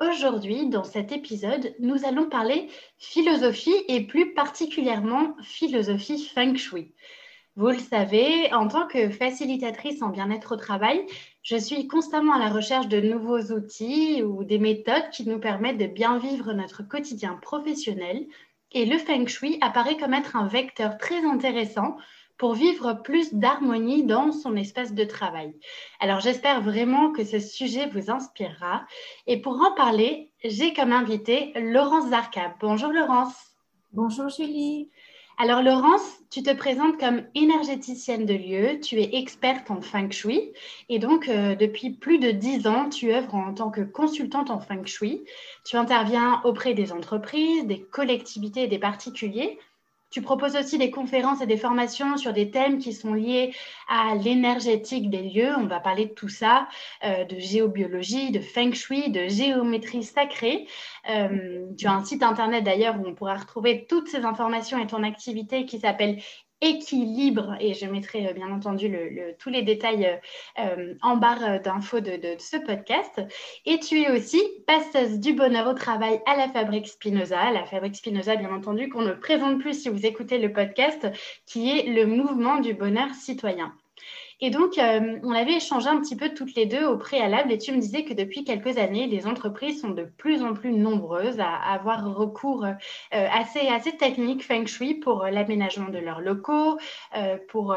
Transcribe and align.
Aujourd'hui, 0.00 0.66
dans 0.70 0.82
cet 0.82 1.12
épisode, 1.12 1.74
nous 1.78 2.06
allons 2.06 2.26
parler 2.26 2.68
philosophie 2.96 3.84
et 3.86 4.06
plus 4.06 4.32
particulièrement 4.32 5.36
philosophie 5.42 6.24
feng 6.24 6.56
shui. 6.56 6.94
Vous 7.54 7.68
le 7.68 7.78
savez, 7.78 8.50
en 8.54 8.66
tant 8.66 8.86
que 8.86 9.10
facilitatrice 9.10 10.00
en 10.00 10.08
bien-être 10.08 10.54
au 10.54 10.56
travail, 10.56 11.04
je 11.42 11.56
suis 11.56 11.86
constamment 11.86 12.32
à 12.32 12.38
la 12.38 12.48
recherche 12.48 12.88
de 12.88 12.98
nouveaux 12.98 13.52
outils 13.52 14.22
ou 14.22 14.42
des 14.42 14.58
méthodes 14.58 15.10
qui 15.12 15.28
nous 15.28 15.38
permettent 15.38 15.76
de 15.76 15.86
bien 15.86 16.16
vivre 16.16 16.54
notre 16.54 16.82
quotidien 16.82 17.38
professionnel. 17.42 18.26
Et 18.72 18.86
le 18.86 18.96
feng 18.96 19.26
shui 19.26 19.58
apparaît 19.60 19.98
comme 19.98 20.14
être 20.14 20.34
un 20.34 20.46
vecteur 20.46 20.96
très 20.96 21.26
intéressant 21.26 21.98
pour 22.40 22.54
vivre 22.54 22.94
plus 22.94 23.34
d'harmonie 23.34 24.02
dans 24.02 24.32
son 24.32 24.56
espace 24.56 24.94
de 24.94 25.04
travail. 25.04 25.54
Alors 26.00 26.20
j'espère 26.20 26.62
vraiment 26.62 27.12
que 27.12 27.22
ce 27.22 27.38
sujet 27.38 27.86
vous 27.88 28.10
inspirera. 28.10 28.86
Et 29.26 29.42
pour 29.42 29.60
en 29.60 29.74
parler, 29.74 30.32
j'ai 30.42 30.72
comme 30.72 30.90
invité 30.92 31.52
Laurence 31.54 32.08
Zarka. 32.08 32.54
Bonjour 32.58 32.92
Laurence. 32.92 33.34
Bonjour 33.92 34.30
Julie. 34.30 34.88
Alors 35.36 35.62
Laurence, 35.62 36.18
tu 36.30 36.42
te 36.42 36.54
présentes 36.54 36.98
comme 36.98 37.24
énergéticienne 37.34 38.24
de 38.24 38.34
lieu, 38.34 38.80
tu 38.80 38.98
es 38.98 39.18
experte 39.18 39.70
en 39.70 39.82
feng 39.82 40.10
shui 40.10 40.52
et 40.88 40.98
donc 40.98 41.28
euh, 41.28 41.54
depuis 41.54 41.90
plus 41.90 42.18
de 42.18 42.30
dix 42.30 42.66
ans, 42.66 42.88
tu 42.88 43.12
œuvres 43.12 43.34
en 43.34 43.52
tant 43.52 43.70
que 43.70 43.82
consultante 43.82 44.50
en 44.50 44.60
feng 44.60 44.86
shui. 44.86 45.24
Tu 45.66 45.76
interviens 45.76 46.40
auprès 46.44 46.72
des 46.72 46.90
entreprises, 46.90 47.66
des 47.66 47.82
collectivités 47.82 48.62
et 48.62 48.68
des 48.68 48.78
particuliers 48.78 49.58
tu 50.10 50.22
proposes 50.22 50.56
aussi 50.56 50.76
des 50.76 50.90
conférences 50.90 51.40
et 51.40 51.46
des 51.46 51.56
formations 51.56 52.16
sur 52.16 52.32
des 52.32 52.50
thèmes 52.50 52.78
qui 52.78 52.92
sont 52.92 53.14
liés 53.14 53.54
à 53.88 54.14
l'énergétique 54.16 55.08
des 55.08 55.22
lieux. 55.22 55.54
On 55.56 55.66
va 55.66 55.80
parler 55.80 56.06
de 56.06 56.12
tout 56.12 56.28
ça, 56.28 56.68
euh, 57.04 57.24
de 57.24 57.38
géobiologie, 57.38 58.30
de 58.30 58.40
feng 58.40 58.72
shui, 58.72 59.10
de 59.10 59.28
géométrie 59.28 60.02
sacrée. 60.02 60.66
Euh, 61.08 61.66
tu 61.78 61.86
as 61.86 61.92
un 61.92 62.04
site 62.04 62.22
internet 62.22 62.64
d'ailleurs 62.64 63.00
où 63.00 63.06
on 63.06 63.14
pourra 63.14 63.34
retrouver 63.34 63.86
toutes 63.88 64.08
ces 64.08 64.24
informations 64.24 64.78
et 64.78 64.86
ton 64.86 65.02
activité 65.02 65.64
qui 65.64 65.78
s'appelle 65.78 66.20
équilibre, 66.60 67.56
et 67.60 67.74
je 67.74 67.86
mettrai 67.86 68.28
euh, 68.28 68.32
bien 68.32 68.50
entendu 68.50 68.94
tous 69.38 69.50
les 69.50 69.62
détails 69.62 70.06
euh, 70.06 70.16
euh, 70.58 70.94
en 71.02 71.16
barre 71.16 71.60
d'infos 71.60 72.00
de, 72.00 72.36
ce 72.38 72.56
podcast. 72.58 73.20
Et 73.66 73.78
tu 73.78 74.02
es 74.02 74.10
aussi 74.10 74.42
passeuse 74.66 75.18
du 75.20 75.32
bonheur 75.32 75.68
au 75.68 75.74
travail 75.74 76.20
à 76.26 76.36
la 76.36 76.48
Fabrique 76.48 76.88
Spinoza. 76.88 77.50
La 77.50 77.64
Fabrique 77.64 77.96
Spinoza, 77.96 78.36
bien 78.36 78.52
entendu, 78.52 78.88
qu'on 78.88 79.02
ne 79.02 79.12
présente 79.12 79.58
plus 79.58 79.82
si 79.82 79.88
vous 79.88 80.04
écoutez 80.06 80.38
le 80.38 80.52
podcast, 80.52 81.08
qui 81.46 81.70
est 81.70 81.84
le 81.84 82.06
mouvement 82.06 82.60
du 82.60 82.74
bonheur 82.74 83.14
citoyen. 83.14 83.72
Et 84.42 84.50
donc, 84.50 84.78
euh, 84.78 85.18
on 85.22 85.32
avait 85.32 85.56
échangé 85.56 85.88
un 85.88 86.00
petit 86.00 86.16
peu 86.16 86.32
toutes 86.32 86.54
les 86.54 86.64
deux 86.64 86.84
au 86.86 86.96
préalable 86.96 87.52
et 87.52 87.58
tu 87.58 87.72
me 87.72 87.78
disais 87.78 88.04
que 88.04 88.14
depuis 88.14 88.44
quelques 88.44 88.78
années, 88.78 89.06
les 89.06 89.26
entreprises 89.26 89.82
sont 89.82 89.90
de 89.90 90.04
plus 90.04 90.42
en 90.42 90.54
plus 90.54 90.72
nombreuses 90.72 91.40
à, 91.40 91.56
avoir 91.56 92.14
recours 92.14 92.64
euh, 92.64 92.72
assez, 93.10 93.68
assez 93.68 93.96
technique 93.96 94.44
feng 94.44 94.66
shui 94.66 94.94
pour 94.94 95.24
euh, 95.24 95.30
l'aménagement 95.30 95.90
de 95.90 95.98
leurs 95.98 96.20
locaux, 96.20 96.78
pour 97.48 97.76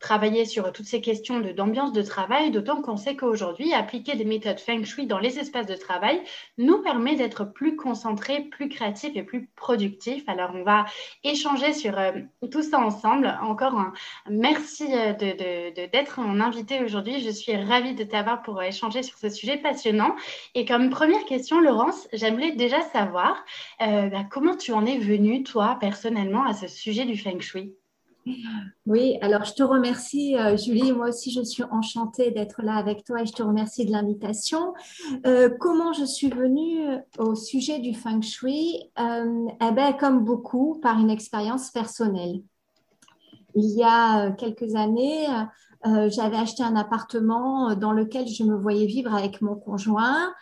travailler 0.00 0.44
sur 0.44 0.72
toutes 0.72 0.86
ces 0.86 1.00
questions 1.00 1.40
d'ambiance 1.40 1.92
de, 1.92 2.02
travail, 2.02 2.50
d'autant 2.50 2.82
qu'on 2.82 2.96
sait 2.96 3.16
qu'aujourd'hui, 3.16 3.72
appliquer 3.72 4.16
des 4.16 4.24
méthodes 4.24 4.60
feng 4.60 4.84
shui 4.84 5.06
dans 5.06 5.18
les 5.18 5.38
espaces 5.38 5.66
de 5.66 5.74
travail 5.74 6.20
nous 6.58 6.82
permet 6.82 7.16
d'être 7.16 7.44
plus 7.44 7.76
concentrés, 7.76 8.42
plus 8.42 8.68
créatifs 8.68 9.16
et 9.16 9.22
plus 9.22 9.48
productifs. 9.56 10.28
Alors, 10.28 10.52
on 10.54 10.62
va 10.62 10.86
échanger 11.24 11.72
sur 11.72 11.98
euh, 11.98 12.12
tout 12.50 12.62
ça 12.62 12.78
ensemble. 12.78 13.38
Encore 13.42 13.74
un 13.78 13.92
merci 14.28 14.86
euh, 14.92 15.12
d'être 15.12 16.20
mon 16.20 16.40
invité 16.40 16.82
aujourd'hui. 16.82 17.20
Je 17.20 17.30
suis 17.30 17.56
ravie 17.56 17.94
de 17.94 18.04
t'avoir 18.04 18.42
pour 18.42 18.62
échanger 18.62 19.02
sur 19.02 19.18
ce 19.18 19.28
sujet 19.28 19.56
passionnant. 19.56 20.14
Et 20.54 20.64
comme 20.64 20.90
première 20.90 21.24
question, 21.24 21.60
Laurence, 21.60 22.08
j'aimerais 22.12 22.52
déjà 22.52 22.80
savoir 22.80 23.44
euh, 23.82 24.08
bah, 24.08 24.24
comment 24.30 24.56
tu 24.56 24.72
en 24.72 24.86
es 24.86 24.98
venue, 24.98 25.42
toi, 25.42 25.76
personnellement, 25.80 26.44
à 26.44 26.54
ce 26.54 26.68
sujet 26.68 27.04
du 27.04 27.16
feng 27.16 27.40
shui? 27.40 27.74
Oui, 28.86 29.18
alors 29.20 29.44
je 29.44 29.54
te 29.54 29.62
remercie, 29.62 30.36
euh, 30.36 30.56
Julie. 30.56 30.92
Moi 30.92 31.08
aussi, 31.08 31.30
je 31.32 31.42
suis 31.42 31.62
enchantée 31.64 32.30
d'être 32.30 32.62
là 32.62 32.74
avec 32.74 33.04
toi 33.04 33.22
et 33.22 33.26
je 33.26 33.32
te 33.32 33.42
remercie 33.42 33.86
de 33.86 33.92
l'invitation. 33.92 34.74
Euh, 35.26 35.48
comment 35.60 35.92
je 35.92 36.04
suis 36.04 36.28
venue 36.28 36.86
au 37.18 37.34
sujet 37.34 37.78
du 37.78 37.94
feng 37.94 38.22
shui? 38.22 38.90
Euh, 38.98 39.46
eh 39.60 39.72
ben, 39.72 39.92
Comme 39.92 40.24
beaucoup, 40.24 40.80
par 40.80 40.98
une 40.98 41.10
expérience 41.10 41.70
personnelle. 41.70 42.42
Il 43.54 43.76
y 43.76 43.82
a 43.82 44.32
quelques 44.32 44.74
années, 44.74 45.26
j'avais 45.84 46.36
acheté 46.36 46.62
un 46.62 46.76
appartement 46.76 47.74
dans 47.74 47.92
lequel 47.92 48.26
je 48.26 48.44
me 48.44 48.56
voyais 48.56 48.86
vivre 48.86 49.14
avec 49.14 49.40
mon 49.42 49.54
conjoint. 49.54 50.32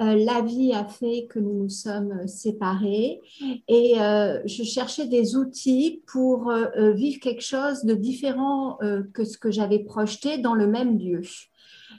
Euh, 0.00 0.24
la 0.24 0.42
vie 0.42 0.72
a 0.72 0.84
fait 0.84 1.26
que 1.30 1.38
nous 1.38 1.54
nous 1.54 1.68
sommes 1.68 2.26
séparés. 2.26 3.20
Et 3.68 4.00
euh, 4.00 4.40
je 4.46 4.62
cherchais 4.62 5.06
des 5.06 5.36
outils 5.36 6.02
pour 6.06 6.50
euh, 6.50 6.92
vivre 6.92 7.20
quelque 7.20 7.42
chose 7.42 7.84
de 7.84 7.94
différent 7.94 8.78
que 9.14 9.24
ce 9.24 9.38
que 9.38 9.50
j'avais 9.50 9.80
projeté 9.80 10.38
dans 10.38 10.54
le 10.54 10.66
même 10.66 10.98
lieu. 10.98 11.22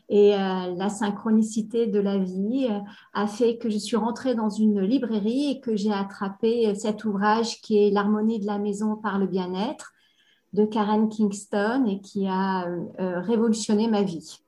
Et 0.10 0.32
la 0.32 0.90
synchronicité 0.90 1.88
de 1.88 2.00
la 2.00 2.18
vie 2.18 2.68
a 3.14 3.28
fait 3.28 3.58
que 3.58 3.70
je 3.70 3.78
suis 3.78 3.98
rentrée 3.98 4.36
dans 4.36 4.50
une 4.50 4.82
librairie 4.82 5.52
et 5.52 5.60
que 5.60 5.76
j'ai 5.76 5.92
attrapé 5.92 6.74
cet 6.76 7.04
ouvrage 7.04 7.62
qui 7.62 7.78
est 7.78 7.90
L'harmonie 7.90 8.40
de 8.40 8.46
la 8.46 8.58
maison 8.58 8.96
par 8.96 9.20
le 9.20 9.28
bien-être 9.28 9.94
de 10.58 10.66
Karen 10.66 11.08
Kingston 11.10 11.86
et 11.88 12.00
qui 12.02 12.28
a 12.28 12.66
révolutionné 12.98 13.88
ma 13.88 14.02
vie. 14.02 14.40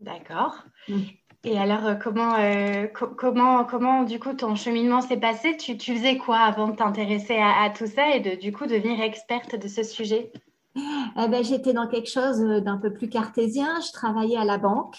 D'accord. 0.00 0.64
Mm. 0.88 1.00
Et 1.46 1.56
alors, 1.58 1.86
euh, 1.86 1.94
comment, 1.94 2.34
euh, 2.38 2.86
comment, 3.16 3.64
comment, 3.64 4.02
du 4.02 4.18
coup, 4.18 4.32
ton 4.32 4.56
cheminement 4.56 5.00
s'est 5.00 5.16
passé? 5.16 5.56
Tu, 5.56 5.78
tu, 5.78 5.94
faisais 5.94 6.18
quoi 6.18 6.38
avant 6.38 6.68
de 6.68 6.76
t'intéresser 6.76 7.36
à, 7.38 7.70
tout 7.70 7.86
ça 7.86 8.16
et 8.16 8.20
de, 8.20 8.34
du 8.34 8.52
coup, 8.52 8.66
devenir 8.66 9.00
experte 9.00 9.54
de 9.54 9.68
ce 9.68 9.84
sujet? 9.84 10.32
Eh 10.74 11.28
ben, 11.28 11.44
J'étais 11.44 11.72
dans 11.72 11.86
quelque 11.86 12.10
chose 12.10 12.40
d'un 12.40 12.78
peu 12.78 12.92
plus 12.92 13.08
cartésien. 13.08 13.80
Je 13.80 13.92
travaillais 13.92 14.36
à 14.36 14.44
la 14.44 14.58
banque 14.58 14.98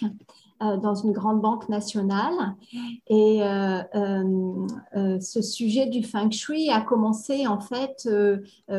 dans 0.60 0.96
une 0.96 1.12
grande 1.12 1.42
banque 1.42 1.70
nationale. 1.70 2.56
Et 3.08 3.40
ce 5.20 5.42
sujet 5.42 5.88
du 5.88 6.04
feng 6.04 6.32
shui 6.32 6.70
a 6.70 6.82
commencé 6.82 7.48
en 7.48 7.60
fait, 7.60 8.10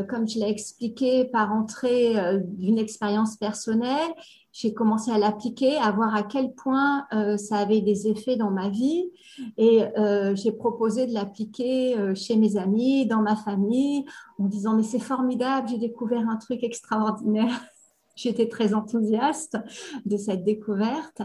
comme 0.08 0.28
je 0.28 0.38
l'ai 0.38 0.48
expliqué, 0.48 1.24
par 1.24 1.52
entrer 1.52 2.14
d'une 2.42 2.78
expérience 2.78 3.36
personnelle 3.36 4.12
j'ai 4.58 4.74
commencé 4.74 5.12
à 5.12 5.18
l'appliquer, 5.18 5.76
à 5.76 5.92
voir 5.92 6.16
à 6.16 6.24
quel 6.24 6.52
point 6.52 7.06
euh, 7.12 7.36
ça 7.36 7.58
avait 7.58 7.80
des 7.80 8.08
effets 8.08 8.34
dans 8.34 8.50
ma 8.50 8.68
vie. 8.68 9.08
Et 9.56 9.84
euh, 9.96 10.34
j'ai 10.34 10.50
proposé 10.50 11.06
de 11.06 11.14
l'appliquer 11.14 11.96
euh, 11.96 12.12
chez 12.16 12.34
mes 12.34 12.56
amis, 12.56 13.06
dans 13.06 13.22
ma 13.22 13.36
famille, 13.36 14.04
en 14.38 14.46
disant 14.46 14.74
mais 14.74 14.82
c'est 14.82 14.98
formidable, 14.98 15.68
j'ai 15.68 15.78
découvert 15.78 16.28
un 16.28 16.36
truc 16.36 16.64
extraordinaire. 16.64 17.60
J'étais 18.18 18.48
très 18.48 18.74
enthousiaste 18.74 19.56
de 20.04 20.16
cette 20.16 20.44
découverte 20.44 21.22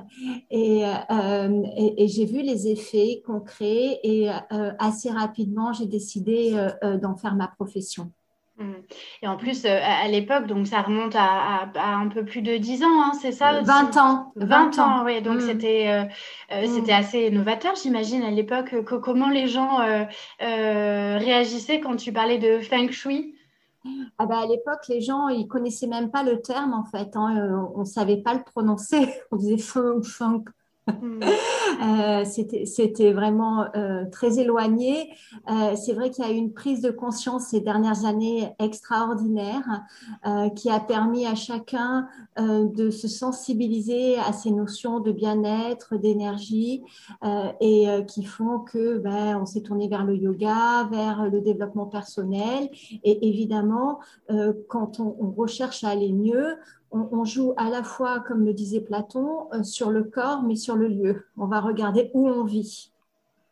et, 0.51 0.83
et, 1.97 2.07
j'ai 2.07 2.25
vu 2.25 2.41
les 2.41 2.67
effets 2.67 3.23
concrets 3.25 3.99
et 4.03 4.29
assez 4.79 5.09
rapidement 5.09 5.73
j'ai 5.73 5.87
décidé 5.87 6.53
d'en 7.01 7.15
faire 7.15 7.35
ma 7.35 7.47
profession. 7.47 8.11
Mmh. 8.57 8.73
Et 9.23 9.27
en 9.27 9.35
plus, 9.35 9.65
euh, 9.65 9.79
à, 9.81 10.07
l'époque, 10.07 10.45
donc 10.45 10.67
ça 10.67 10.81
remonte 10.81 11.15
à, 11.15 11.71
un 11.75 12.07
peu 12.07 12.23
plus 12.23 12.43
de 12.43 12.57
10 12.57 12.83
ans, 12.83 13.01
hein, 13.01 13.11
c'est 13.19 13.31
ça 13.31 13.61
20 13.61 13.97
ans. 13.97 14.31
20, 14.35 14.79
ans, 14.79 15.03
oui. 15.05 15.21
Donc 15.23 15.37
mmh. 15.37 15.47
c'était 15.47 15.87
euh, 15.87 16.03
euh, 16.51 16.67
mmh. 16.67 16.67
c'était 16.67 16.93
assez 16.93 17.31
novateur, 17.31 17.73
j'imagine, 17.75 18.21
à 18.21 18.29
l'époque. 18.29 18.75
comment 18.83 19.29
les 19.29 19.47
gens 19.47 19.79
réagissaient 20.39 21.79
quand 21.79 21.95
tu 21.95 22.13
parlais 22.13 22.37
de 22.37 22.59
Feng 22.59 22.91
Shui? 22.91 23.35
Ah 24.17 24.25
bah 24.25 24.39
à 24.39 24.45
l'époque, 24.45 24.87
les 24.87 25.01
gens, 25.01 25.27
ils 25.27 25.47
connaissaient 25.47 25.87
même 25.87 26.11
pas 26.11 26.23
le 26.23 26.41
terme, 26.41 26.73
en 26.73 26.85
fait. 26.85 27.15
Hein. 27.15 27.69
on 27.75 27.81
ne 27.81 27.85
savait 27.85 28.21
pas 28.21 28.33
le 28.33 28.43
prononcer. 28.43 29.13
On 29.31 29.37
disait 29.37 29.57
Feng, 29.57 30.01
Feng. 30.03 30.43
Hmm. 30.87 31.21
Euh, 31.81 32.23
c'était 32.25 33.13
vraiment 33.13 33.65
euh, 33.75 34.05
très 34.11 34.39
éloigné. 34.39 35.09
Euh, 35.49 35.75
c'est 35.75 35.93
vrai 35.93 36.09
qu'il 36.09 36.25
y 36.25 36.27
a 36.27 36.31
eu 36.31 36.35
une 36.35 36.53
prise 36.53 36.81
de 36.81 36.91
conscience 36.91 37.47
ces 37.47 37.61
dernières 37.61 38.05
années 38.05 38.53
extraordinaire 38.59 39.83
qui 40.55 40.69
a 40.69 40.79
permis 40.79 41.25
à 41.25 41.35
chacun 41.35 42.07
de 42.37 42.89
se 42.89 43.07
sensibiliser 43.07 44.17
à 44.17 44.33
ces 44.33 44.51
notions 44.51 44.99
de 44.99 45.11
bien-être, 45.11 45.97
d'énergie 45.97 46.83
et 47.61 47.87
qui 48.07 48.23
font 48.23 48.59
que 48.59 48.97
ben, 48.97 49.37
on 49.41 49.45
s'est 49.45 49.61
tourné 49.61 49.87
vers 49.87 50.05
le 50.05 50.15
yoga, 50.15 50.87
vers 50.91 51.29
le 51.29 51.41
développement 51.41 51.85
personnel 51.85 52.69
et 53.03 53.27
évidemment 53.27 53.99
quand 54.67 54.99
on, 54.99 55.15
on 55.19 55.31
recherche 55.31 55.83
à 55.83 55.89
aller 55.89 56.11
mieux, 56.11 56.55
on, 56.93 57.25
joue 57.25 57.53
à 57.57 57.69
la 57.69 57.83
fois, 57.83 58.19
comme 58.19 58.45
le 58.45 58.53
disait 58.53 58.81
Platon, 58.81 59.47
euh, 59.53 59.63
sur 59.63 59.89
le 59.89 60.03
corps, 60.03 60.43
mais 60.43 60.55
sur 60.55 60.75
le 60.75 60.87
lieu. 60.87 61.25
On 61.37 61.47
va 61.47 61.59
regarder 61.59 62.11
où 62.13 62.27
on 62.27 62.43
vit. 62.43 62.91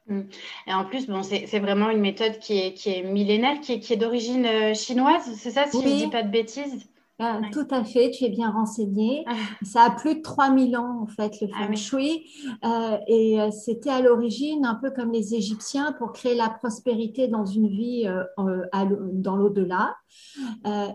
Mm. 0.08 0.22
Et 0.68 0.74
en 0.74 0.86
plus, 0.86 1.08
bon, 1.08 1.24
c'est 1.24 1.60
vraiment 1.60 1.90
une 1.90 2.02
méthode 2.02 2.40
qui 2.40 2.60
est, 2.60 2.74
qui 2.74 2.90
est 2.90 3.04
millénaire, 3.04 3.60
qui 3.62 3.74
est, 3.74 3.80
qui 3.80 3.94
est 3.94 3.98
d'origine 3.98 4.46
euh, 4.46 4.74
chinoise, 4.74 5.24
c'est 5.36 5.52
ça, 5.52 5.66
si 5.68 5.82
je 5.82 5.88
ne 5.88 5.96
dis 5.96 6.08
pas 6.08 6.24
de 6.24 6.30
bêtises? 6.30 6.88
Ah, 7.24 7.40
tout 7.52 7.68
à 7.70 7.84
fait, 7.84 8.10
tu 8.10 8.24
es 8.24 8.30
bien 8.30 8.50
renseigné. 8.50 9.24
Ah. 9.28 9.34
Ça 9.62 9.84
a 9.84 9.92
plus 9.92 10.16
de 10.16 10.22
3000 10.22 10.76
ans, 10.76 11.02
en 11.04 11.06
fait, 11.06 11.40
le 11.40 11.48
ah 11.54 11.68
feng 11.68 11.76
shui. 11.76 12.26
Euh, 12.66 12.98
et 13.08 13.40
euh, 13.40 13.52
c'était 13.52 13.92
à 13.92 14.02
l'origine 14.02 14.66
un 14.66 14.76
peu 14.76 14.90
comme 14.90 15.12
les 15.12 15.36
Égyptiens 15.36 15.92
pour 15.94 16.14
créer 16.14 16.36
la 16.36 16.50
prospérité 16.50 17.28
dans 17.28 17.46
une 17.46 17.68
vie 17.68 18.08
euh, 18.08 18.66
dans 19.14 19.36
l'au-delà. 19.36 19.96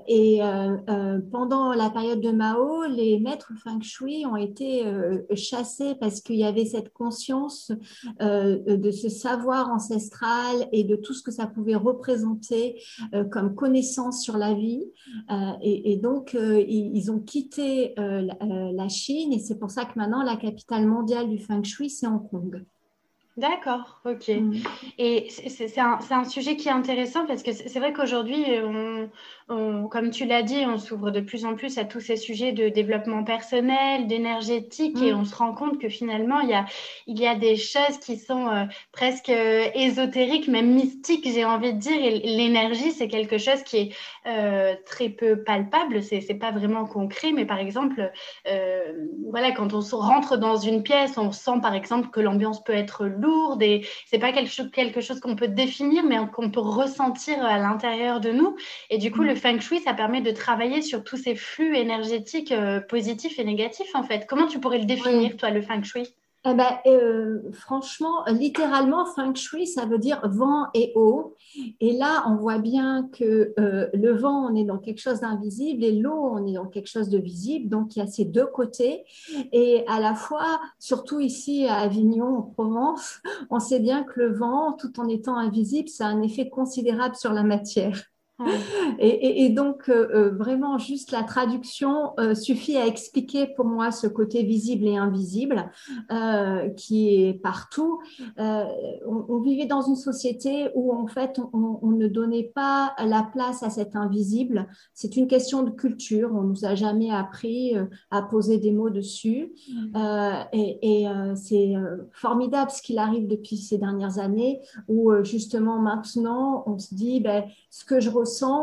et 0.09 0.41
pendant 1.31 1.73
la 1.73 1.91
période 1.91 2.21
de 2.21 2.31
Mao, 2.31 2.85
les 2.85 3.19
maîtres 3.21 3.53
feng 3.63 3.81
shui 3.81 4.27
ont 4.27 4.37
été 4.37 4.85
chassés 5.35 5.95
parce 5.95 6.21
qu'il 6.21 6.37
y 6.37 6.45
avait 6.45 6.67
cette 6.67 6.93
conscience 6.93 7.73
de 8.21 8.91
ce 8.91 9.09
savoir 9.09 9.71
ancestral 9.71 10.69
et 10.73 10.85
de 10.85 10.97
tout 10.97 11.15
ce 11.15 11.23
que 11.23 11.31
ça 11.31 11.47
pouvait 11.47 11.77
représenter 11.77 12.83
comme 13.31 13.55
connaissance 13.55 14.23
sur 14.23 14.37
la 14.37 14.55
vie. 14.55 14.85
Et, 15.63 15.93
et, 15.93 15.97
donc, 15.97 16.16
donc, 16.17 16.35
euh, 16.35 16.65
ils, 16.67 17.11
ont 17.11 17.21
quitté 17.21 17.93
euh, 17.99 18.27
euh, 18.43 18.73
la, 18.73 18.89
Chine 18.89 19.35
et 19.35 19.39
c'est 19.39 19.59
pour 19.59 19.71
ça 19.71 19.85
que 19.85 19.99
maintenant, 19.99 20.23
la 20.23 20.37
capitale 20.37 20.87
mondiale 20.87 21.29
du 21.29 21.39
feng 21.39 21.63
shui, 21.63 21.91
c'est 21.91 22.07
Hong 22.07 22.27
Kong. 22.31 22.65
D'accord, 23.37 24.01
ok. 24.05 24.29
Mm. 24.29 24.55
Et 24.99 25.29
c'est 25.31 25.79
un, 25.79 25.99
un, 26.11 26.25
sujet 26.25 26.57
qui 26.57 26.69
est 26.69 26.73
intéressant 26.73 27.27
parce 27.27 27.43
que 27.43 27.53
c'est 27.53 27.79
vrai 27.79 27.93
qu'aujourd'hui, 27.93 28.45
on, 29.49 29.87
comme 29.89 30.11
tu 30.11 30.25
l'as 30.27 30.43
dit, 30.43 30.65
on 30.67 30.79
s'ouvre 30.79 31.11
de 31.11 31.21
plus 31.21 31.45
en 31.45 31.55
plus 31.55 31.79
à 31.79 31.85
tous 31.85 32.01
ces 32.01 32.17
sujets 32.17 32.53
de 32.53 32.69
développement 32.69 33.23
personnel, 33.23 34.09
d'énergétique, 34.09 35.01
et 35.01 35.13
mm. 35.13 35.21
on 35.21 35.25
se 35.25 35.37
rend 35.37 35.55
compte 35.55 35.79
que 35.79 35.89
finalement, 35.89 36.41
il 36.41 36.51
y 36.51 36.55
a, 36.55 36.65
il 37.07 37.19
y 37.19 37.27
a 37.27 37.37
des 37.37 37.57
choses 37.57 37.99
qui 38.05 38.17
sont 38.17 38.49
euh, 38.49 38.65
presque 38.91 39.29
euh, 39.29 39.69
ésotériques, 39.75 40.49
même 40.49 40.75
mystiques, 40.75 41.29
j'ai 41.33 41.45
envie 41.45 41.75
de 41.75 41.79
dire. 41.79 41.97
L'énergie, 42.25 42.91
c'est 42.91 43.07
quelque 43.07 43.39
chose 43.39 43.63
qui 43.63 43.77
est 43.77 43.97
euh, 44.27 44.75
très 44.85 45.11
peu 45.11 45.43
palpable, 45.45 46.03
c'est 46.03 46.21
pas 46.35 46.51
vraiment 46.51 46.85
concret, 46.85 47.31
mais 47.33 47.45
par 47.45 47.59
exemple, 47.59 48.11
voilà, 49.31 49.53
quand 49.53 49.73
on 49.75 49.81
rentre 49.99 50.37
dans 50.37 50.57
une 50.57 50.83
pièce, 50.83 51.19
on 51.19 51.31
sent 51.33 51.61
par 51.63 51.75
exemple 51.75 52.09
que 52.11 52.21
l'ambiance 52.21 52.65
peut 52.65 52.73
être 52.73 53.07
lourde, 53.07 53.26
et 53.61 53.87
c'est 54.07 54.19
pas 54.19 54.33
quelque 54.33 54.51
chose, 54.51 54.71
quelque 54.71 55.01
chose 55.01 55.21
qu'on 55.21 55.37
peut 55.37 55.49
définir, 55.49 56.05
mais 56.05 56.17
qu'on 56.33 56.51
peut 56.51 56.61
ressentir 56.61 57.45
à 57.45 57.59
l'intérieur 57.59 58.21
de 58.21 58.31
nous. 58.31 58.57
Et 58.91 58.99
du 58.99 59.11
coup, 59.11 59.23
mm. 59.23 59.27
le 59.27 59.35
feng 59.35 59.61
shui, 59.61 59.81
ça 59.81 59.95
permet 59.95 60.21
de 60.21 60.31
travailler 60.31 60.83
sur 60.83 61.05
tous 61.05 61.17
ces 61.17 61.35
flux 61.35 61.77
énergétiques 61.77 62.53
euh, 62.53 62.81
positifs 62.81 63.39
et 63.39 63.45
négatifs, 63.45 63.95
en 63.95 64.03
fait. 64.03 64.27
Comment 64.27 64.47
tu 64.47 64.61
pourrais 64.61 64.79
le 64.79 64.87
définir, 64.87 65.37
toi, 65.37 65.51
le 65.51 65.63
feng 65.63 65.83
shui? 65.83 66.15
Eh 66.49 66.55
ben, 66.55 66.79
euh, 66.87 67.43
franchement, 67.53 68.25
littéralement, 68.29 69.05
feng 69.07 69.35
shui, 69.35 69.67
ça 69.67 69.85
veut 69.85 69.99
dire 69.99 70.21
vent 70.29 70.67
et 70.75 70.93
eau. 70.95 71.35
Et 71.81 71.97
là, 71.97 72.25
on 72.29 72.37
voit 72.37 72.59
bien 72.59 73.09
que 73.13 73.53
euh, 73.59 73.89
le 73.93 74.13
vent, 74.13 74.49
on 74.51 74.55
est 74.55 74.65
dans 74.65 74.79
quelque 74.79 75.01
chose 75.01 75.21
d'invisible 75.21 75.83
et 75.83 75.93
l'eau, 75.93 76.31
on 76.33 76.47
est 76.47 76.53
dans 76.53 76.67
quelque 76.67 76.89
chose 76.89 77.09
de 77.09 77.19
visible. 77.19 77.69
Donc, 77.69 77.97
il 77.97 77.99
y 77.99 78.03
a 78.03 78.07
ces 78.07 78.25
deux 78.25 78.47
côtés. 78.47 79.05
Et 79.53 79.85
à 79.89 79.99
la 79.99 80.15
fois, 80.15 80.61
surtout 80.79 81.19
ici 81.19 81.67
à 81.67 81.79
Avignon, 81.79 82.39
en 82.39 82.43
Provence, 82.43 83.21
on 83.51 83.59
sait 83.59 83.81
bien 83.81 84.05
que 84.05 84.21
le 84.21 84.33
vent, 84.33 84.73
tout 84.73 85.01
en 85.01 85.09
étant 85.09 85.37
invisible, 85.37 85.89
ça 85.89 86.07
a 86.07 86.11
un 86.11 86.23
effet 86.23 86.49
considérable 86.49 87.17
sur 87.17 87.33
la 87.33 87.43
matière. 87.43 88.16
Et, 88.99 89.49
donc, 89.49 89.89
euh, 89.89 90.09
euh, 90.15 90.31
vraiment, 90.31 90.79
juste 90.79 91.11
la 91.11 91.23
traduction 91.23 92.13
euh, 92.21 92.35
suffit 92.35 92.77
à 92.77 92.87
expliquer 92.87 93.47
pour 93.47 93.65
moi 93.65 93.91
ce 93.91 94.07
côté 94.07 94.43
visible 94.43 94.87
et 94.87 94.97
invisible 94.97 95.71
qui 96.77 97.15
est 97.15 97.35
partout. 97.35 98.01
On, 98.39 99.41
vivait 99.41 99.67
dans 99.67 99.83
une 99.83 99.97
société 99.97 100.69
où, 100.75 100.93
en 100.93 101.07
fait, 101.07 101.41
on, 101.53 101.91
ne 101.91 102.09
donnait 102.09 102.51
pas 102.55 102.95
la 103.05 103.23
place 103.23 103.63
à 103.63 103.71
cet 103.71 103.97
invisible. 103.97 104.69
C'est 104.93 105.17
une 105.17 105.29
question 105.29 105.63
de 105.63 105.71
culture. 105.71 106.31
On 106.35 106.43
nous 106.43 106.65
a 106.65 106.75
jamais 106.75 107.11
appris 107.11 107.75
à 108.11 108.23
poser 108.23 108.59
des 108.59 108.73
mots 108.73 108.91
dessus. 108.91 109.53
et, 110.53 110.79
et 110.83 111.07
c'est 111.35 111.75
formidable 112.13 112.71
ce 112.71 112.83
qu'il 112.83 112.99
arrive 112.99 113.27
depuis 113.27 113.57
ces 113.57 113.79
dernières 113.79 114.19
années 114.19 114.61
où, 114.89 115.13
justement, 115.23 115.79
maintenant, 115.79 116.65
on 116.67 116.79
se 116.79 116.95
dit, 116.95 117.21
ben, 117.21 117.45
ce 117.71 117.85
que 117.85 118.01
je 118.01 118.11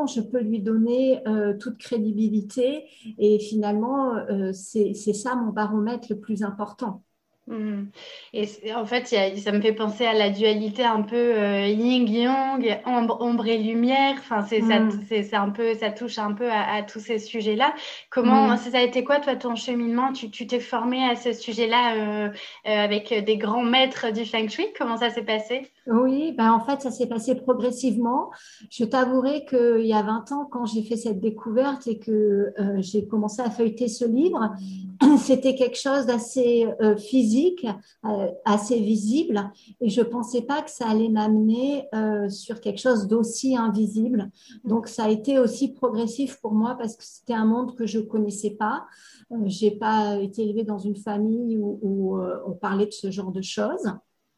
je 0.08 0.22
peux 0.22 0.41
lui 0.41 0.60
donner 0.60 1.22
euh, 1.27 1.58
toute 1.58 1.77
crédibilité. 1.77 2.86
Et 3.17 3.39
finalement, 3.39 4.15
euh, 4.15 4.51
c'est 4.53 4.93
ça 4.93 5.36
mon 5.36 5.51
baromètre 5.51 6.08
le 6.10 6.20
plus 6.20 6.43
important. 6.43 7.01
Mmh. 7.48 7.88
Et 8.32 8.74
en 8.74 8.86
fait, 8.86 9.08
ça 9.08 9.51
me 9.51 9.62
fait 9.62 9.74
penser 9.74 10.05
à 10.05 10.13
la 10.13 10.29
dualité 10.29 10.84
un 10.84 11.01
peu 11.01 11.15
euh, 11.15 11.67
yin-yang, 11.67 12.82
ombre, 12.86 13.48
et 13.48 13.58
lumière. 13.58 14.15
Enfin, 14.17 14.46
c'est 14.48 14.62
ça, 14.62 14.79
mmh. 14.79 15.34
un 15.34 15.50
peu, 15.50 15.74
ça 15.75 15.91
touche 15.91 16.20
un 16.20 16.34
peu 16.34 16.50
à, 16.50 16.84
tous 16.84 17.00
ces 17.00 17.20
sujets-là. 17.20 17.74
Comment 18.10 18.48
mmh. 18.48 18.58
ça 18.58 18.77
a 18.77 18.82
été 18.82 19.03
quoi, 19.03 19.20
toi, 19.20 19.36
ton 19.36 19.55
cheminement? 19.55 20.13
Tu 20.13 20.48
t'es 20.48 20.60
formé 20.62 21.03
à 21.03 21.15
ce 21.15 21.34
sujet-là 21.34 21.96
euh, 21.96 22.29
euh, 22.29 22.29
avec 22.65 23.13
des 23.13 23.38
grands 23.38 23.63
maîtres 23.63 24.12
du 24.13 24.25
feng 24.25 24.48
shui? 24.48 24.67
Comment 24.77 24.98
ça 24.98 25.10
s'est 25.10 25.25
passé? 25.25 25.73
Oui, 25.88 26.32
ben 26.32 26.52
en 26.52 26.62
fait, 26.62 26.82
ça 26.82 26.92
s'est 26.92 27.08
passé 27.08 27.36
progressivement. 27.36 28.32
Je 28.70 28.86
t'avouerai 28.86 29.46
qu'il 29.46 29.86
y 29.86 29.94
a 29.94 30.02
20 30.02 30.32
ans, 30.32 30.48
quand 30.50 30.66
j'ai 30.66 30.84
fait 30.84 30.96
cette 30.96 31.20
découverte 31.20 31.88
et 31.88 32.00
que 32.00 32.54
j'ai 32.78 33.06
commencé 33.06 33.42
à 33.42 33.50
feuilleter 33.50 33.88
ce 33.88 34.06
livre, 34.06 34.54
c'était 35.18 35.56
quelque 35.56 35.78
chose 35.78 36.06
d'assez 36.06 36.68
physique 36.98 37.66
euh, 38.06 38.32
assez 38.46 38.80
visible, 38.80 39.50
et 39.80 39.90
je 39.90 40.02
pensais 40.02 40.42
pas 40.42 40.62
que 40.62 40.70
ça 40.70 40.88
allait 40.88 41.10
m'amener 41.10 41.88
euh, 41.96 42.30
sur 42.30 42.60
quelque 42.60 42.80
chose 42.80 43.08
d'aussi 43.08 43.56
invisible. 43.56 44.30
Donc 44.66 44.88
ça 44.88 45.06
a 45.06 45.10
été 45.10 45.40
aussi 45.40 45.74
progressif 45.74 46.40
pour 46.42 46.54
moi 46.54 46.75
parce 46.78 46.96
que 46.96 47.04
c'était 47.04 47.34
un 47.34 47.46
monde 47.46 47.75
que 47.75 47.86
je 47.86 48.00
connaissais 48.00 48.52
pas. 48.52 48.86
Euh, 49.32 49.38
j'ai 49.46 49.72
pas 49.72 50.18
été 50.20 50.44
élevée 50.44 50.63
dans 50.63 50.80
une 50.80 50.96
famille 50.96 51.58
où, 51.58 52.20
on 52.46 52.52
parlait 52.54 52.86
de 52.86 52.92
ce 52.92 53.10
genre 53.10 53.32
de 53.32 53.42
choses. 53.42 53.90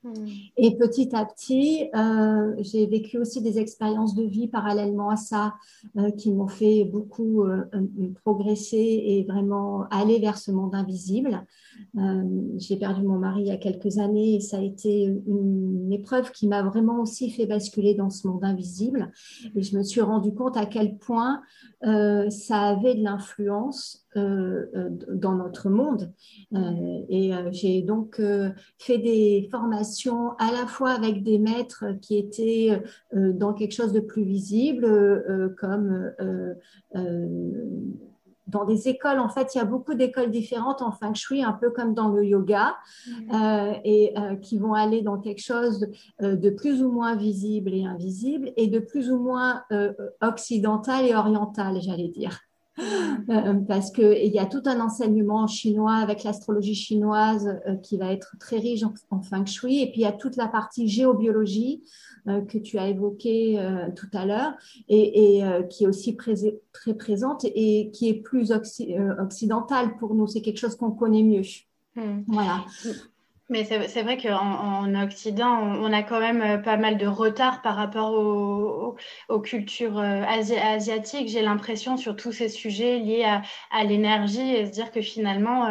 Hmm. 0.05 0.27
Et 0.57 0.77
petit 0.77 1.15
à 1.15 1.25
petit, 1.25 1.89
euh, 1.95 2.53
j'ai 2.59 2.85
vécu 2.85 3.17
aussi 3.17 3.41
des 3.41 3.57
expériences 3.57 4.13
de 4.13 4.21
vie 4.21 4.47
parallèlement 4.47 5.09
à 5.09 5.15
ça 5.15 5.55
euh, 5.97 6.11
qui 6.11 6.31
m'ont 6.31 6.47
fait 6.47 6.85
beaucoup 6.85 7.43
euh, 7.43 7.63
progresser 8.23 8.77
et 8.77 9.25
vraiment 9.27 9.85
aller 9.89 10.19
vers 10.19 10.37
ce 10.37 10.51
monde 10.51 10.75
invisible. 10.75 11.43
j'ai 12.57 12.77
perdu 12.77 13.01
mon 13.01 13.17
mari 13.17 13.41
il 13.41 13.47
y 13.47 13.51
a 13.51 13.57
quelques 13.57 13.97
années 13.97 14.35
et 14.35 14.39
ça 14.41 14.57
a 14.57 14.61
été 14.61 15.05
une, 15.05 15.91
épreuve 15.91 16.31
qui 16.31 16.47
m'a 16.47 16.61
vraiment 16.61 16.99
aussi 16.99 17.31
fait 17.31 17.45
basculer 17.45 17.95
dans 17.95 18.09
ce 18.09 18.27
monde 18.27 18.43
invisible. 18.43 19.11
Et 19.55 19.63
je 19.63 19.77
me 19.77 19.83
suis 19.83 20.01
rendu 20.01 20.33
compte 20.33 20.57
à 20.57 20.65
quel 20.65 20.97
point 20.97 21.41
ça 21.81 22.61
avait 22.61 22.95
de 22.95 23.03
l'influence 23.03 24.04
dans 24.15 25.35
notre 25.35 25.69
monde. 25.69 26.11
et 27.09 27.31
j'ai 27.51 27.81
donc 27.81 28.21
fait 28.77 28.97
des 28.97 29.47
formations 29.51 30.31
à 30.37 30.51
la 30.51 30.67
fois 30.67 30.91
avec 30.91 31.23
des 31.23 31.39
maîtres 31.39 31.85
qui 32.01 32.17
étaient 32.17 32.81
euh, 33.15 33.33
dans 33.33 33.53
quelque 33.53 33.73
chose 33.73 33.93
de 33.93 33.99
plus 33.99 34.23
visible, 34.23 34.85
euh, 34.85 35.49
comme 35.59 36.13
euh, 36.19 36.53
dans 38.47 38.65
des 38.65 38.87
écoles, 38.87 39.19
en 39.19 39.29
fait, 39.29 39.55
il 39.55 39.57
y 39.57 39.61
a 39.61 39.65
beaucoup 39.65 39.95
d'écoles 39.95 40.29
différentes 40.29 40.81
en 40.81 40.91
feng 40.91 41.15
shui, 41.15 41.43
un 41.43 41.53
peu 41.53 41.71
comme 41.71 41.95
dans 41.95 42.09
le 42.09 42.23
yoga, 42.23 42.75
mmh. 43.07 43.73
et 43.83 44.13
qui 44.43 44.59
vont 44.59 44.73
aller 44.73 45.01
dans 45.01 45.17
quelque 45.17 45.41
chose 45.41 45.87
de, 46.21 46.49
plus 46.51 46.83
ou 46.83 46.91
moins 46.91 47.15
visible 47.15 47.73
et 47.73 47.85
invisible, 47.85 48.51
et 48.55 48.67
de 48.67 48.77
plus 48.77 49.09
ou 49.09 49.17
moins 49.17 49.63
occidental 50.21 51.07
et 51.07 51.15
oriental, 51.15 51.81
j'allais 51.81 52.09
dire. 52.09 52.39
Euh, 53.29 53.53
parce 53.67 53.89
qu'il 53.89 54.27
y 54.27 54.37
a 54.37 54.45
tout 54.45 54.61
un 54.65 54.79
enseignement 54.79 55.47
chinois 55.47 55.95
avec 55.95 56.23
l'astrologie 56.23 56.75
chinoise 56.75 57.59
euh, 57.67 57.75
qui 57.77 57.97
va 57.97 58.11
être 58.11 58.35
très 58.39 58.57
riche 58.57 58.83
en, 59.09 59.21
feng 59.21 59.45
shui. 59.45 59.81
Et 59.81 59.87
puis 59.87 60.01
il 60.01 60.03
y 60.03 60.07
a 60.07 60.11
toute 60.11 60.35
la 60.35 60.47
partie 60.47 60.87
géobiologie 60.87 61.83
euh, 62.27 62.41
que 62.41 62.59
tu 62.59 62.77
as 62.77 62.89
évoquée 62.89 63.59
tout 63.95 64.09
à 64.13 64.25
l'heure 64.25 64.53
et, 64.89 65.41
qui 65.71 65.85
est 65.85 65.87
aussi 65.87 66.15
très 66.15 66.93
présente 66.93 67.45
et 67.45 67.89
qui 67.91 68.09
est 68.09 68.21
plus 68.21 68.51
occidentale 68.51 69.95
pour 69.97 70.13
nous. 70.13 70.27
C'est 70.27 70.41
quelque 70.41 70.59
chose 70.59 70.75
qu'on 70.75 70.91
connaît 70.91 71.23
mieux. 71.23 71.41
Hmm. 71.95 72.21
Voilà. 72.27 72.65
Mais 73.47 73.63
c'est 73.63 74.01
vrai 74.01 74.17
qu'en 74.17 74.39
en 74.39 75.03
Occident, 75.03 75.59
on, 75.59 75.93
a 75.93 76.01
quand 76.01 76.19
même 76.19 76.41
euh, 76.41 76.57
pas 76.57 76.77
mal 76.77 76.97
de 76.97 77.05
retard 77.05 77.61
par 77.61 77.75
rapport 77.75 78.13
aux, 78.13 79.39
cultures 79.41 79.99
euh, 79.99 80.23
asiatiques. 80.23 81.27
J'ai 81.27 81.43
l'impression 81.43 81.95
sur 81.95 82.15
tous 82.15 82.31
ces 82.31 82.49
sujets 82.49 82.97
liés 82.97 83.23
à, 83.69 83.83
l'énergie 83.83 84.55
et 84.55 84.65
se 84.65 84.71
dire 84.71 84.91
que 84.91 85.01
finalement, 85.01 85.67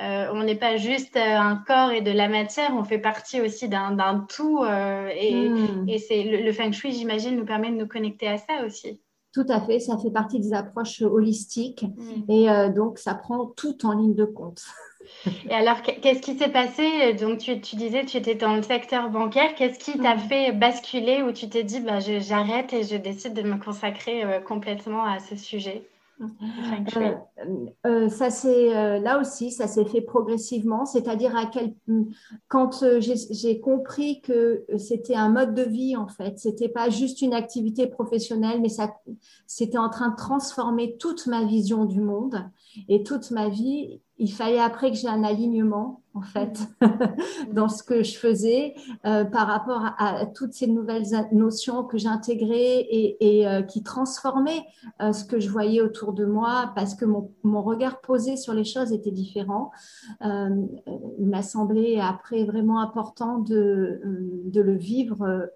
euh, 0.00 0.26
on 0.32 0.42
n'est 0.42 0.56
pas 0.56 0.76
juste 0.76 1.16
un 1.16 1.62
corps 1.64 1.92
et 1.92 2.00
de 2.00 2.10
la 2.10 2.28
matière, 2.28 2.74
on 2.74 2.82
fait 2.82 2.98
partie 2.98 3.40
aussi 3.40 3.68
d'un 3.68 4.26
tout. 4.28 4.64
et, 4.64 5.48
hmm. 5.48 5.88
et 5.88 5.98
c'est 5.98 6.24
le, 6.24 6.38
le 6.38 6.52
feng 6.52 6.72
shui, 6.72 6.92
j'imagine, 6.92 7.36
nous 7.36 7.44
permet 7.44 7.70
de 7.70 7.76
nous 7.76 7.88
connecter 7.88 8.26
à 8.26 8.38
ça 8.38 8.64
aussi. 8.66 9.00
Tout 9.32 9.46
à 9.48 9.60
fait, 9.60 9.78
ça 9.78 9.96
fait 9.98 10.10
partie 10.10 10.40
des 10.40 10.52
approches 10.52 11.00
holistiques 11.00 11.84
hmm. 11.84 12.30
et 12.30 12.70
donc 12.74 12.98
ça 12.98 13.14
prend 13.14 13.46
tout 13.46 13.86
en 13.86 13.92
ligne 13.92 14.14
de 14.14 14.26
compte. 14.26 14.62
Et 15.48 15.54
alors, 15.54 15.82
qu'est-ce 15.82 16.20
qui 16.20 16.36
s'est 16.36 16.50
passé? 16.50 17.14
Donc, 17.14 17.38
tu, 17.38 17.60
tu, 17.60 17.76
disais, 17.76 18.04
tu 18.04 18.16
étais 18.16 18.34
dans 18.34 18.54
le 18.54 18.62
secteur 18.62 19.10
bancaire. 19.10 19.54
Qu'est-ce 19.54 19.78
qui 19.78 19.98
t'a 19.98 20.16
fait 20.16 20.52
basculer 20.52 21.22
où 21.22 21.32
tu 21.32 21.48
t'es 21.48 21.64
dit, 21.64 21.80
bah, 21.80 21.98
j'arrête 22.00 22.72
et 22.72 22.82
je 22.82 22.96
décide 22.96 23.34
de 23.34 23.42
me 23.42 23.56
consacrer 23.56 24.24
euh, 24.24 24.40
complètement 24.40 25.04
à 25.04 25.18
ce 25.18 25.36
sujet? 25.36 25.82
Euh, 26.96 27.14
euh, 27.86 28.08
ça 28.08 28.30
c'est 28.30 28.76
euh, 28.76 28.98
là 29.00 29.20
aussi, 29.20 29.50
ça 29.50 29.66
s'est 29.66 29.84
fait 29.84 30.00
progressivement, 30.00 30.84
c'est-à-dire 30.84 31.36
à 31.36 31.46
quel 31.46 31.74
quand 32.48 32.84
j'ai 32.98 33.60
compris 33.60 34.20
que 34.20 34.64
c'était 34.78 35.14
un 35.14 35.28
mode 35.28 35.54
de 35.54 35.62
vie 35.62 35.96
en 35.96 36.08
fait, 36.08 36.38
c'était 36.38 36.68
pas 36.68 36.90
juste 36.90 37.22
une 37.22 37.34
activité 37.34 37.86
professionnelle, 37.86 38.60
mais 38.60 38.68
ça 38.68 38.94
c'était 39.46 39.78
en 39.78 39.90
train 39.90 40.10
de 40.10 40.16
transformer 40.16 40.96
toute 40.96 41.26
ma 41.26 41.44
vision 41.44 41.84
du 41.84 42.00
monde 42.00 42.50
et 42.88 43.02
toute 43.02 43.30
ma 43.30 43.48
vie. 43.48 44.00
Il 44.18 44.32
fallait 44.32 44.60
après 44.60 44.90
que 44.90 44.96
j'ai 44.96 45.08
un 45.08 45.24
alignement 45.24 46.02
en 46.14 46.22
fait, 46.22 46.60
dans 47.52 47.68
ce 47.68 47.82
que 47.82 48.02
je 48.02 48.16
faisais 48.18 48.74
euh, 49.06 49.24
par 49.24 49.46
rapport 49.46 49.82
à, 49.98 50.26
toutes 50.26 50.52
ces 50.52 50.66
nouvelles 50.66 51.06
notions 51.32 51.84
que 51.84 51.96
j'intégrais 51.96 52.86
et, 52.90 53.48
euh, 53.48 53.62
qui 53.62 53.82
transformaient 53.82 54.62
euh, 55.00 55.12
ce 55.12 55.24
que 55.24 55.40
je 55.40 55.48
voyais 55.48 55.80
autour 55.80 56.12
de 56.12 56.26
moi 56.26 56.72
parce 56.74 56.94
que 56.94 57.04
mon, 57.04 57.30
mon 57.42 57.62
regard 57.62 58.00
posé 58.00 58.36
sur 58.36 58.52
les 58.52 58.64
choses 58.64 58.92
était 58.92 59.10
différent. 59.10 59.70
il 60.20 61.26
m'a 61.26 61.42
semblé 61.42 61.98
après 61.98 62.44
vraiment 62.44 62.80
important 62.80 63.38
de, 63.38 64.00
de 64.44 64.60
le 64.60 64.76
vivre 64.76 65.50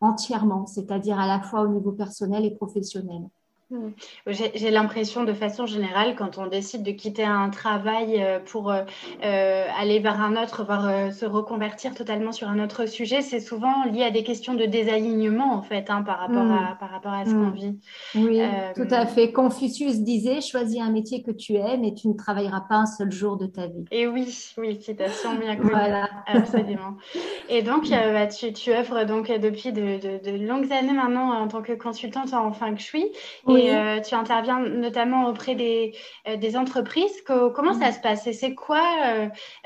entièrement, 0.00 0.66
c'est-à-dire 0.66 1.18
à 1.18 1.26
la 1.26 1.40
fois 1.40 1.62
au 1.62 1.68
niveau 1.68 1.92
personnel 1.92 2.44
et 2.44 2.50
professionnel. 2.50 3.22
Hmm. 3.70 3.90
J'ai 4.26 4.70
l'impression 4.70 5.24
de 5.24 5.32
façon 5.32 5.64
générale, 5.64 6.16
quand 6.16 6.36
on 6.36 6.46
décide 6.46 6.82
de 6.82 6.90
quitter 6.90 7.24
un 7.24 7.48
travail 7.48 8.22
euh, 8.22 8.38
pour 8.38 8.70
euh, 8.70 8.82
euh, 9.24 9.66
aller 9.78 10.00
vers 10.00 10.20
un 10.20 10.40
autre, 10.40 10.64
voire 10.64 11.10
se 11.14 11.24
reconvertir 11.24 11.94
totalement 11.94 12.30
sur 12.30 12.46
un 12.46 12.62
autre 12.62 12.84
sujet, 12.84 13.22
c'est 13.22 13.40
souvent 13.40 13.86
lié 13.86 14.02
à 14.02 14.10
des 14.10 14.22
questions 14.22 14.52
de 14.52 14.66
désalignement 14.66 15.54
en 15.54 15.62
fait 15.62 15.88
hein, 15.88 16.02
par, 16.02 16.18
rapport 16.18 16.42
à, 16.42 16.74
hmm. 16.74 16.76
par 16.78 16.90
rapport 16.90 17.12
à 17.14 17.24
ce 17.24 17.30
qu'on 17.30 17.46
hmm. 17.46 17.54
vit. 17.54 17.78
Oui, 18.16 18.40
tout 18.74 18.94
à 18.94 19.06
fait. 19.06 19.32
Confucius 19.32 20.00
disait 20.00 20.42
choisis 20.42 20.82
un 20.82 20.90
métier 20.90 21.22
que 21.22 21.30
tu 21.30 21.54
aimes 21.54 21.84
et 21.84 21.94
tu 21.94 22.08
ne 22.08 22.14
travailleras 22.14 22.66
pas 22.68 22.76
un 22.76 22.86
seul 22.86 23.10
jour 23.10 23.38
de 23.38 23.46
ta 23.46 23.66
vie. 23.66 23.86
Et 23.90 24.06
oui, 24.06 24.28
oui, 24.58 24.78
citation 24.82 25.36
bien 25.36 25.56
connue. 25.56 25.70
Voilà. 25.70 26.10
Absolument. 26.26 26.98
Et 27.48 27.62
donc, 27.62 27.88
bah, 27.88 28.26
tu, 28.26 28.52
tu 28.52 28.72
œuvres 28.72 29.04
donc 29.04 29.28
depuis 29.28 29.72
de, 29.72 29.98
de, 29.98 30.46
longues 30.46 30.72
années 30.72 30.92
maintenant 30.92 31.32
en 31.32 31.48
tant 31.48 31.62
que 31.62 31.72
consultante 31.72 32.32
en 32.32 32.52
feng 32.52 32.76
shui. 32.76 33.06
Et 33.48 33.53
euh, 33.56 34.00
tu 34.00 34.14
interviens 34.14 34.60
notamment 34.60 35.26
auprès 35.28 35.54
des, 35.54 35.96
euh, 36.28 36.36
des 36.36 36.56
entreprises. 36.56 37.22
comment 37.22 37.74
ça 37.74 37.92
se 37.92 38.00
passe? 38.00 38.26
Et 38.26 38.32
c'est 38.32 38.54
quoi 38.54 38.82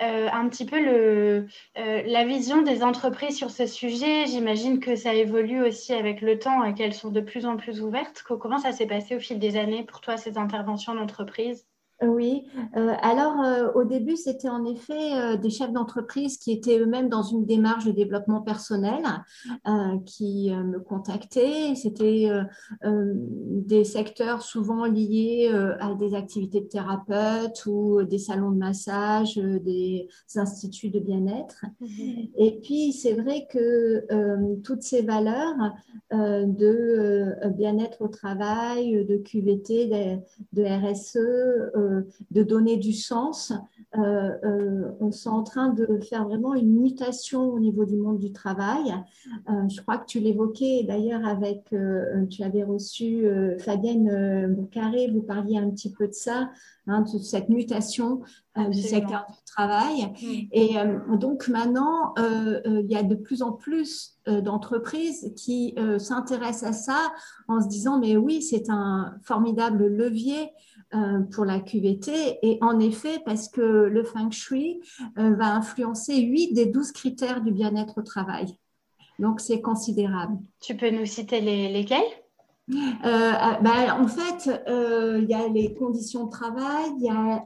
euh, 0.00 0.28
un 0.32 0.48
petit 0.48 0.66
peu 0.66 0.80
le, 0.80 1.46
la 1.76 2.24
vision 2.24 2.62
des 2.62 2.82
entreprises 2.82 3.36
sur 3.36 3.50
ce 3.50 3.66
sujet? 3.66 4.26
J'imagine 4.26 4.80
que 4.80 4.96
ça 4.96 5.14
évolue 5.14 5.62
aussi 5.62 5.92
avec 5.92 6.20
le 6.20 6.38
temps 6.38 6.64
et 6.64 6.74
qu'elles 6.74 6.94
sont 6.94 7.10
de 7.10 7.20
plus 7.20 7.46
en 7.46 7.56
plus 7.56 7.80
ouvertes. 7.82 8.22
Comment 8.22 8.58
ça 8.58 8.72
s'est 8.72 8.86
passé 8.86 9.16
au 9.16 9.20
fil 9.20 9.38
des 9.38 9.56
années 9.56 9.84
pour 9.84 10.00
toi, 10.00 10.16
ces 10.16 10.38
interventions 10.38 10.94
d'entreprise? 10.94 11.66
Oui, 12.00 12.46
euh, 12.76 12.92
alors 13.02 13.40
euh, 13.40 13.72
au 13.74 13.82
début, 13.82 14.16
c'était 14.16 14.48
en 14.48 14.64
effet 14.64 15.14
euh, 15.14 15.36
des 15.36 15.50
chefs 15.50 15.72
d'entreprise 15.72 16.38
qui 16.38 16.52
étaient 16.52 16.78
eux-mêmes 16.78 17.08
dans 17.08 17.24
une 17.24 17.44
démarche 17.44 17.86
de 17.86 17.90
développement 17.90 18.40
personnel 18.40 19.02
qui 20.06 20.50
me 20.50 20.78
contactaient. 20.78 21.74
C'était 21.74 22.28
des 22.82 23.84
secteurs 23.84 24.42
souvent 24.42 24.84
liés 24.84 25.50
à 25.80 25.94
des 25.94 26.14
activités 26.14 26.60
de 26.60 26.66
thérapeute 26.66 27.64
ou 27.66 28.02
des 28.02 28.18
salons 28.18 28.50
de 28.50 28.58
massage, 28.58 29.36
des 29.36 30.08
instituts 30.36 30.90
de 30.90 31.00
bien-être. 31.00 31.64
Mhm. 31.80 32.28
Et 32.36 32.60
puis, 32.62 32.92
c'est 32.92 33.14
vrai 33.14 33.46
que 33.50 34.06
toutes 34.62 34.82
ces 34.82 35.02
valeurs 35.02 35.56
de 36.12 37.48
bien-être 37.50 38.02
au 38.02 38.08
travail, 38.08 39.04
de 39.04 39.16
QVT, 39.16 39.86
de, 39.86 40.60
de 40.60 40.64
RSE, 40.64 41.18
de 42.30 42.42
donner 42.42 42.76
du 42.76 42.92
sens. 42.92 43.52
Euh, 43.96 44.32
euh, 44.44 44.90
on 45.00 45.10
est 45.10 45.26
en 45.26 45.42
train 45.42 45.70
de 45.70 45.98
faire 46.08 46.28
vraiment 46.28 46.54
une 46.54 46.78
mutation 46.78 47.50
au 47.50 47.58
niveau 47.58 47.86
du 47.86 47.96
monde 47.96 48.18
du 48.18 48.32
travail. 48.32 48.94
Euh, 49.48 49.66
je 49.68 49.80
crois 49.80 49.96
que 49.96 50.04
tu 50.04 50.20
l'évoquais 50.20 50.84
d'ailleurs 50.86 51.26
avec, 51.26 51.74
tu 52.30 52.42
avais 52.42 52.64
reçu 52.64 53.26
Fabienne 53.58 54.54
Boucaré, 54.54 55.10
vous 55.10 55.22
parliez 55.22 55.56
un 55.58 55.70
petit 55.70 55.92
peu 55.92 56.06
de 56.06 56.12
ça, 56.12 56.50
hein, 56.86 57.00
de 57.00 57.18
cette 57.18 57.48
mutation 57.48 58.20
du 58.70 58.82
secteur 58.82 59.24
du 59.28 59.44
travail. 59.46 60.12
Et 60.52 60.74
donc 61.18 61.48
maintenant, 61.48 62.14
il 62.18 62.86
y 62.88 62.96
a 62.96 63.02
de 63.02 63.14
plus 63.14 63.42
en 63.42 63.52
plus 63.52 64.18
d'entreprises 64.26 65.32
qui 65.36 65.74
s'intéressent 65.98 66.70
à 66.70 66.72
ça 66.72 67.12
en 67.48 67.60
se 67.60 67.68
disant, 67.68 67.98
mais 67.98 68.16
oui, 68.16 68.42
c'est 68.42 68.68
un 68.68 69.14
formidable 69.22 69.86
levier 69.86 70.50
euh, 70.94 71.20
pour 71.34 71.44
la 71.44 71.60
QVT. 71.60 72.38
Et 72.42 72.58
en 72.62 72.80
effet, 72.80 73.20
parce 73.26 73.48
que 73.48 73.60
le 73.60 74.04
feng 74.04 74.30
shui 74.30 74.80
euh, 75.18 75.34
va 75.34 75.54
influencer 75.54 76.18
8 76.18 76.54
des 76.54 76.64
12 76.64 76.92
critères 76.92 77.42
du 77.42 77.52
bien-être 77.52 77.98
au 77.98 78.02
travail. 78.02 78.56
Donc, 79.18 79.40
c'est 79.40 79.60
considérable. 79.60 80.38
Tu 80.60 80.74
peux 80.76 80.88
nous 80.88 81.04
citer 81.04 81.42
les, 81.42 81.70
lesquels? 81.70 82.00
Euh, 82.70 83.32
ben, 83.60 84.00
en 84.00 84.08
fait, 84.08 84.50
il 84.66 85.28
y 85.28 85.34
a 85.34 85.48
les 85.48 85.74
conditions 85.74 86.24
de 86.24 86.30
travail, 86.30 86.86
il 86.98 87.04
y 87.04 87.10
a 87.10 87.44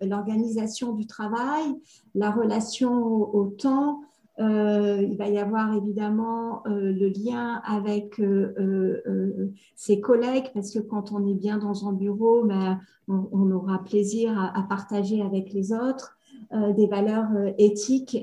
l'organisation 0.00 0.92
du 0.92 1.06
travail, 1.06 1.74
la 2.14 2.30
relation 2.30 2.90
au 3.34 3.46
temps, 3.48 4.00
euh, 4.40 5.02
il 5.02 5.16
va 5.16 5.28
y 5.28 5.38
avoir 5.38 5.74
évidemment 5.74 6.62
euh, 6.66 6.92
le 6.92 7.08
lien 7.08 7.60
avec 7.64 8.20
euh, 8.20 9.52
ses 9.74 10.00
collègues, 10.00 10.50
parce 10.54 10.72
que 10.72 10.78
quand 10.78 11.12
on 11.12 11.26
est 11.26 11.34
bien 11.34 11.58
dans 11.58 11.88
un 11.88 11.92
bureau, 11.92 12.44
ben, 12.44 12.80
on, 13.08 13.50
aura 13.50 13.82
plaisir 13.82 14.38
à, 14.38 14.62
partager 14.68 15.22
avec 15.22 15.52
les 15.52 15.72
autres. 15.72 16.18
des 16.52 16.86
valeurs 16.86 17.30
éthiques 17.56 18.18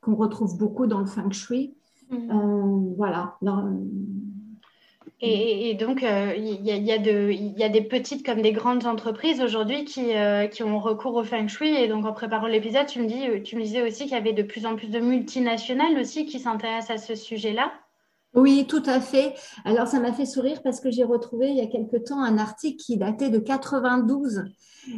qu'on 0.00 0.14
retrouve 0.14 0.58
beaucoup 0.58 0.86
dans 0.86 1.00
le 1.00 1.06
feng 1.06 1.30
shui. 1.30 1.74
Mm. 2.10 2.94
voilà. 2.96 3.38
Et, 5.22 5.74
donc, 5.74 6.02
il 6.02 6.64
y, 6.64 6.92
a 6.92 7.68
des 7.68 7.82
petites 7.82 8.24
comme 8.24 8.40
des 8.40 8.52
grandes 8.52 8.86
entreprises 8.86 9.42
aujourd'hui 9.42 9.84
qui, 9.84 10.12
qui, 10.50 10.62
ont 10.62 10.80
recours 10.80 11.14
au 11.14 11.24
feng 11.24 11.46
shui. 11.46 11.74
Et 11.74 11.88
donc, 11.88 12.06
en 12.06 12.12
préparant 12.12 12.46
l'épisode, 12.46 12.86
tu, 12.86 13.00
me 13.02 13.06
dis, 13.06 13.42
tu 13.42 13.56
me 13.56 13.62
disais 13.62 13.82
aussi 13.82 14.04
qu'il 14.04 14.12
y 14.12 14.14
avait 14.14 14.32
de 14.32 14.42
plus 14.42 14.64
en 14.64 14.76
plus 14.76 14.88
de 14.88 14.98
multinationales 14.98 15.98
aussi 15.98 16.24
qui 16.24 16.38
s'intéressent 16.38 17.02
à 17.02 17.06
ce 17.06 17.14
sujet-là. 17.14 17.70
Oui, 18.34 18.66
tout 18.68 18.82
à 18.86 19.00
fait. 19.00 19.34
Alors, 19.64 19.88
ça 19.88 20.00
m'a 20.00 20.12
fait 20.12 20.26
sourire 20.26 20.62
parce 20.62 20.80
que 20.80 20.90
j'ai 20.90 21.04
retrouvé 21.04 21.48
il 21.48 21.56
y 21.56 21.60
a 21.60 21.66
quelque 21.66 21.96
temps 21.96 22.22
un 22.22 22.38
article 22.38 22.76
qui 22.76 22.96
datait 22.96 23.28
de 23.28 23.38
92 23.38 24.44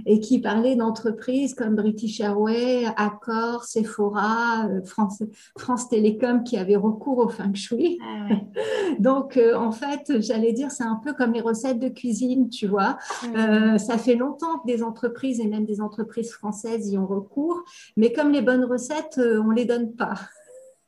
et 0.07 0.21
qui 0.21 0.41
parlait 0.41 0.77
d'entreprises 0.77 1.55
comme 1.55 1.77
British 1.77 2.21
Airways, 2.21 2.87
Accor, 2.97 3.65
Sephora, 3.65 4.67
euh, 4.69 4.83
France, 4.85 5.23
France 5.59 5.89
Télécom 5.89 6.45
qui 6.45 6.57
avaient 6.57 6.77
recours 6.77 7.19
au 7.19 7.29
feng 7.29 7.55
shui. 7.55 7.99
Ah 8.03 8.29
Donc, 8.99 9.37
euh, 9.37 9.55
en 9.55 9.73
fait, 9.73 10.21
j'allais 10.21 10.53
dire, 10.53 10.71
c'est 10.71 10.85
un 10.85 11.01
peu 11.03 11.13
comme 11.13 11.33
les 11.33 11.41
recettes 11.41 11.79
de 11.79 11.89
cuisine, 11.89 12.49
tu 12.49 12.67
vois. 12.67 12.99
Euh, 13.37 13.79
ça 13.79 13.99
fait 13.99 14.15
longtemps 14.15 14.59
que 14.59 14.67
des 14.67 14.83
entreprises 14.83 15.41
et 15.41 15.47
même 15.47 15.65
des 15.65 15.81
entreprises 15.81 16.33
françaises 16.33 16.91
y 16.91 16.99
ont 16.99 17.07
recours, 17.07 17.63
mais 17.97 18.13
comme 18.13 18.31
les 18.31 18.43
bonnes 18.43 18.65
recettes, 18.65 19.19
on 19.19 19.49
ne 19.49 19.55
les 19.55 19.65
donne 19.65 19.93
pas. 19.95 20.15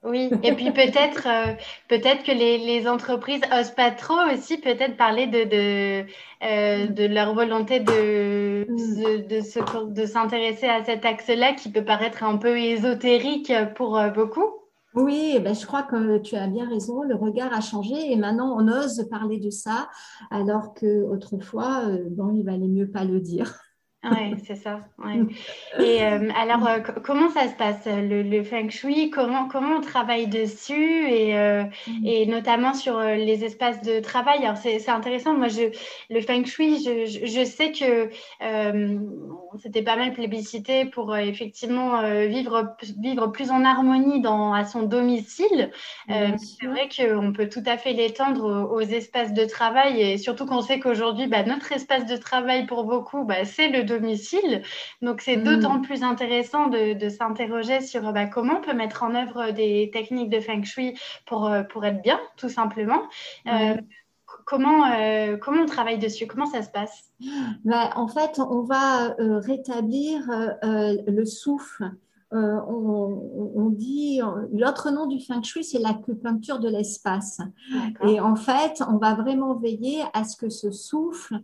Oui, 0.04 0.30
et 0.42 0.52
puis 0.52 0.70
peut-être 0.70 1.26
euh, 1.26 1.54
peut-être 1.88 2.24
que 2.24 2.32
les, 2.32 2.58
les, 2.58 2.86
entreprises 2.86 3.40
osent 3.50 3.70
pas 3.70 3.90
trop 3.90 4.18
aussi 4.30 4.58
peut-être 4.58 4.98
parler 4.98 5.26
de, 5.26 5.44
de, 5.44 6.06
euh, 6.42 6.86
de 6.88 7.06
leur 7.06 7.34
volonté 7.34 7.80
de, 7.80 8.66
de, 8.68 9.90
de 9.90 10.06
s'intéresser 10.06 10.66
à 10.66 10.84
cet 10.84 11.06
axe-là 11.06 11.54
qui 11.54 11.70
peut 11.70 11.84
paraître 11.84 12.22
un 12.22 12.36
peu 12.36 12.58
ésotérique 12.58 13.50
pour 13.76 13.96
euh, 13.98 14.10
beaucoup. 14.10 14.44
Oui, 14.94 15.32
eh 15.36 15.40
ben, 15.40 15.54
je 15.54 15.66
crois 15.66 15.82
que 15.82 16.18
tu 16.18 16.36
as 16.36 16.48
bien 16.48 16.68
raison, 16.68 17.02
le 17.02 17.14
regard 17.14 17.52
a 17.54 17.62
changé 17.62 18.12
et 18.12 18.16
maintenant 18.16 18.56
on 18.60 18.68
ose 18.68 19.08
parler 19.10 19.40
de 19.40 19.50
ça 19.50 19.88
alors 20.30 20.74
qu'autrefois, 20.74 21.86
bon, 22.10 22.30
il 22.30 22.44
valait 22.44 22.68
mieux 22.68 22.90
pas 22.90 23.04
le 23.04 23.20
dire. 23.20 23.63
Oui, 24.10 24.34
c'est 24.46 24.56
ça. 24.56 24.80
Et 25.78 26.02
euh, 26.02 26.28
alors, 26.36 26.66
euh, 26.66 26.78
comment 27.04 27.30
ça 27.30 27.48
se 27.48 27.54
passe, 27.54 27.86
le, 27.86 28.42
feng 28.42 28.68
shui? 28.68 29.10
Comment, 29.10 29.48
comment 29.48 29.76
on 29.76 29.80
travaille 29.80 30.26
dessus? 30.26 31.08
Et, 31.08 31.36
euh, 31.36 31.64
mm. 31.86 32.06
et 32.06 32.26
notamment 32.26 32.74
sur 32.74 33.00
les 33.00 33.44
espaces 33.44 33.80
de 33.82 34.00
travail 34.00 34.44
Alors, 34.44 34.56
c'est 34.56 34.88
intéressant. 34.88 35.34
Moi, 35.34 35.48
je, 35.48 35.62
le 36.10 36.20
feng 36.20 36.44
shui, 36.44 36.82
je, 36.84 37.06
je, 37.06 37.44
sais 37.44 37.72
que 37.72 38.10
c'était 39.62 39.82
pas 39.82 39.96
mal 39.96 40.12
plébiscité 40.12 40.84
pour 40.84 41.16
effectivement 41.16 42.02
vivre, 42.26 42.76
vivre 42.98 43.28
plus 43.28 43.50
en 43.50 43.64
harmonie 43.64 44.20
dans, 44.20 44.52
à 44.52 44.64
son 44.64 44.82
domicile. 44.82 45.70
c'est 46.08 46.66
vrai 46.66 46.88
qu'on 46.94 47.32
peut 47.32 47.48
tout 47.48 47.62
à 47.66 47.78
fait 47.78 47.92
l'étendre 47.92 48.70
aux, 48.70 48.80
espaces 48.80 49.32
de 49.32 49.46
travail 49.46 50.02
et 50.02 50.18
surtout 50.18 50.44
qu'on 50.44 50.60
sait 50.60 50.78
qu'aujourd'hui, 50.78 51.26
bah, 51.26 51.42
notre 51.42 51.72
espace 51.72 52.04
de 52.06 52.16
travail 52.16 52.66
pour 52.66 52.84
beaucoup, 52.84 53.24
bah, 53.24 53.44
c'est 53.44 53.68
le 53.68 53.82
domicile 53.82 53.93
domicile. 53.98 54.62
Donc, 55.02 55.20
c'est 55.20 55.36
mm. 55.36 55.44
d'autant 55.44 55.80
plus 55.80 56.02
intéressant 56.02 56.66
de, 56.68 57.08
s'interroger 57.08 57.80
sur 57.80 58.12
bah, 58.12 58.26
comment 58.26 58.58
on 58.58 58.60
peut 58.60 58.74
mettre 58.74 59.02
en 59.02 59.14
œuvre 59.14 59.50
des 59.50 59.90
techniques 59.92 60.30
de 60.30 60.40
feng 60.40 60.64
shui 60.64 60.98
pour, 61.26 61.46
euh, 61.46 61.62
pour 61.62 61.84
être 61.84 62.02
bien, 62.02 62.20
tout 62.36 62.48
simplement. 62.48 63.02
Euh, 63.46 63.76
comment, 64.46 64.90
euh, 64.92 65.36
comment 65.36 65.62
on 65.62 65.66
travaille 65.66 65.98
dessus? 65.98 66.26
Comment 66.26 66.46
ça 66.46 66.62
se 66.62 66.70
passe? 66.70 67.12
Bah, 67.64 67.90
En 67.96 68.08
fait, 68.08 68.38
on 68.38 68.62
va 68.62 69.14
rétablir 69.18 70.22
le 70.62 71.24
souffle. 71.24 71.90
On, 72.34 73.52
on, 73.54 73.70
dit 73.70 74.20
l'autre 74.52 74.90
nom 74.90 75.06
du 75.06 75.20
feng 75.20 75.42
shui, 75.42 75.64
c'est 75.64 75.78
l'acupuncture 75.78 76.58
de 76.58 76.68
l'espace. 76.68 77.40
Et 78.06 78.20
en 78.20 78.36
fait, 78.36 78.82
on 78.88 78.98
va 78.98 79.14
vraiment 79.14 79.54
veiller 79.54 80.02
à 80.12 80.24
ce 80.24 80.36
que 80.36 80.48
ce 80.48 80.70
souffle 80.70 81.38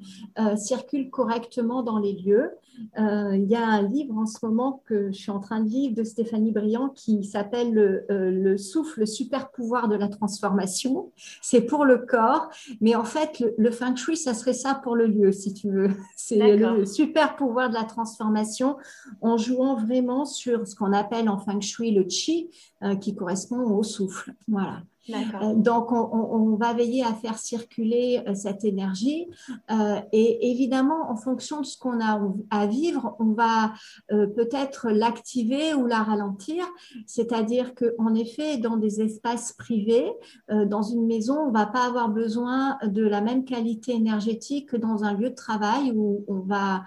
circule 0.57 1.11
correctement 1.11 1.83
dans 1.83 1.99
les 1.99 2.15
lieux. 2.15 2.51
Euh, 2.99 3.37
il 3.37 3.49
y 3.49 3.55
a 3.55 3.67
un 3.67 3.83
livre 3.83 4.17
en 4.17 4.27
ce 4.27 4.45
moment 4.45 4.83
que 4.87 5.13
je 5.13 5.19
suis 5.19 5.31
en 5.31 5.41
train 5.41 5.61
de 5.61 5.69
lire 5.69 5.93
de 5.93 6.05
Stéphanie 6.05 6.53
Briand 6.53 6.91
qui 6.91 7.25
s'appelle 7.25 7.73
le, 7.73 8.05
euh, 8.11 8.31
le, 8.31 8.59
souffle, 8.59 9.01
le 9.01 9.07
super 9.07 9.51
pouvoir 9.51 9.89
de 9.89 9.97
la 9.97 10.09
transformation. 10.09 11.13
C'est 11.43 11.63
pour 11.63 11.85
le 11.85 11.99
corps, 11.99 12.51
mais 12.81 12.95
en 12.95 13.05
fait, 13.05 13.43
le, 13.57 13.71
feng 13.71 13.97
shui, 13.97 14.17
ça 14.17 14.35
serait 14.35 14.53
ça 14.53 14.75
pour 14.75 14.97
le 14.97 15.07
lieu, 15.07 15.33
si 15.33 15.55
tu 15.55 15.71
veux. 15.71 15.91
C'est 16.17 16.57
le 16.57 16.85
super 16.87 17.37
pouvoir 17.37 17.71
de 17.71 17.75
la 17.75 17.85
transformation 17.85 18.77
en 19.21 19.37
jouant 19.37 19.77
vraiment 19.77 20.25
sur 20.25 20.67
ce 20.67 20.75
qu'on 20.75 20.93
appelle 20.93 21.29
en 21.29 21.39
feng 21.39 21.61
shui 21.61 21.93
le 21.93 22.09
chi, 22.09 22.51
euh, 22.83 22.97
qui 22.97 23.15
correspond 23.15 23.61
au 23.61 23.83
souffle. 23.83 24.35
Voilà. 24.49 24.83
Euh, 25.09 25.55
donc, 25.55 25.93
on, 25.93 26.57
va 26.57 26.75
veiller 26.75 27.05
à 27.05 27.15
faire 27.15 27.39
circuler 27.39 28.23
euh, 28.27 28.35
cette 28.35 28.65
énergie. 28.65 29.29
Euh, 29.71 29.97
et 30.13 30.51
évidemment, 30.51 31.11
en 31.11 31.17
fonction 31.17 31.61
de 31.61 31.67
ce 31.67 31.79
qu'on 31.79 32.01
a 32.01 32.21
à 32.51 32.67
vivre, 32.67 33.17
on 33.19 33.33
va 33.33 33.73
peut-être 34.09 34.91
l'activer 34.91 35.75
ou 35.75 35.87
la 35.87 36.03
ralentir. 36.03 36.65
C'est-à-dire 37.07 37.75
qu'en 37.75 38.15
effet, 38.15 38.59
dans 38.59 38.77
des 38.77 39.01
espaces 39.01 39.53
privés, 39.53 40.11
dans 40.49 40.83
une 40.83 41.07
maison, 41.07 41.39
on 41.41 41.49
ne 41.49 41.53
va 41.53 41.67
pas 41.67 41.87
avoir 41.87 42.09
besoin 42.09 42.79
de 42.85 43.03
la 43.03 43.21
même 43.21 43.45
qualité 43.45 43.93
énergétique 43.93 44.71
que 44.71 44.77
dans 44.77 45.05
un 45.05 45.15
lieu 45.15 45.31
de 45.31 45.35
travail 45.35 45.93
où 45.95 46.25
on 46.29 46.41
va 46.41 46.85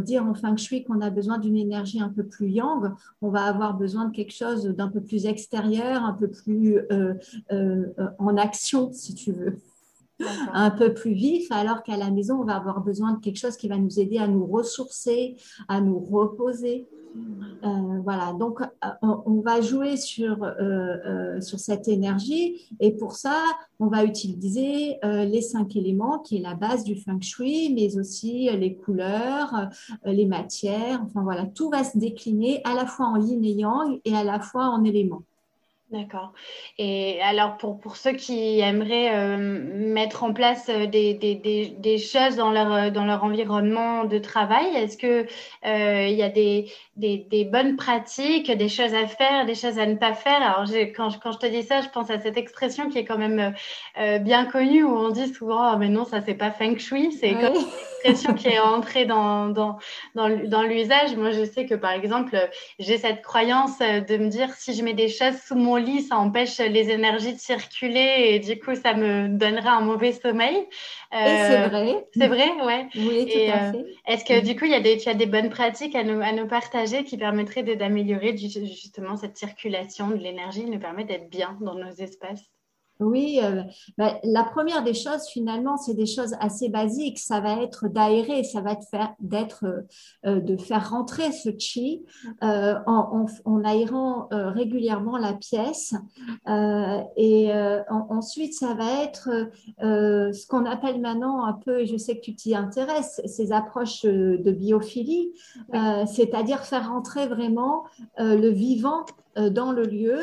dire 0.00 0.24
en 0.24 0.34
feng 0.34 0.56
shui 0.56 0.84
qu'on 0.84 1.00
a 1.00 1.10
besoin 1.10 1.38
d'une 1.38 1.56
énergie 1.56 2.00
un 2.00 2.08
peu 2.08 2.24
plus 2.24 2.50
yang. 2.50 2.92
On 3.20 3.30
va 3.30 3.44
avoir 3.44 3.74
besoin 3.74 4.06
de 4.06 4.12
quelque 4.14 4.34
chose 4.34 4.64
d'un 4.64 4.88
peu 4.88 5.00
plus 5.00 5.26
extérieur, 5.26 6.04
un 6.04 6.14
peu 6.14 6.28
plus 6.28 6.80
en 7.50 8.36
action, 8.36 8.92
si 8.92 9.14
tu 9.14 9.32
veux 9.32 9.58
un 10.52 10.70
peu 10.70 10.94
plus 10.94 11.12
vif, 11.12 11.50
alors 11.50 11.82
qu'à 11.82 11.96
la 11.96 12.10
maison, 12.10 12.40
on 12.40 12.44
va 12.44 12.56
avoir 12.56 12.80
besoin 12.80 13.12
de 13.12 13.20
quelque 13.20 13.38
chose 13.38 13.56
qui 13.56 13.68
va 13.68 13.76
nous 13.76 13.98
aider 13.98 14.18
à 14.18 14.28
nous 14.28 14.46
ressourcer, 14.46 15.36
à 15.68 15.80
nous 15.80 15.98
reposer. 15.98 16.86
Euh, 17.64 18.00
voilà, 18.02 18.32
donc 18.32 18.62
euh, 18.62 18.88
on 19.02 19.40
va 19.40 19.60
jouer 19.60 19.96
sur, 19.96 20.48
sur 21.40 21.58
cette 21.58 21.88
énergie. 21.88 22.68
Et 22.80 22.92
pour 22.92 23.16
ça, 23.16 23.42
on 23.80 23.88
va 23.88 24.04
utiliser 24.04 24.98
les 25.02 25.42
cinq 25.42 25.76
éléments 25.76 26.20
qui 26.20 26.36
est 26.36 26.40
la 26.40 26.54
base 26.54 26.84
du 26.84 26.96
feng 26.96 27.20
shui, 27.20 27.74
mais 27.74 27.98
aussi 27.98 28.48
les 28.56 28.76
couleurs, 28.76 29.68
les 30.04 30.26
matières, 30.26 31.02
enfin 31.04 31.22
voilà, 31.22 31.46
tout 31.46 31.68
va 31.68 31.84
se 31.84 31.98
décliner 31.98 32.60
à 32.64 32.74
la 32.74 32.86
fois 32.86 33.06
en 33.06 33.16
yin 33.16 33.44
et 33.44 33.52
yang 33.52 34.00
et 34.04 34.14
à 34.14 34.24
la 34.24 34.40
fois 34.40 34.66
en 34.66 34.84
éléments. 34.84 35.22
D'accord. 35.92 36.32
Et 36.78 37.20
alors, 37.20 37.58
pour, 37.58 37.78
pour 37.78 37.96
ceux 37.96 38.12
qui 38.12 38.60
aimeraient 38.60 39.14
euh, 39.14 39.36
mettre 39.36 40.22
en 40.22 40.32
place 40.32 40.70
euh, 40.70 40.86
des, 40.86 41.12
des, 41.12 41.34
des, 41.34 41.66
des, 41.66 41.98
choses 41.98 42.36
dans 42.36 42.50
leur, 42.50 42.72
euh, 42.72 42.90
dans 42.90 43.04
leur 43.04 43.22
environnement 43.24 44.04
de 44.04 44.16
travail, 44.16 44.74
est-ce 44.74 44.96
qu'il 44.96 45.26
euh, 45.66 46.06
y 46.06 46.22
a 46.22 46.30
des, 46.30 46.72
des, 46.96 47.44
bonnes 47.44 47.76
pratiques, 47.76 48.50
des 48.50 48.70
choses 48.70 48.94
à 48.94 49.06
faire, 49.06 49.44
des 49.44 49.54
choses 49.54 49.78
à 49.78 49.84
ne 49.84 49.96
pas 49.96 50.14
faire? 50.14 50.40
Alors, 50.40 50.64
quand 50.96 51.10
je, 51.10 51.18
quand 51.18 51.32
je 51.32 51.38
te 51.38 51.46
dis 51.46 51.62
ça, 51.62 51.82
je 51.82 51.90
pense 51.90 52.08
à 52.08 52.18
cette 52.18 52.38
expression 52.38 52.88
qui 52.88 52.96
est 52.96 53.04
quand 53.04 53.18
même 53.18 53.54
bien 54.20 54.46
connue 54.46 54.84
où 54.84 54.96
on 54.96 55.10
dit 55.10 55.28
souvent 55.28 55.74
oh, 55.74 55.76
mais 55.78 55.90
non, 55.90 56.06
ça, 56.06 56.22
c'est 56.22 56.34
pas 56.34 56.50
feng 56.50 56.78
shui. 56.78 57.12
C'est 57.12 57.32
comme 57.34 57.54
une 57.54 57.66
expression 58.06 58.32
qui 58.32 58.48
est 58.48 58.58
entrée 58.58 59.04
dans, 59.04 59.48
dans, 59.48 59.78
dans, 60.14 60.30
dans 60.48 60.62
l'usage. 60.62 61.14
Moi, 61.16 61.32
je 61.32 61.44
sais 61.44 61.66
que, 61.66 61.74
par 61.74 61.92
exemple, 61.92 62.48
j'ai 62.78 62.96
cette 62.96 63.20
croyance 63.22 63.78
de 63.80 64.16
me 64.16 64.28
dire 64.28 64.54
si 64.54 64.72
je 64.72 64.82
mets 64.82 64.94
des 64.94 65.08
choses 65.08 65.36
sous 65.46 65.54
mon 65.54 65.81
ça 66.02 66.16
empêche 66.16 66.58
les 66.58 66.90
énergies 66.90 67.34
de 67.34 67.38
circuler 67.38 68.28
et 68.28 68.38
du 68.38 68.58
coup, 68.58 68.74
ça 68.74 68.94
me 68.94 69.28
donnera 69.28 69.72
un 69.72 69.80
mauvais 69.80 70.12
sommeil. 70.12 70.66
c'est 71.10 71.68
vrai. 71.68 71.94
Euh, 71.94 72.00
c'est 72.16 72.28
vrai, 72.28 72.50
ouais. 72.64 72.88
Oui, 72.94 73.26
tout 73.30 73.52
à 73.52 73.68
euh, 73.68 73.72
fait. 73.72 73.84
Est-ce 74.06 74.24
que 74.24 74.44
du 74.44 74.56
coup, 74.56 74.64
il 74.64 74.70
y 74.70 74.74
a 74.74 74.80
des, 74.80 74.96
tu 74.96 75.08
as 75.08 75.14
des 75.14 75.26
bonnes 75.26 75.50
pratiques 75.50 75.94
à 75.94 76.04
nous, 76.04 76.20
à 76.20 76.32
nous 76.32 76.46
partager 76.46 77.04
qui 77.04 77.16
permettraient 77.16 77.62
d'améliorer 77.62 78.36
justement 78.36 79.16
cette 79.16 79.36
circulation 79.36 80.08
de 80.08 80.16
l'énergie, 80.16 80.64
nous 80.64 80.78
permet 80.78 81.04
d'être 81.04 81.28
bien 81.28 81.56
dans 81.60 81.74
nos 81.74 81.90
espaces? 81.90 82.50
Oui, 83.02 83.40
euh, 83.42 83.62
bah, 83.98 84.18
la 84.24 84.44
première 84.44 84.82
des 84.82 84.94
choses, 84.94 85.26
finalement, 85.32 85.76
c'est 85.76 85.94
des 85.94 86.06
choses 86.06 86.34
assez 86.40 86.68
basiques. 86.68 87.18
Ça 87.18 87.40
va 87.40 87.62
être 87.62 87.88
d'aérer, 87.88 88.44
ça 88.44 88.60
va 88.60 88.72
être 88.72 88.86
faire, 88.90 89.14
d'être, 89.20 89.64
euh, 89.64 89.80
euh, 90.26 90.40
de 90.40 90.56
faire 90.56 90.90
rentrer 90.90 91.32
ce 91.32 91.50
chi 91.58 92.04
en, 92.40 93.26
en, 93.44 93.64
aérant 93.64 94.28
régulièrement 94.30 95.16
la 95.16 95.32
pièce. 95.34 95.94
et 97.16 97.52
ensuite, 97.88 98.54
ça 98.54 98.74
va 98.74 99.02
être 99.04 99.28
ce 99.80 100.46
qu'on 100.46 100.64
appelle 100.64 101.00
maintenant 101.00 101.44
un 101.44 101.52
peu, 101.52 101.80
et 101.80 101.86
je 101.86 101.96
sais 101.96 102.16
que 102.16 102.22
tu 102.22 102.34
t'y 102.34 102.54
intéresses, 102.54 103.20
ces 103.26 103.52
approches 103.52 104.02
de 104.02 104.50
biophilie, 104.50 105.32
c'est-à-dire 106.06 106.60
faire 106.64 106.88
rentrer 106.88 107.26
vraiment 107.26 107.84
le 108.18 108.48
vivant 108.48 109.04
dans 109.36 109.72
le 109.72 109.84
lieu. 109.84 110.18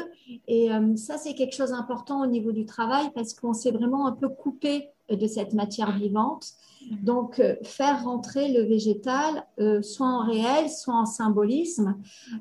Et 0.48 0.72
euh, 0.72 0.96
ça, 0.96 1.18
c'est 1.18 1.34
quelque 1.34 1.56
chose 1.56 1.72
d'important 1.72 2.22
au 2.24 2.28
niveau 2.28 2.52
du 2.52 2.66
travail 2.66 3.10
parce 3.14 3.34
qu'on 3.34 3.54
s'est 3.54 3.72
vraiment 3.72 4.08
un 4.08 4.14
peu 4.14 4.30
coupé 4.30 4.90
de 5.10 5.28
cette 5.28 5.54
matière 5.54 5.98
vivante. 5.98 6.54
Donc, 7.02 7.40
euh, 7.40 7.56
faire 7.64 8.04
rentrer 8.04 8.52
le 8.52 8.62
végétal, 8.64 9.46
euh, 9.60 9.82
soit 9.82 10.08
en 10.08 10.26
réel, 10.26 10.70
soit 10.70 10.96
en 10.96 11.06
symbolisme, 11.06 11.98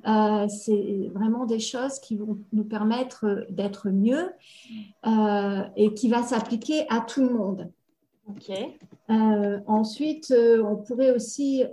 euh, 0.06 0.46
c'est 0.48 1.10
vraiment 1.12 1.44
des 1.44 1.58
choses 1.58 1.98
qui 1.98 2.16
vont 2.16 2.38
nous 2.52 2.64
permettre 2.64 3.46
d'être 3.50 3.88
mieux 3.90 4.30
et 5.76 5.94
qui 5.94 6.08
va 6.08 6.22
s'appliquer 6.22 6.86
à 6.88 7.00
tout 7.00 7.22
le 7.22 7.30
monde. 7.30 7.70
Ensuite, 9.66 10.34
on 10.36 10.76
pourrait 10.76 11.12
aussi 11.12 11.64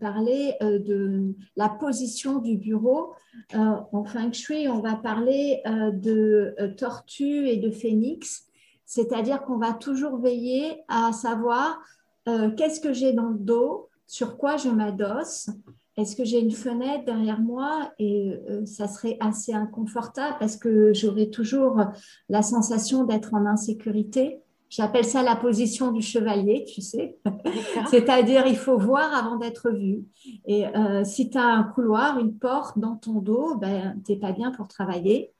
parler 0.00 0.54
de 0.60 1.34
la 1.56 1.68
position 1.68 2.38
du 2.38 2.56
bureau. 2.56 3.12
en 3.54 4.04
feng 4.04 4.32
shui, 4.32 4.68
on 4.68 4.80
va 4.80 4.94
parler 4.96 5.62
de 5.66 6.54
tortue 6.76 7.48
et 7.48 7.56
de 7.56 7.70
phénix. 7.70 8.46
C'est-à-dire 8.84 9.42
qu'on 9.42 9.56
va 9.56 9.72
toujours 9.72 10.18
veiller 10.18 10.82
à 10.86 11.12
savoir 11.12 11.80
euh, 12.28 12.50
qu'est-ce 12.50 12.78
que 12.78 12.92
j'ai 12.92 13.12
dans 13.12 13.30
le 13.30 13.38
dos, 13.38 13.88
sur 14.06 14.36
quoi 14.36 14.56
je 14.56 14.68
m'adosse. 14.68 15.48
Est-ce 15.96 16.16
que 16.16 16.24
j'ai 16.24 16.40
une 16.40 16.50
fenêtre 16.50 17.04
derrière 17.04 17.40
moi 17.40 17.92
et 17.98 18.34
euh, 18.48 18.64
ça 18.64 18.88
serait 18.88 19.16
assez 19.20 19.52
inconfortable 19.52 20.36
parce 20.38 20.56
que 20.56 20.92
j'aurais 20.94 21.28
toujours 21.30 21.82
la 22.28 22.42
sensation 22.42 23.04
d'être 23.04 23.34
en 23.34 23.46
insécurité. 23.46 24.40
J'appelle 24.74 25.04
ça 25.04 25.22
la 25.22 25.36
position 25.36 25.92
du 25.92 26.00
chevalier, 26.00 26.64
tu 26.64 26.80
sais. 26.80 27.18
C'est-à-dire, 27.90 28.46
il 28.46 28.56
faut 28.56 28.78
voir 28.78 29.14
avant 29.14 29.36
d'être 29.36 29.70
vu. 29.70 30.06
Et 30.46 30.66
euh, 30.66 31.04
si 31.04 31.28
tu 31.28 31.36
as 31.36 31.44
un 31.44 31.62
couloir, 31.62 32.18
une 32.18 32.38
porte 32.38 32.78
dans 32.78 32.96
ton 32.96 33.20
dos, 33.20 33.54
ben, 33.56 34.00
tu 34.06 34.12
n'es 34.12 34.18
pas 34.18 34.32
bien 34.32 34.50
pour 34.50 34.68
travailler. 34.68 35.30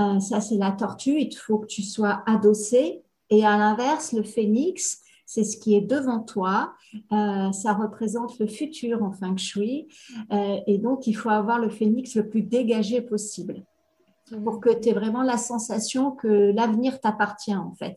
Euh, 0.00 0.18
ça, 0.18 0.40
c'est 0.40 0.56
la 0.56 0.72
tortue. 0.72 1.20
Il 1.20 1.32
faut 1.32 1.58
que 1.58 1.66
tu 1.66 1.84
sois 1.84 2.24
adossé. 2.26 3.04
Et 3.30 3.46
à 3.46 3.56
l'inverse, 3.56 4.12
le 4.12 4.24
phénix, 4.24 5.00
c'est 5.26 5.44
ce 5.44 5.56
qui 5.58 5.76
est 5.76 5.80
devant 5.80 6.18
toi. 6.18 6.72
Euh, 7.12 7.52
ça 7.52 7.74
représente 7.74 8.36
le 8.40 8.48
futur 8.48 9.04
en 9.04 9.12
feng 9.12 9.36
shui. 9.36 9.86
Euh, 10.32 10.58
et 10.66 10.78
donc, 10.78 11.06
il 11.06 11.14
faut 11.14 11.30
avoir 11.30 11.60
le 11.60 11.68
phénix 11.68 12.16
le 12.16 12.28
plus 12.28 12.42
dégagé 12.42 13.00
possible 13.00 13.62
pour 14.42 14.58
que 14.58 14.70
tu 14.74 14.88
aies 14.88 14.92
vraiment 14.92 15.22
la 15.22 15.36
sensation 15.36 16.10
que 16.10 16.50
l'avenir 16.50 17.00
t'appartient, 17.00 17.54
en 17.54 17.74
fait. 17.74 17.96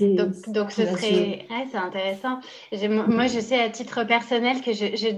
Donc, 0.00 0.48
donc 0.48 0.70
ce 0.70 0.86
serait. 0.86 1.46
c'est 1.70 1.78
intéressant. 1.78 2.40
Moi, 2.72 3.26
je 3.26 3.40
sais 3.40 3.60
à 3.60 3.68
titre 3.68 4.04
personnel 4.04 4.60
que 4.62 4.72
je, 4.72 5.10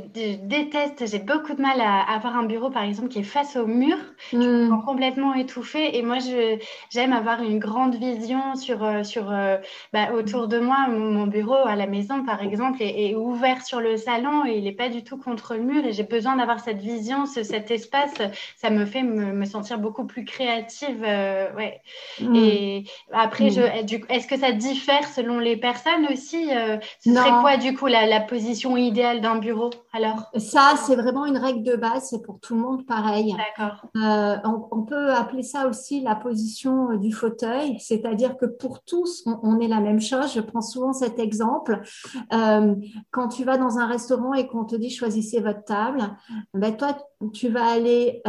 déteste, 0.43 1.07
j'ai 1.11 1.19
beaucoup 1.19 1.55
de 1.55 1.63
mal 1.63 1.81
à, 1.81 2.01
avoir 2.01 2.37
un 2.37 2.45
bureau, 2.45 2.71
par 2.71 2.83
exemple, 2.83 3.09
qui 3.09 3.21
est 3.21 3.25
face 3.25 3.57
au 3.57 3.67
mur. 3.67 3.97
Je 4.33 4.39
me 4.39 4.65
hmm. 4.65 4.69
sens 4.69 4.85
complètement 4.85 5.35
étouffée. 5.35 5.97
Et 5.97 6.03
moi, 6.03 6.19
j'aime 6.91 7.13
avoir 7.13 7.43
une 7.43 7.59
grande 7.59 7.95
vision 7.95 8.57
sur, 8.57 8.85
euh, 8.85 9.03
sur, 9.03 9.31
euh, 9.31 9.59
bah, 9.93 10.13
autour 10.13 10.49
de 10.49 10.59
moi. 10.59 10.89
Mon, 10.89 11.27
bureau 11.27 11.55
à 11.55 11.77
la 11.77 11.87
maison, 11.87 12.25
par 12.25 12.43
exemple, 12.43 12.83
est, 12.83 13.15
ouvert 13.15 13.65
sur 13.65 13.81
le 13.81 13.97
salon 13.97 14.45
et 14.45 14.57
il 14.57 14.65
n'est 14.65 14.73
pas 14.73 14.89
du 14.89 15.05
tout 15.05 15.17
contre 15.17 15.55
le 15.55 15.63
mur. 15.63 15.85
Et 15.87 15.93
j'ai 15.93 16.03
besoin 16.03 16.37
d'avoir 16.37 16.61
cette 16.61 16.81
vision, 16.81 17.27
ce, 17.27 17.43
cet 17.43 17.71
espace. 17.71 18.15
Ça 18.57 18.71
me 18.71 18.85
fait 18.85 19.03
me, 19.03 19.45
sentir 19.45 19.79
beaucoup 19.79 20.05
plus 20.05 20.25
créative. 20.25 21.05
Euh, 21.07 21.53
ouais. 21.55 21.81
Hmm. 22.21 22.35
Et 22.35 22.85
après, 23.13 23.51
hmm. 23.51 24.05
est-ce 24.09 24.27
que 24.27 24.39
ça 24.39 24.53
dit 24.53 24.72
diffère 24.73 25.07
selon 25.09 25.39
les 25.39 25.57
personnes 25.57 26.07
aussi. 26.11 26.51
Euh, 26.51 26.79
ce 27.01 27.13
serait 27.13 27.41
quoi 27.41 27.57
du 27.57 27.75
coup 27.77 27.87
la, 27.87 28.21
position 28.21 28.77
idéale 28.77 29.21
d'un 29.21 29.39
bureau 29.39 29.71
alors? 29.93 30.31
Ça, 30.37 30.75
c'est 30.77 30.97
vraiment 30.97 31.27
une 31.27 31.37
règle 31.37 31.63
de 31.63 31.77
base, 31.77 32.09
c'est 32.11 32.23
pour 32.23 32.41
tout 32.41 32.55
le 32.55 32.61
monde 32.61 32.87
pareil. 32.87 33.35
D'accord. 33.37 33.87
Euh, 33.97 34.37
on, 34.71 34.83
peut 34.83 35.13
appeler 35.13 35.43
ça 35.43 35.69
aussi 35.69 36.01
la 36.01 36.15
position 36.15 36.91
euh, 36.91 36.97
du 36.97 37.13
fauteuil, 37.13 37.77
c'est-à-dire 37.79 38.37
que 38.37 38.47
pour 38.47 38.83
tous, 38.83 39.25
on, 39.43 39.61
est 39.61 39.69
la 39.69 39.81
même 39.81 40.01
chose. 40.01 40.33
Je 40.35 40.41
prends 40.41 40.61
souvent 40.61 40.93
cet 40.93 41.19
exemple. 41.19 41.81
quand 42.31 43.29
tu 43.29 43.45
vas 43.45 43.59
dans 43.59 43.79
un 43.79 43.87
restaurant 43.87 44.35
et 44.35 44.47
qu'on 44.47 44.65
te 44.65 44.77
dit 44.77 44.91
choisissez 44.91 45.41
votre 45.41 45.65
table, 45.65 46.01
ben 46.55 46.77
toi, 46.77 46.97
tu 47.33 47.49
vas 47.49 47.67
aller 47.67 48.23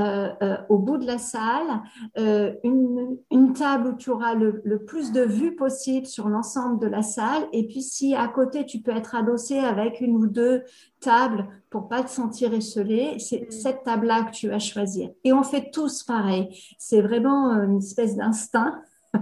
au 0.69 0.77
bout 0.77 0.97
de 0.97 1.05
la 1.05 1.17
salle, 1.17 1.81
une, 2.17 3.17
une, 3.31 3.53
table 3.53 3.89
où 3.89 3.93
tu 3.95 4.09
auras 4.09 4.33
le, 4.33 4.61
le 4.63 4.83
plus 4.83 5.11
de 5.11 5.21
vues 5.21 5.55
possible 5.55 6.05
sur 6.05 6.27
l'ensemble 6.33 6.79
de 6.79 6.87
la 6.87 7.01
salle. 7.01 7.47
Et 7.53 7.65
puis, 7.65 7.81
si 7.81 8.15
à 8.15 8.27
côté, 8.27 8.65
tu 8.65 8.79
peux 8.79 8.91
être 8.91 9.15
adossé 9.15 9.59
avec 9.59 10.01
une 10.01 10.17
ou 10.17 10.27
deux 10.27 10.63
tables 10.99 11.47
pour 11.69 11.87
pas 11.87 12.03
te 12.03 12.09
sentir 12.09 12.53
esselé, 12.53 13.17
c'est 13.19 13.47
mm. 13.47 13.51
cette 13.51 13.83
table-là 13.83 14.23
que 14.23 14.31
tu 14.31 14.49
vas 14.49 14.59
choisir. 14.59 15.09
Et 15.23 15.31
on 15.31 15.43
fait 15.43 15.71
tous 15.71 16.03
pareil. 16.03 16.49
C'est 16.77 17.01
vraiment 17.01 17.51
une 17.63 17.77
espèce 17.77 18.15
d'instinct. 18.15 18.81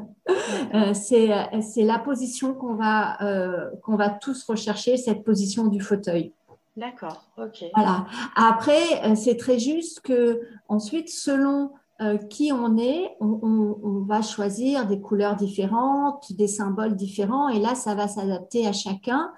Euh, 0.74 0.94
c'est 0.94 1.84
la 1.84 2.00
position 2.00 2.54
qu'on 2.54 2.76
va, 2.76 3.22
euh, 3.22 3.70
qu'on 3.84 3.98
va 3.98 4.10
tous 4.10 4.42
rechercher, 4.46 4.96
cette 4.96 5.26
position 5.26 5.68
du 5.68 5.82
fauteuil. 5.82 6.32
D'accord, 6.78 7.30
ok. 7.38 7.66
Voilà. 7.76 8.06
Après, 8.36 9.04
euh, 9.04 9.16
c'est 9.16 9.36
très 9.36 9.60
juste 9.60 10.00
que 10.02 10.42
ensuite, 10.70 11.10
selon 11.10 11.72
euh, 12.02 12.18
qui 12.18 12.52
on 12.52 12.78
est, 12.80 13.16
on, 13.20 14.04
va 14.08 14.24
choisir 14.24 14.88
des 14.88 15.00
couleurs 15.00 15.36
différentes, 15.36 16.34
des 16.34 16.48
symboles 16.48 16.96
différents, 16.96 17.48
et 17.48 17.60
là, 17.60 17.76
ça 17.76 17.94
va 17.94 18.08
s'adapter 18.08 18.66
à 18.66 18.74
chacun, 18.74 19.32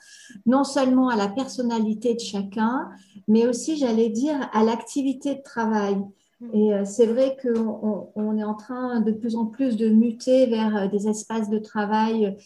non 0.45 0.63
seulement 0.63 1.10
à 1.10 1.17
la 1.17 1.28
personnalité 1.28 2.13
de 2.13 2.21
chacun, 2.21 2.89
mais 3.28 3.45
aussi, 3.45 3.76
j'allais 3.76 4.08
dire, 4.08 4.49
à 4.54 4.63
l'activité 4.63 5.36
de 5.36 5.41
travail. 5.41 5.97
Mm. 6.39 6.49
Et 6.54 6.73
euh, 6.73 6.86
c'est 6.86 7.06
vrai 7.06 7.36
qu'on 7.41 8.12
on 8.15 8.38
est 8.38 8.45
en 8.45 8.56
train 8.56 9.02
de 9.02 9.12
plus 9.12 9.36
en 9.36 9.47
plus 9.47 9.76
de 9.76 9.89
muter 9.89 10.45
vers 10.45 10.76
euh, 10.78 10.88
des 10.88 11.10
espaces 11.10 11.49
de 11.49 11.60
travail 11.60 12.38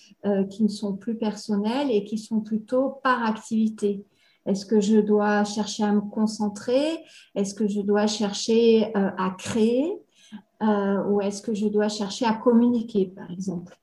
qui 0.50 0.64
ne 0.64 0.68
sont 0.68 0.96
plus 0.96 1.16
personnels 1.16 1.92
et 1.92 2.04
qui 2.06 2.18
sont 2.18 2.42
plutôt 2.42 2.96
par 3.04 3.24
activité. 3.24 4.04
Est-ce 4.48 4.66
que 4.66 4.82
je 4.82 4.98
dois 4.98 5.44
chercher 5.44 5.84
à 5.84 5.92
me 5.92 6.02
concentrer? 6.02 7.04
Est-ce 7.36 7.54
que 7.54 7.68
je 7.68 7.82
dois 7.82 8.08
chercher 8.08 8.92
à 8.96 9.36
créer? 9.38 10.02
Euh, 10.62 11.04
ou 11.04 11.22
est-ce 11.22 11.42
que 11.42 11.54
je 11.54 11.68
dois 11.68 11.90
chercher 11.90 12.26
à 12.26 12.34
communiquer, 12.34 13.08
par 13.16 13.30
exemple? 13.32 13.78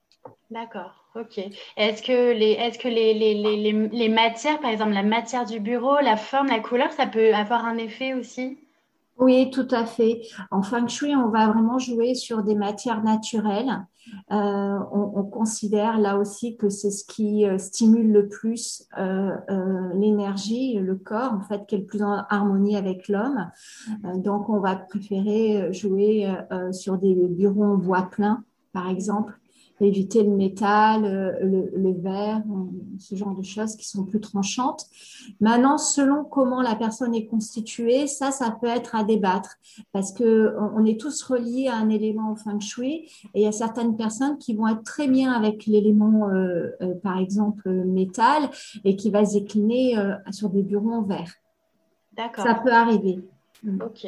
D'accord, 0.51 0.93
ok. 1.15 1.39
Est-ce 1.77 2.03
que, 2.03 2.33
les, 2.33 2.53
est-ce 2.53 2.79
que 2.79 2.89
les, 2.89 3.15
les, 3.15 3.35
les, 3.35 3.73
les, 3.89 4.09
matières, 4.09 4.61
par 4.61 4.71
exemple 4.71 4.93
la 4.93 5.03
matière 5.03 5.45
du 5.45 5.61
bureau, 5.61 6.01
la 6.01 6.17
forme, 6.17 6.49
la 6.49 6.61
couleur, 6.61 6.93
ça 6.93 7.07
peut 7.07 7.35
avoir 7.35 7.65
un 7.65 7.77
effet 7.79 8.15
aussi? 8.15 8.59
Oui, 9.19 9.51
tout 9.51 9.69
à 9.71 9.87
fait. 9.87 10.23
En 10.51 10.63
feng 10.63 10.89
shui, 10.89 11.15
on 11.15 11.29
va 11.29 11.49
vraiment 11.49 11.79
jouer 11.79 12.15
sur 12.15 12.43
des 12.43 12.55
matières 12.55 13.03
naturelles. 13.03 13.87
Euh, 14.33 14.79
on, 14.93 15.25
considère 15.25 15.99
là 15.99 16.19
aussi 16.19 16.57
que 16.57 16.69
c'est 16.69 16.91
ce 16.91 17.05
qui 17.05 17.47
euh, 17.47 17.59
stimule 17.59 18.13
le 18.13 18.29
plus 18.29 18.87
euh, 18.99 19.35
l'énergie, 19.95 20.75
le 20.75 20.97
corps, 20.97 21.33
en 21.33 21.41
fait, 21.41 21.67
qui 21.67 21.77
est 21.77 21.79
le 21.79 21.87
plus 21.87 22.03
en 22.03 22.25
harmonie 22.29 22.77
avec 22.77 23.09
l'homme. 23.09 23.51
donc, 24.17 24.49
on 24.49 24.61
va 24.61 24.77
préférer 24.77 25.73
jouer 25.73 26.29
sur 26.73 26.99
des 26.99 27.15
bureaux 27.15 27.65
en 27.65 27.77
bois 27.77 28.09
plein, 28.11 28.45
par 28.73 28.89
exemple, 28.89 29.39
éviter 29.81 30.23
le 30.23 30.31
métal, 30.31 31.05
euh, 31.05 31.69
le, 31.75 31.93
verre, 31.93 32.43
euh, 32.49 32.99
ce 32.99 33.17
genre 33.17 33.35
de 33.35 33.43
choses 33.43 33.77
qui 33.77 33.89
sont 33.89 34.05
plus 34.05 34.21
tranchantes. 34.21 34.87
Maintenant, 35.41 35.79
selon 35.79 36.25
comment 36.25 36.63
la 36.63 36.77
personne 36.77 37.15
est 37.15 37.27
constituée, 37.27 38.07
ça, 38.07 38.31
ça 38.31 38.57
peut 38.61 38.69
être 38.69 38.95
à 38.95 39.05
débattre 39.05 39.57
parce 39.93 40.13
que 40.13 40.55
on 40.77 40.85
est 40.85 41.01
tous 41.01 41.23
reliés 41.23 41.69
à 41.69 41.77
un 41.77 41.89
élément 41.89 42.31
en 42.31 42.37
feng 42.37 42.61
shui 42.61 43.09
et 43.35 43.41
il 43.41 43.43
y 43.43 43.47
a 43.47 43.53
certaines 43.53 43.97
personnes 43.97 44.39
qui 44.39 44.55
vont 44.55 44.69
être 44.69 44.85
très 44.85 45.09
bien 45.09 45.33
avec 45.33 45.67
l'élément, 45.67 46.29
euh, 46.29 46.71
par 47.03 47.19
exemple, 47.19 47.69
métal 47.71 48.51
et 48.85 48.97
qui 48.97 49.11
va 49.11 49.25
se 49.25 49.35
décliner 49.35 49.97
sur 50.31 50.51
des 50.51 50.63
bureaux 50.63 50.93
en 50.93 51.03
verre. 51.03 51.33
D'accord. 52.13 52.45
Ça 52.45 52.55
peut 52.55 52.73
arriver. 52.73 53.19
Ok. 53.67 54.07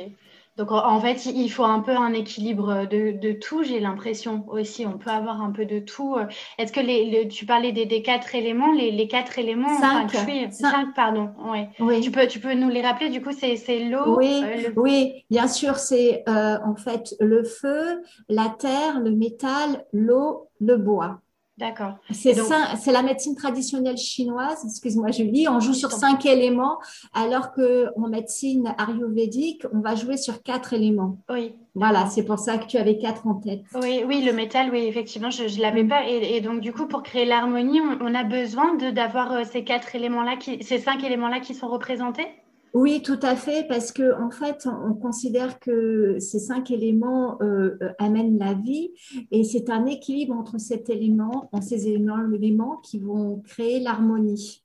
Donc 0.57 0.73
en 0.73 1.01
fait, 1.01 1.27
il 1.27 1.49
faut 1.51 1.65
un 1.65 1.81
peu 1.81 1.93
un 1.93 2.13
équilibre 2.15 2.87
de, 2.87 3.33
tout, 3.33 3.63
j'ai 3.63 3.79
l'impression 3.79 4.45
aussi. 4.49 4.87
On 4.87 4.97
peut 4.99 5.11
avoir 5.11 5.43
un 5.43 5.51
peu 5.51 5.67
de 5.67 5.79
tout. 5.81 6.17
Est-ce 6.59 6.73
que 6.73 6.81
les, 6.81 7.29
tu 7.29 7.45
parlais 7.45 7.73
des, 7.73 8.03
quatre 8.03 8.35
éléments, 8.35 8.73
les, 8.73 9.09
quatre 9.09 9.39
éléments 9.39 9.79
Cinq. 9.79 10.11
cinq. 10.51 10.95
pardon. 10.95 11.31
Ouais. 11.45 11.69
Oui. 11.81 12.01
Tu, 12.01 12.11
peux, 12.11 12.27
tu 12.27 12.41
peux 12.41 12.55
nous 12.55 12.71
les 12.71 12.81
rappeler, 12.81 13.11
du 13.11 13.21
coup, 13.21 13.33
c'est 13.33 13.57
l'eau 13.81 14.17
oui, 14.17 14.43
euh, 14.45 14.71
oui, 14.77 15.25
bien 15.31 15.49
sûr, 15.49 15.77
c'est 15.77 16.23
euh, 16.29 16.59
en 16.65 16.75
fait 16.77 17.15
le 17.21 17.45
feu, 17.45 18.03
la 18.29 18.49
terre, 18.49 19.01
le 19.01 19.11
métal, 19.11 19.85
l'eau, 19.93 20.49
le 20.61 20.77
bois. 20.77 21.21
D'accord. 21.59 21.95
C'est 22.11 22.93
la 22.93 23.03
médecine 23.03 23.35
traditionnelle 23.35 23.97
chinoise, 23.97 24.63
excuse-moi 24.67 25.11
Julie, 25.11 25.49
on 25.49 25.59
joue 25.59 25.73
sur 25.73 25.91
cinq 25.91 26.27
éléments, 26.27 26.79
alors 27.15 27.53
qu'en 27.53 28.09
médecine 28.09 28.75
ayurvédique, 28.77 29.63
on 29.73 29.81
va 29.81 29.95
jouer 29.95 30.19
sur 30.19 30.43
quatre 30.43 30.75
éléments. 30.75 31.19
Oui. 31.31 31.55
Voilà, 31.75 32.07
c'est 32.07 32.25
pour 32.25 32.39
ça 32.39 32.59
que 32.59 32.67
tu 32.67 32.79
avais 32.79 32.99
quatre 32.99 33.27
en 33.27 33.35
tête. 33.35 33.63
Oui, 33.75 34.03
oui, 34.07 34.23
le 34.23 34.33
métal, 34.33 34.71
oui, 34.71 34.85
effectivement, 34.87 35.31
je 35.31 35.45
ne 35.45 35.63
l'avais 35.63 35.85
mm. 35.85 35.89
pas. 35.89 36.07
Et, 36.09 36.41
donc, 36.41 36.61
du 36.61 36.73
coup, 36.73 36.87
pour 36.87 37.03
créer 37.03 37.27
l'harmonie, 37.27 37.81
on, 37.81 38.15
a 38.15 38.25
besoin 38.25 38.75
d'avoir 38.75 39.33
euh, 39.33 39.43
ces 39.45 39.63
quatre 39.63 39.95
éléments-là, 39.95 40.37
ces 40.61 40.79
cinq 40.79 41.05
éléments-là 41.05 41.41
qui 41.41 41.55
sont 41.55 41.69
représentés? 41.69 42.29
Oui, 42.77 43.01
tout 43.01 43.19
à 43.23 43.37
fait, 43.37 43.67
parce 43.67 43.91
que 43.91 44.21
en 44.23 44.31
fait, 44.31 44.69
on 44.87 44.93
considère 44.93 45.59
que 45.61 46.19
ces 46.21 46.39
cinq 46.39 46.71
éléments 46.71 47.39
euh, 47.41 47.79
euh, 47.81 47.89
amènent 47.99 48.39
la 48.39 48.53
vie, 48.53 48.91
et 49.31 49.45
c'est 49.45 49.71
un 49.71 49.87
équilibre 49.87 50.35
entre 50.35 50.59
cet 50.59 50.91
élément, 50.91 51.49
en 51.53 51.63
ces 51.63 51.89
éléments, 51.89 52.31
éléments 52.31 52.77
qui 52.85 52.99
vont 52.99 53.41
créer 53.47 53.81
l'harmonie. 53.81 54.63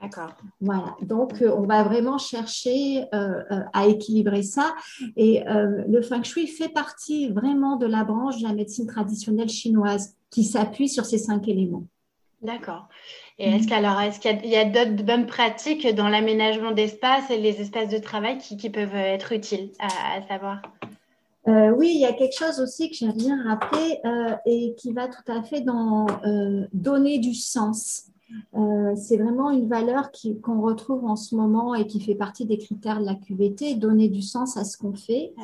D'accord. 0.00 0.30
Voilà, 0.62 0.96
donc 1.02 1.42
euh, 1.42 1.54
on 1.54 1.66
va 1.66 1.82
vraiment 1.82 2.16
chercher 2.16 3.04
à 3.12 3.86
équilibrer 3.86 4.42
ça. 4.42 4.74
Et 5.16 5.44
le 5.46 6.00
feng 6.00 6.22
shui 6.22 6.46
fait 6.46 6.70
partie 6.70 7.28
vraiment 7.28 7.76
de 7.76 7.84
la 7.84 8.02
branche 8.02 8.38
de 8.38 8.48
la 8.48 8.54
médecine 8.54 8.86
traditionnelle 8.86 9.50
chinoise 9.50 10.16
qui 10.30 10.44
s'appuie 10.44 10.88
sur 10.88 11.04
ces 11.04 11.18
cinq 11.18 11.48
éléments. 11.48 11.86
D'accord. 12.42 12.88
Et 13.38 13.48
est-ce 13.48 13.68
mm. 13.68 14.00
est-ce 14.02 14.20
qu'il 14.20 14.50
y 14.50 14.56
a, 14.56 14.64
d'autres 14.64 15.04
bonnes 15.04 15.26
pratiques 15.26 15.86
dans 15.94 16.08
l'aménagement 16.08 16.72
d'espace 16.72 17.30
et 17.30 17.38
les 17.38 17.60
espaces 17.60 17.88
de 17.88 17.98
travail 17.98 18.38
qui, 18.38 18.70
peuvent 18.70 18.94
être 18.94 19.32
utiles 19.32 19.70
à, 19.78 20.20
savoir? 20.26 20.60
Euh, 21.48 21.70
oui, 21.70 21.92
il 21.94 22.00
y 22.00 22.04
a 22.04 22.12
quelque 22.12 22.36
chose 22.36 22.60
aussi 22.60 22.90
que 22.90 22.96
j'aime 22.96 23.12
bien 23.12 23.42
rappeler 23.42 23.98
euh, 24.04 24.34
et 24.46 24.74
qui 24.76 24.92
va 24.92 25.08
tout 25.08 25.32
à 25.32 25.42
fait 25.42 25.60
dans 25.60 26.06
euh, 26.24 26.66
donner 26.72 27.18
du 27.18 27.34
sens. 27.34 28.06
c'est 28.96 29.18
vraiment 29.18 29.50
une 29.50 29.68
valeur 29.68 30.10
qu'on 30.42 30.62
retrouve 30.62 31.04
en 31.04 31.16
ce 31.16 31.34
moment 31.34 31.74
et 31.74 31.86
qui 31.86 32.00
fait 32.00 32.14
partie 32.14 32.46
des 32.46 32.58
critères 32.58 33.00
de 33.00 33.06
la 33.06 33.14
QVT, 33.14 33.74
donner 33.74 34.08
du 34.08 34.22
sens 34.22 34.56
à 34.56 34.64
ce 34.64 34.76
qu'on 34.78 34.94
fait. 34.94 35.34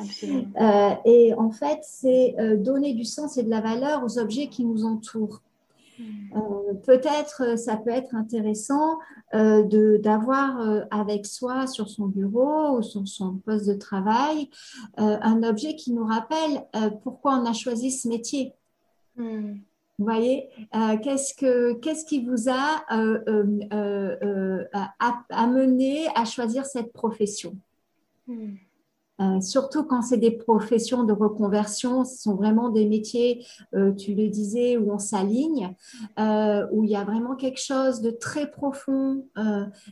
et 1.05 1.33
en 1.37 1.51
fait, 1.51 1.79
c'est 1.83 2.35
donner 2.57 2.93
du 2.93 3.05
sens 3.05 3.37
et 3.37 3.43
de 3.43 3.49
la 3.49 3.61
valeur 3.61 4.03
aux 4.03 4.19
objets 4.19 4.47
qui 4.47 4.65
nous 4.65 4.85
entourent. 4.85 5.41
Euh, 5.99 6.73
peut-être 6.85 7.43
euh, 7.43 7.55
ça 7.57 7.77
peut 7.77 7.89
être 7.89 8.15
intéressant 8.15 8.99
euh, 9.33 9.97
d'avoir 9.97 10.85
avec 10.91 11.25
soi 11.25 11.67
sur 11.67 11.89
son 11.89 12.07
bureau 12.07 12.77
ou 12.77 12.81
sur 12.81 13.07
son 13.07 13.37
poste 13.37 13.67
de 13.67 13.73
travail 13.73 14.49
un 14.97 15.43
objet 15.43 15.75
qui 15.75 15.93
nous 15.93 16.05
rappelle 16.05 16.65
pourquoi 17.03 17.35
on 17.35 17.45
a 17.45 17.53
choisi 17.53 17.91
ce 17.91 18.07
métier. 18.07 18.53
Hmm. 19.15 19.57
Vous 19.97 20.05
voyez, 20.05 20.49
qu'est-ce, 21.03 21.33
que, 21.33 21.73
qu'est-ce 21.73 22.05
qui 22.05 22.25
vous 22.25 22.49
a 22.49 22.85
amené 25.29 26.07
à 26.15 26.25
choisir 26.25 26.65
cette 26.65 26.93
profession? 26.93 27.57
Hmm. 28.27 28.55
Euh, 29.19 29.41
surtout 29.41 29.83
quand 29.83 30.01
c'est 30.01 30.17
des 30.17 30.31
professions 30.31 31.03
de 31.03 31.13
reconversion, 31.13 32.05
ce 32.05 32.21
sont 32.21 32.35
vraiment 32.35 32.69
des 32.69 32.85
métiers, 32.85 33.45
euh, 33.75 33.91
tu 33.91 34.13
le 34.13 34.27
disais, 34.29 34.77
où 34.77 34.91
on 34.91 34.97
s'aligne, 34.97 35.75
euh, 36.19 36.65
où 36.71 36.83
il 36.83 36.89
y 36.89 36.95
a 36.95 37.03
vraiment 37.03 37.35
quelque 37.35 37.61
chose 37.61 38.01
de 38.01 38.11
très 38.11 38.49
profond 38.49 39.25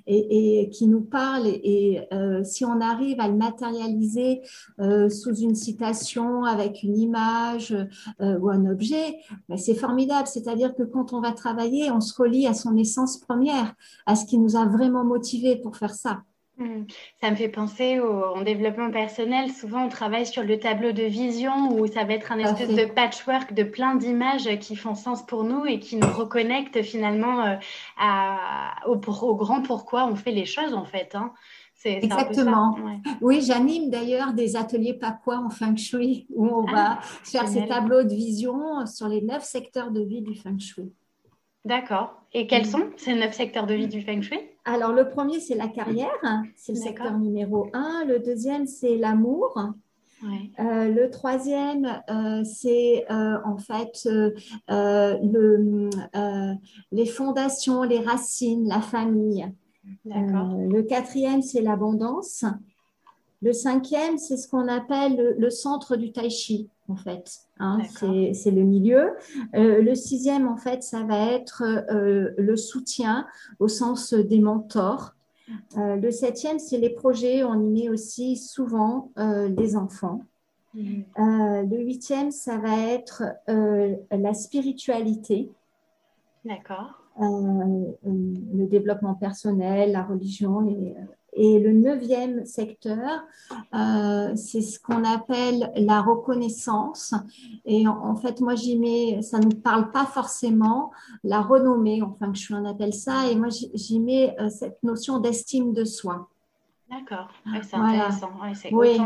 et, 0.05 0.69
qui 0.71 0.87
nous 0.87 1.01
parle. 1.01 1.47
Et, 1.47 2.07
si 2.43 2.65
on 2.65 2.79
arrive 2.81 3.19
à 3.19 3.27
le 3.27 3.35
matérialiser 3.35 4.41
sous 5.09 5.35
une 5.35 5.55
citation, 5.55 6.43
avec 6.43 6.83
une 6.83 6.97
image 6.97 7.75
ou 8.19 8.49
un 8.49 8.65
objet, 8.65 9.17
ben, 9.49 9.57
c'est 9.57 9.75
formidable. 9.75 10.27
C'est-à-dire 10.27 10.75
que 10.75 10.83
quand 10.83 11.13
on 11.13 11.21
va 11.21 11.31
travailler, 11.31 11.91
on 11.91 12.01
se 12.01 12.13
relie 12.19 12.47
à 12.47 12.53
son 12.53 12.75
essence 12.77 13.17
première, 13.17 13.73
à 14.05 14.15
ce 14.15 14.25
qui 14.25 14.37
nous 14.37 14.55
a 14.55 14.65
vraiment 14.65 15.03
motivé 15.03 15.55
pour 15.57 15.77
faire 15.77 15.93
ça. 15.93 16.21
Hmm. 16.57 16.85
Ça 17.21 17.29
me 17.29 17.35
fait 17.35 17.49
penser 17.49 17.99
au 17.99 18.41
développement 18.43 18.89
personnel. 18.89 19.51
Souvent, 19.51 19.85
on 19.85 19.89
travaille 19.89 20.25
sur 20.25 20.43
le 20.43 20.59
tableau 20.59 20.91
de 20.91 21.03
vision 21.03 21.71
où 21.71 21.85
ça 21.85 22.03
va 22.03 22.13
être 22.13 22.31
un 22.31 22.39
espèce 22.39 22.73
de 22.73 22.85
patchwork 22.85 23.53
de 23.53 23.61
plein 23.61 23.95
d'images 23.95 24.49
qui 24.59 24.75
font 24.75 24.95
sens 24.95 25.23
pour 25.23 25.43
nous 25.43 25.67
et 25.67 25.79
qui 25.79 25.97
nous 25.97 26.07
reconnectent 26.07 26.81
finalement 26.81 27.45
euh, 27.45 27.55
à, 27.99 28.87
au, 28.87 28.95
grand 28.97 29.61
pourquoi 29.61 30.07
on 30.07 30.15
fait 30.15 30.31
les 30.31 30.45
choses 30.45 30.73
en 30.73 30.85
fait. 30.85 31.13
Hein. 31.13 31.31
Exactement. 31.85 32.75
Oui, 33.21 33.41
j'anime 33.41 33.89
d'ailleurs 33.89 34.33
des 34.33 34.55
ateliers 34.55 34.95
papois 34.95 35.37
en 35.37 35.49
feng 35.49 35.77
shui 35.77 36.27
où 36.33 36.47
on 36.47 36.65
ah, 36.69 36.73
va 36.73 36.99
faire 37.01 37.47
ces 37.47 37.67
tableaux 37.67 38.03
de 38.03 38.13
vision 38.13 38.85
sur 38.85 39.07
les 39.07 39.21
neuf 39.21 39.43
secteurs 39.43 39.91
de 39.91 40.01
vie 40.01 40.21
du 40.21 40.35
feng 40.35 40.59
shui. 40.59 40.91
D'accord. 41.67 42.21
Et 42.33 42.47
quels 42.47 42.65
sont 42.65 42.89
ces 42.95 43.13
neuf 43.13 43.33
secteurs 43.33 43.67
de 43.67 43.73
vie 43.73 43.87
du 43.87 44.01
Feng 44.01 44.21
Shui? 44.21 44.39
Alors, 44.63 44.93
le 44.93 45.09
premier, 45.09 45.39
c'est 45.41 45.55
la 45.55 45.67
carrière, 45.67 46.09
c'est 46.55 46.71
le 46.71 46.77
secteur 46.77 47.17
numéro 47.17 47.67
un. 47.73 48.05
Le 48.05 48.19
deuxième, 48.19 48.67
c'est 48.67 48.97
l'amour. 48.97 49.53
Euh, 50.23 50.87
le 50.87 51.09
troisième, 51.09 52.01
euh, 52.09 52.43
c'est 52.43 53.05
euh, 53.11 53.37
en 53.45 53.57
fait 53.57 54.07
le, 54.69 55.89
les 56.91 57.05
fondations, 57.05 57.83
les 57.83 57.99
racines, 57.99 58.67
la 58.67 58.81
famille. 58.81 59.45
le 60.05 60.81
quatrième, 60.83 61.41
c'est 61.41 61.61
l'abondance. 61.61 62.45
Le 63.41 63.53
cinquième, 63.53 64.17
c'est 64.17 64.37
ce 64.37 64.47
qu'on 64.47 64.67
appelle 64.67 65.35
le, 65.37 65.49
centre 65.49 65.95
du 65.97 66.11
tai 66.11 66.29
chi, 66.29 66.69
en 66.89 66.95
fait. 66.95 67.39
Hein, 67.59 67.79
c'est 67.91 68.51
le 68.51 68.63
milieu. 68.63 69.15
Euh, 69.55 69.81
le 69.81 69.95
sixième, 69.95 70.47
en 70.47 70.57
fait, 70.57 70.83
ça 70.83 71.03
va 71.03 71.31
être 71.31 71.63
euh, 71.63 72.31
le 72.37 72.55
soutien 72.55 73.27
au 73.59 73.67
sens 73.67 74.13
des 74.13 74.39
mentors. 74.39 75.13
Euh, 75.77 75.95
le 75.95 76.11
septième, 76.11 76.59
c'est 76.59 76.77
les 76.77 76.89
projets. 76.89 77.43
On 77.43 77.61
y 77.61 77.83
met 77.83 77.89
aussi 77.89 78.37
souvent 78.37 79.11
des 79.17 79.75
enfants. 79.75 80.21
Mhm. 80.73 81.05
le 81.17 81.77
huitième, 81.77 82.29
ça 82.29 82.57
va 82.57 82.77
être 82.77 83.23
la 83.47 84.33
spiritualité. 84.33 85.49
D'accord. 86.45 87.03
le 87.19 88.65
développement 88.67 89.15
personnel, 89.15 89.91
la 89.91 90.03
religion, 90.03 90.61
et 91.39 91.59
le 91.59 91.71
neuvième 91.71 92.45
secteur, 92.45 93.23
euh, 93.75 94.35
c'est 94.35 94.61
ce 94.61 94.79
qu'on 94.79 95.03
appelle 95.03 95.71
la 95.75 96.01
reconnaissance. 96.01 97.13
Et 97.63 97.87
en, 97.87 98.15
fait, 98.15 98.41
moi, 98.41 98.55
j'y 98.55 98.77
mets, 98.77 99.21
ça 99.21 99.37
ne 99.37 99.53
parle 99.53 99.91
pas 99.91 100.05
forcément, 100.05 100.91
la 101.23 101.41
renommée, 101.41 102.01
enfin, 102.01 102.33
je 102.33 102.55
en 102.55 102.65
appelle 102.65 102.93
ça. 102.93 103.29
Et 103.29 103.35
moi, 103.35 103.49
j'y 103.51 103.99
mets 103.99 104.35
euh, 104.39 104.49
cette 104.49 104.81
notion 104.81 105.19
d'estime 105.19 105.73
de 105.73 105.85
soi. 105.85 106.27
D'accord, 106.89 107.27
c'est 107.63 107.75
intéressant. 107.75 108.31
oui. 108.71 108.97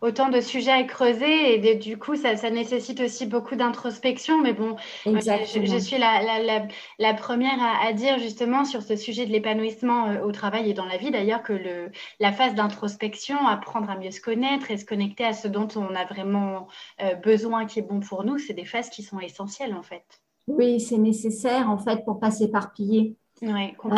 autant, 0.00 0.28
de 0.28 0.40
sujets 0.40 0.70
à 0.70 0.84
creuser 0.84 1.56
et 1.56 1.74
du 1.74 1.98
coup, 1.98 2.14
ça, 2.14 2.50
nécessite 2.50 3.00
aussi 3.00 3.26
beaucoup 3.26 3.56
d'introspection. 3.56 4.40
Mais 4.40 4.52
bon, 4.52 4.76
je, 5.04 5.78
suis 5.80 5.98
la, 5.98 7.14
première 7.14 7.58
à, 7.82 7.92
dire 7.92 8.20
justement 8.20 8.64
sur 8.64 8.82
ce 8.82 8.94
sujet 8.94 9.26
de 9.26 9.32
l'épanouissement 9.32 10.10
euh, 10.10 10.22
au 10.22 10.30
travail 10.30 10.70
et 10.70 10.74
dans 10.74 10.84
la 10.84 10.96
vie 10.96 11.10
d'ailleurs 11.10 11.42
que 11.42 11.52
le, 11.52 11.90
la 12.20 12.30
phase 12.30 12.54
d'introspection, 12.54 13.46
apprendre 13.48 13.90
à 13.90 13.96
mieux 13.96 14.12
se 14.12 14.20
connaître 14.20 14.70
et 14.70 14.76
se 14.76 14.84
connecter 14.84 15.24
à 15.24 15.32
ce 15.32 15.48
dont 15.48 15.68
on 15.74 15.92
a 15.94 16.04
vraiment 16.04 16.68
euh, 17.02 17.14
besoin 17.16 17.66
qui 17.66 17.80
est 17.80 17.82
bon 17.82 17.98
pour 17.98 18.22
nous, 18.24 18.38
c'est 18.38 18.54
des 18.54 18.64
phases 18.64 18.90
qui 18.90 19.02
sont 19.02 19.18
essentielles 19.18 19.74
en 19.74 19.82
fait. 19.82 20.04
Oui, 20.46 20.78
c'est 20.78 20.98
nécessaire 20.98 21.68
en 21.68 21.78
fait 21.78 22.04
pour 22.04 22.20
pas 22.20 22.30
s'éparpiller. 22.30 23.16
Oui, 23.42 23.74
euh, 23.84 23.90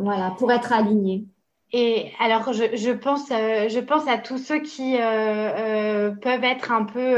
voilà, 0.00 0.34
pour 0.38 0.50
être 0.50 0.72
aligné. 0.72 1.26
Et 1.72 2.12
alors, 2.18 2.52
je, 2.52 2.76
je, 2.76 2.90
pense, 2.90 3.30
euh, 3.30 3.68
je 3.68 3.78
pense 3.78 4.08
à 4.08 4.18
tous 4.18 4.38
ceux 4.38 4.60
qui 4.60 4.96
euh, 4.96 5.00
euh, 5.00 6.10
peuvent 6.10 6.44
être 6.44 6.72
un 6.72 6.84
peu 6.84 7.16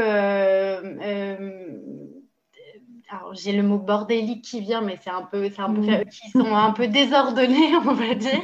alors 3.09 3.35
j'ai 3.35 3.51
le 3.51 3.61
mot 3.61 3.77
bordélique 3.77 4.43
qui 4.43 4.59
vient, 4.59 4.81
mais 4.81 4.97
c'est 5.03 5.11
un 5.11 5.21
peu, 5.21 5.47
un 5.59 5.73
peu, 5.73 5.81
mm. 5.81 6.05
qui 6.05 6.31
sont 6.31 6.55
un 6.55 6.71
peu 6.71 6.87
désordonnés, 6.87 7.75
on 7.85 7.93
va 7.93 8.15
dire, 8.15 8.41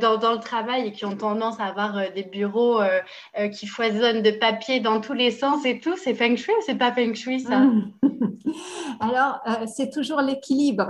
dans, 0.00 0.16
dans, 0.16 0.32
le 0.32 0.38
travail 0.38 0.86
et 0.86 0.92
qui 0.92 1.04
ont 1.04 1.16
tendance 1.16 1.60
à 1.60 1.64
avoir 1.64 2.10
des 2.14 2.22
bureaux 2.22 2.80
qui 3.52 3.66
foisonnent 3.66 4.22
de 4.22 4.30
papier 4.30 4.80
dans 4.80 5.02
tous 5.02 5.12
les 5.12 5.30
sens 5.30 5.66
et 5.66 5.80
tout. 5.80 5.96
C'est 5.98 6.14
feng 6.14 6.36
shui 6.36 6.52
ou 6.52 6.62
c'est 6.64 6.76
pas 6.76 6.92
feng 6.92 7.14
shui 7.14 7.40
ça? 7.40 7.60
Mm. 7.60 7.92
Alors, 9.00 9.40
c'est 9.66 9.90
toujours 9.90 10.22
l'équilibre 10.22 10.88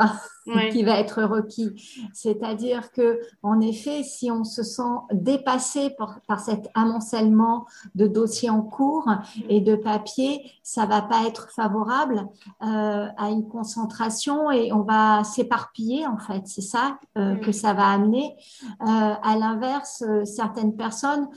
qui 0.73 0.83
va 0.83 0.99
être 0.99 1.23
requis. 1.23 1.71
C'est-à-dire 2.13 2.93
que, 2.93 3.21
en 3.43 3.61
effet, 3.61 4.03
si 4.03 4.31
on 4.31 4.45
se 4.45 4.63
sent 4.63 4.83
dépassé 5.13 5.91
par, 5.91 6.41
cet 6.41 6.69
amoncellement 6.75 7.67
de 7.95 8.07
dossiers 8.07 8.51
en 8.51 8.63
cours 8.63 9.09
et 9.49 9.61
de 9.61 9.75
papiers, 9.75 10.43
ça 10.63 10.87
va 10.87 11.03
pas 11.03 11.27
être 11.27 11.51
favorable 11.51 12.27
euh, 12.63 13.07
à 13.17 13.31
une 13.31 13.47
concentration 13.49 14.51
et 14.51 14.73
on 14.73 14.83
va 14.83 15.25
s'éparpiller 15.25 16.07
en 16.07 16.19
fait. 16.19 16.43
C'est 16.47 16.61
ça 16.61 16.99
euh, 17.19 17.37
que 17.37 17.53
ça 17.53 17.75
va 17.75 17.89
amener. 17.89 18.37
Euh, 18.83 18.87
à 18.87 19.37
l'inverse, 19.37 20.05
certaines 20.25 20.77
personnes, 20.77 21.29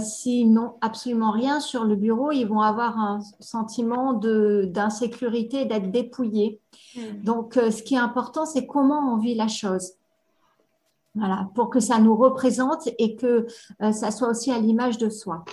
s'ils 0.00 0.52
n'ont 0.52 0.74
absolument 0.80 1.30
rien 1.30 1.60
sur 1.60 1.84
le 1.84 1.96
bureau, 1.96 2.32
ils 2.32 2.44
vont 2.44 2.60
avoir 2.60 2.98
un 2.98 3.20
sentiment 3.40 4.12
d'insécurité, 4.12 5.64
d'être 5.64 5.90
dépouillés. 5.90 6.60
Mm. 6.94 7.00
Donc, 7.22 7.56
euh, 7.56 7.70
ce 7.70 7.82
qui 7.82 7.94
est 7.94 7.98
important, 7.98 8.46
c'est 8.46 8.66
comment 8.66 9.12
on 9.12 9.18
vit 9.18 9.34
la 9.34 9.48
chose. 9.48 9.92
Voilà, 11.16 11.48
pour 11.54 11.70
que 11.70 11.80
ça 11.80 11.98
nous 11.98 12.14
représente 12.14 12.88
et 12.98 13.16
que 13.16 13.46
euh, 13.82 13.92
ça 13.92 14.10
soit 14.10 14.28
aussi 14.28 14.52
à 14.52 14.58
l'image 14.58 14.98
de 14.98 15.08
soi. 15.08 15.44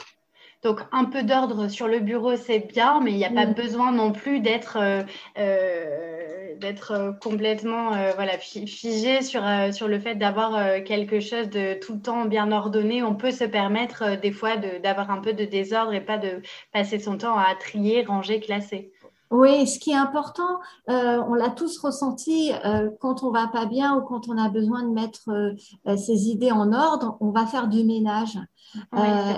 Donc, 0.61 0.81
un 0.91 1.05
peu 1.05 1.23
d'ordre 1.23 1.69
sur 1.69 1.87
le 1.87 1.99
bureau, 1.99 2.35
c'est 2.35 2.59
bien, 2.59 2.99
mais 3.01 3.11
il 3.11 3.17
n'y 3.17 3.25
a 3.25 3.31
pas 3.31 3.45
besoin 3.45 3.91
non 3.91 4.11
plus 4.11 4.41
d'être 4.41 4.77
euh, 4.79 5.03
euh, 5.37 6.55
d'être 6.57 7.17
complètement 7.21 7.89
voilà, 8.15 8.37
figé 8.37 9.21
sur, 9.21 9.43
sur 9.73 9.89
le 9.89 9.99
fait 9.99 10.15
d'avoir 10.15 10.83
quelque 10.83 11.19
chose 11.19 11.49
de 11.49 11.73
tout 11.73 11.95
le 11.95 11.99
temps 11.99 12.25
bien 12.25 12.53
ordonné. 12.53 13.03
On 13.03 13.15
peut 13.15 13.31
se 13.31 13.43
permettre 13.43 14.17
des 14.21 14.31
fois 14.31 14.55
d'avoir 14.55 15.11
un 15.11 15.19
peu 15.19 15.33
de 15.33 15.43
désordre 15.43 15.93
et 15.93 15.99
pas 15.99 16.17
de 16.17 16.41
passer 16.71 16.99
son 16.99 17.17
temps 17.17 17.37
à 17.37 17.53
trier, 17.55 18.03
ranger, 18.03 18.39
classer. 18.39 18.92
Oui, 19.33 19.65
ce 19.65 19.79
qui 19.79 19.89
est 19.89 19.95
important, 19.95 20.59
euh, 20.91 21.19
on 21.27 21.33
l'a 21.33 21.49
tous 21.49 21.79
ressenti 21.79 22.51
euh, 22.65 22.91
quand 22.99 23.23
on 23.23 23.31
va 23.31 23.47
pas 23.47 23.65
bien 23.65 23.97
ou 23.97 24.01
quand 24.01 24.29
on 24.29 24.37
a 24.37 24.47
besoin 24.47 24.83
de 24.83 24.89
mettre 24.89 25.27
euh, 25.29 25.97
ses 25.97 26.29
idées 26.29 26.51
en 26.51 26.71
ordre, 26.71 27.17
on 27.19 27.31
va 27.31 27.47
faire 27.47 27.67
du 27.67 27.83
ménage. 27.83 28.37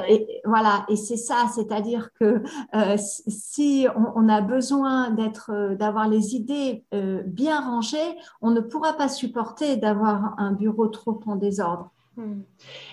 et 0.09 0.41
voilà, 0.43 0.85
et 0.89 0.97
c'est 0.97 1.15
ça, 1.15 1.47
c'est-à-dire 1.53 2.09
que 2.19 2.43
si 2.97 3.87
on, 3.95 4.27
a 4.27 4.41
besoin 4.41 5.11
d'être, 5.11 5.75
d'avoir 5.75 6.09
les 6.09 6.35
idées 6.35 6.83
bien 7.25 7.61
rangées, 7.61 8.17
on 8.41 8.51
ne 8.51 8.59
pourra 8.59 8.93
pas 8.93 9.07
supporter 9.07 9.77
d'avoir 9.77 10.35
un 10.37 10.51
bureau 10.51 10.87
trop 10.87 11.21
en 11.25 11.37
désordre. 11.37 11.94
Hmm. 12.17 12.43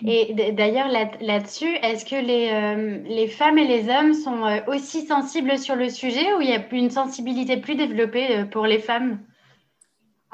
Et 0.05 0.35
d'ailleurs, 0.53 0.89
là-dessus, 0.89 1.73
est-ce 1.77 2.05
que 2.05 2.17
les, 2.17 2.51
euh, 2.51 2.99
les, 3.07 3.29
femmes 3.29 3.57
et 3.57 3.69
les 3.69 3.89
hommes 3.89 4.15
sont 4.15 4.45
euh, 4.45 4.59
aussi 4.67 5.07
sensibles 5.07 5.59
sur 5.59 5.77
le 5.77 5.89
sujet 5.91 6.35
ou 6.35 6.41
il 6.41 6.51
y 6.51 6.55
a 6.55 6.75
une 6.75 6.91
sensibilité 6.91 7.57
plus 7.57 7.77
développée 7.77 8.39
euh, 8.39 8.45
pour 8.47 8.67
les 8.67 8.81
femmes? 8.81 9.21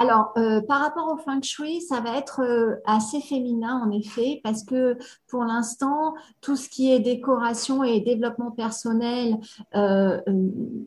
Alors, 0.01 0.33
euh, 0.39 0.61
par 0.61 0.81
rapport 0.81 1.13
au 1.13 1.17
feng 1.17 1.43
shui, 1.43 1.81
ça 1.81 2.01
va 2.01 2.17
être 2.17 2.41
euh, 2.41 2.77
assez 2.87 3.21
féminin 3.21 3.83
en 3.85 3.91
effet, 3.91 4.41
parce 4.45 4.63
que 4.63 4.97
pour 5.27 5.43
l'instant, 5.43 6.15
tout 6.41 6.55
ce 6.55 6.69
qui 6.69 6.93
est 6.93 7.01
décoration 7.01 7.83
et 7.83 8.01
développement 8.01 8.53
personnel, 8.53 9.39
euh, 9.75 10.21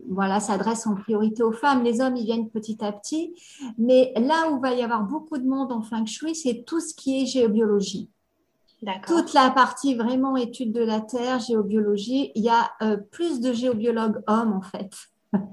voilà, 0.09 0.39
s'adresse 0.39 0.87
en 0.87 0.95
priorité 0.95 1.43
aux 1.43 1.51
femmes. 1.51 1.83
Les 1.83 1.99
hommes, 1.99 2.15
ils 2.15 2.23
viennent 2.23 2.49
petit 2.49 2.77
à 2.83 2.93
petit. 2.93 3.35
Mais 3.77 4.13
là 4.15 4.49
où 4.49 4.61
va 4.61 4.73
y 4.73 4.81
avoir 4.81 5.03
beaucoup 5.03 5.37
de 5.37 5.45
monde 5.45 5.73
en 5.73 5.81
feng 5.81 6.05
shui, 6.05 6.33
c'est 6.33 6.63
tout 6.65 6.79
ce 6.79 6.93
qui 6.93 7.21
est 7.21 7.25
géobiologie. 7.25 8.09
Toute 9.05 9.33
la 9.33 9.51
partie 9.51 9.93
vraiment 9.93 10.37
étude 10.37 10.71
de 10.71 10.81
la 10.81 11.01
Terre, 11.01 11.39
géobiologie, 11.39 12.31
il 12.33 12.43
y 12.43 12.49
a 12.49 12.71
plus 13.11 13.39
de 13.39 13.53
géobiologues 13.53 14.23
hommes 14.25 14.53
en 14.53 14.61
fait. 14.61 14.89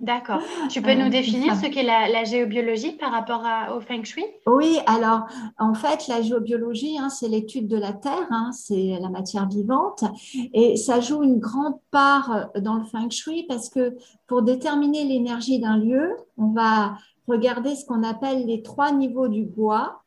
D'accord. 0.01 0.41
Tu 0.69 0.83
peux 0.83 0.95
nous 0.95 1.07
euh, 1.07 1.11
définir 1.11 1.55
ce 1.55 1.67
qu'est 1.67 1.85
la, 1.85 2.25
géobiologie 2.25 2.93
par 2.93 3.13
rapport 3.13 3.45
au 3.77 3.81
feng 3.81 4.03
shui? 4.03 4.25
Oui, 4.47 4.79
alors 4.87 5.27
en 5.59 5.75
fait, 5.75 6.09
la 6.09 6.21
géobiologie, 6.21 6.99
hein, 6.99 7.09
c'est 7.09 7.29
l'étude 7.29 7.69
de 7.69 7.77
la 7.77 7.93
Terre, 7.93 8.27
hein, 8.31 8.51
c'est 8.53 8.99
la 9.01 9.09
matière 9.09 9.49
vivante, 9.49 10.05
et 10.53 10.77
ça 10.77 11.01
joue 11.01 11.23
une 11.23 11.39
grande 11.39 11.77
part 11.91 12.49
dans 12.57 12.75
le 12.75 12.85
feng 12.85 13.11
shui 13.11 13.45
parce 13.49 13.69
que 13.69 13.97
pour 14.27 14.43
déterminer 14.43 15.05
l'énergie 15.05 15.61
d'un 15.61 15.77
lieu, 15.77 16.17
on 16.37 16.49
va 16.49 16.97
regarder 17.29 17.77
ce 17.77 17.85
qu'on 17.85 18.03
appelle 18.03 18.47
les 18.47 18.63
trois 18.63 18.93
niveaux 18.93 19.29
du 19.29 19.45
bois. 19.45 20.03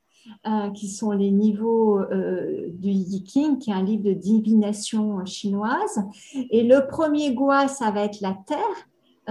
Euh, 0.45 0.69
qui 0.69 0.87
sont 0.87 1.11
les 1.11 1.31
niveaux 1.31 1.97
euh, 1.99 2.67
du 2.73 2.89
Yiking, 2.89 3.57
qui 3.57 3.71
est 3.71 3.73
un 3.73 3.81
livre 3.81 4.03
de 4.03 4.13
divination 4.13 5.25
chinoise. 5.25 6.03
Et 6.51 6.61
le 6.61 6.87
premier 6.87 7.33
gua, 7.33 7.67
ça 7.67 7.89
va 7.89 8.03
être 8.03 8.21
la 8.21 8.37
terre, 8.45 8.57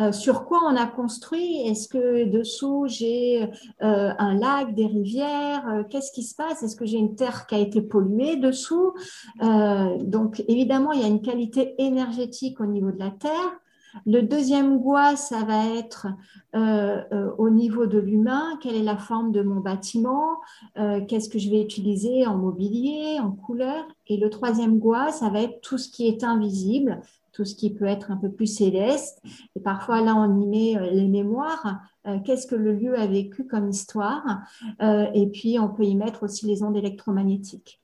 euh, 0.00 0.12
sur 0.12 0.44
quoi 0.46 0.60
on 0.66 0.76
a 0.76 0.86
construit? 0.86 1.66
Est-ce 1.66 1.88
que 1.88 2.24
dessous 2.24 2.86
j'ai 2.88 3.42
euh, 3.42 4.12
un 4.18 4.34
lac, 4.34 4.74
des 4.74 4.86
rivières? 4.86 5.68
Euh, 5.68 5.82
Qu'est-ce 5.88 6.12
qui 6.12 6.22
se 6.22 6.34
passe? 6.34 6.62
Est-ce 6.62 6.76
que 6.76 6.86
j'ai 6.86 6.98
une 6.98 7.14
terre 7.14 7.46
qui 7.46 7.54
a 7.54 7.58
été 7.58 7.82
polluée 7.82 8.36
dessous? 8.36 8.94
Donc 10.00 10.42
évidemment, 10.48 10.92
il 10.92 11.00
y 11.00 11.04
a 11.04 11.08
une 11.08 11.22
qualité 11.22 11.74
énergétique 11.78 12.60
au 12.60 12.66
niveau 12.66 12.90
de 12.90 12.98
la 12.98 13.10
terre. 13.10 13.60
Le 14.06 14.22
deuxième 14.22 14.78
bois, 14.78 15.16
ça 15.16 15.42
va 15.42 15.66
être 15.76 16.06
au 16.54 17.50
niveau 17.50 17.86
de 17.86 17.98
l'humain, 17.98 18.58
quelle 18.62 18.76
est 18.76 18.82
la 18.82 18.96
forme 18.96 19.32
de 19.32 19.42
mon 19.42 19.60
bâtiment, 19.60 20.38
qu'est-ce 20.76 21.28
que 21.28 21.38
je 21.38 21.50
vais 21.50 21.60
utiliser 21.60 22.26
en 22.26 22.36
mobilier, 22.36 23.18
en 23.20 23.32
couleur? 23.32 23.84
Et 24.06 24.16
le 24.16 24.30
troisième 24.30 24.78
bois, 24.78 25.10
ça 25.10 25.28
va 25.28 25.42
être 25.42 25.60
tout 25.60 25.78
ce 25.78 25.88
qui 25.88 26.06
est 26.06 26.22
invisible, 26.22 27.00
tout 27.32 27.44
ce 27.44 27.54
qui 27.54 27.72
peut 27.72 27.86
être 27.86 28.10
un 28.10 28.16
peu 28.16 28.30
plus 28.30 28.46
céleste. 28.46 29.20
Et 29.56 29.60
parfois, 29.60 30.00
là, 30.00 30.14
on 30.16 30.40
y 30.40 30.46
met 30.46 30.76
euh, 30.76 30.90
les 30.90 31.08
mémoires. 31.08 31.80
Euh, 32.06 32.18
qu'est-ce 32.24 32.46
que 32.46 32.54
le 32.54 32.72
lieu 32.74 32.98
a 32.98 33.06
vécu 33.06 33.46
comme 33.46 33.68
histoire? 33.68 34.40
Euh, 34.82 35.06
Et 35.14 35.26
puis, 35.28 35.58
on 35.58 35.68
peut 35.68 35.84
y 35.84 35.94
mettre 35.94 36.22
aussi 36.22 36.46
les 36.46 36.62
ondes 36.62 36.76
électromagnétiques. 36.76 37.79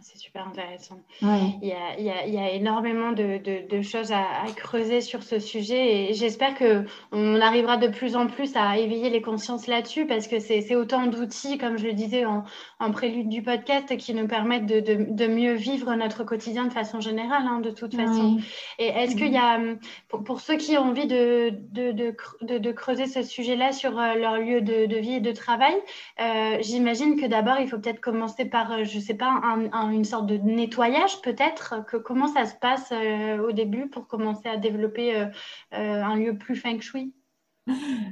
C'est 0.00 0.16
super 0.16 0.48
intéressant. 0.48 0.98
Il, 1.20 1.26
y 1.62 1.72
a, 1.72 1.98
il, 1.98 2.04
y 2.04 2.10
a, 2.10 2.26
il, 2.26 2.32
y 2.32 2.38
a, 2.38 2.52
énormément 2.52 3.12
de, 3.12 3.38
de, 3.68 3.82
choses 3.82 4.12
à, 4.12 4.24
creuser 4.56 5.02
sur 5.02 5.22
ce 5.22 5.38
sujet 5.38 6.10
et 6.10 6.14
j'espère 6.14 6.54
qu'on 6.56 7.40
arrivera 7.40 7.76
de 7.76 7.88
plus 7.88 8.16
en 8.16 8.26
plus 8.26 8.56
à 8.56 8.78
éveiller 8.78 9.10
les 9.10 9.20
consciences 9.20 9.66
là-dessus 9.66 10.06
parce 10.06 10.26
que 10.26 10.38
c'est 10.38 10.74
autant 10.74 11.06
d'outils, 11.06 11.58
comme 11.58 11.76
je 11.76 11.86
le 11.86 11.92
disais 11.92 12.24
en, 12.24 12.44
en, 12.80 12.92
prélude 12.92 13.28
du 13.28 13.42
podcast, 13.42 13.94
qui 13.98 14.14
nous 14.14 14.26
permettent 14.26 14.66
de, 14.66 14.80
de, 14.80 15.26
mieux 15.26 15.52
vivre 15.52 15.94
notre 15.94 16.24
quotidien 16.24 16.64
de 16.64 16.72
façon 16.72 17.00
générale, 17.00 17.44
hein, 17.46 17.60
de 17.60 17.70
toute 17.70 17.94
façon. 17.94 18.38
Et 18.78 18.86
est-ce 18.86 19.16
qu'il 19.16 19.32
y 19.32 19.36
a, 19.36 19.60
pour, 20.08 20.24
pour, 20.24 20.40
ceux 20.40 20.56
qui 20.56 20.78
ont 20.78 20.84
envie 20.84 21.06
de, 21.06 21.52
de, 21.72 22.72
creuser 22.72 23.06
ce 23.06 23.22
sujet-là 23.22 23.72
sur 23.72 23.98
euh, 23.98 24.14
leur 24.14 24.38
lieu 24.38 24.60
de, 24.62 24.96
vie 24.96 25.14
et 25.14 25.20
de 25.20 25.32
travail, 25.32 25.74
euh, 26.20 26.58
j'imagine 26.60 27.20
que 27.20 27.26
d'abord, 27.26 27.58
il 27.60 27.68
faut 27.68 27.78
peut-être 27.78 28.00
commencer 28.00 28.44
par, 28.44 28.72
euh, 28.72 28.84
je 28.84 28.96
ne 28.96 29.02
sais 29.02 29.14
pas, 29.14 29.40
un 29.42 29.73
une 29.90 30.04
sorte 30.04 30.26
de 30.26 30.36
nettoyage 30.36 31.20
peut-être 31.22 31.84
que 31.86 31.96
Comment 32.04 32.28
ça 32.28 32.46
se 32.46 32.54
passe 32.54 32.92
euh, 32.92 33.38
au 33.48 33.52
début 33.52 33.88
pour 33.88 34.06
commencer 34.06 34.48
à 34.48 34.56
développer 34.56 35.16
euh, 35.16 35.26
euh, 35.74 36.02
un 36.02 36.16
lieu 36.16 36.36
plus 36.36 36.54
feng 36.54 36.80
shui? 36.80 37.12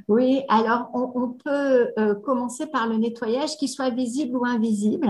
Oui, 0.09 0.41
alors 0.49 0.89
on, 0.95 1.29
peut 1.29 1.91
commencer 2.25 2.67
par 2.67 2.87
le 2.89 2.97
nettoyage, 2.97 3.59
qu'il 3.59 3.69
soit 3.69 3.91
visible 3.91 4.35
ou 4.35 4.47
invisible. 4.47 5.09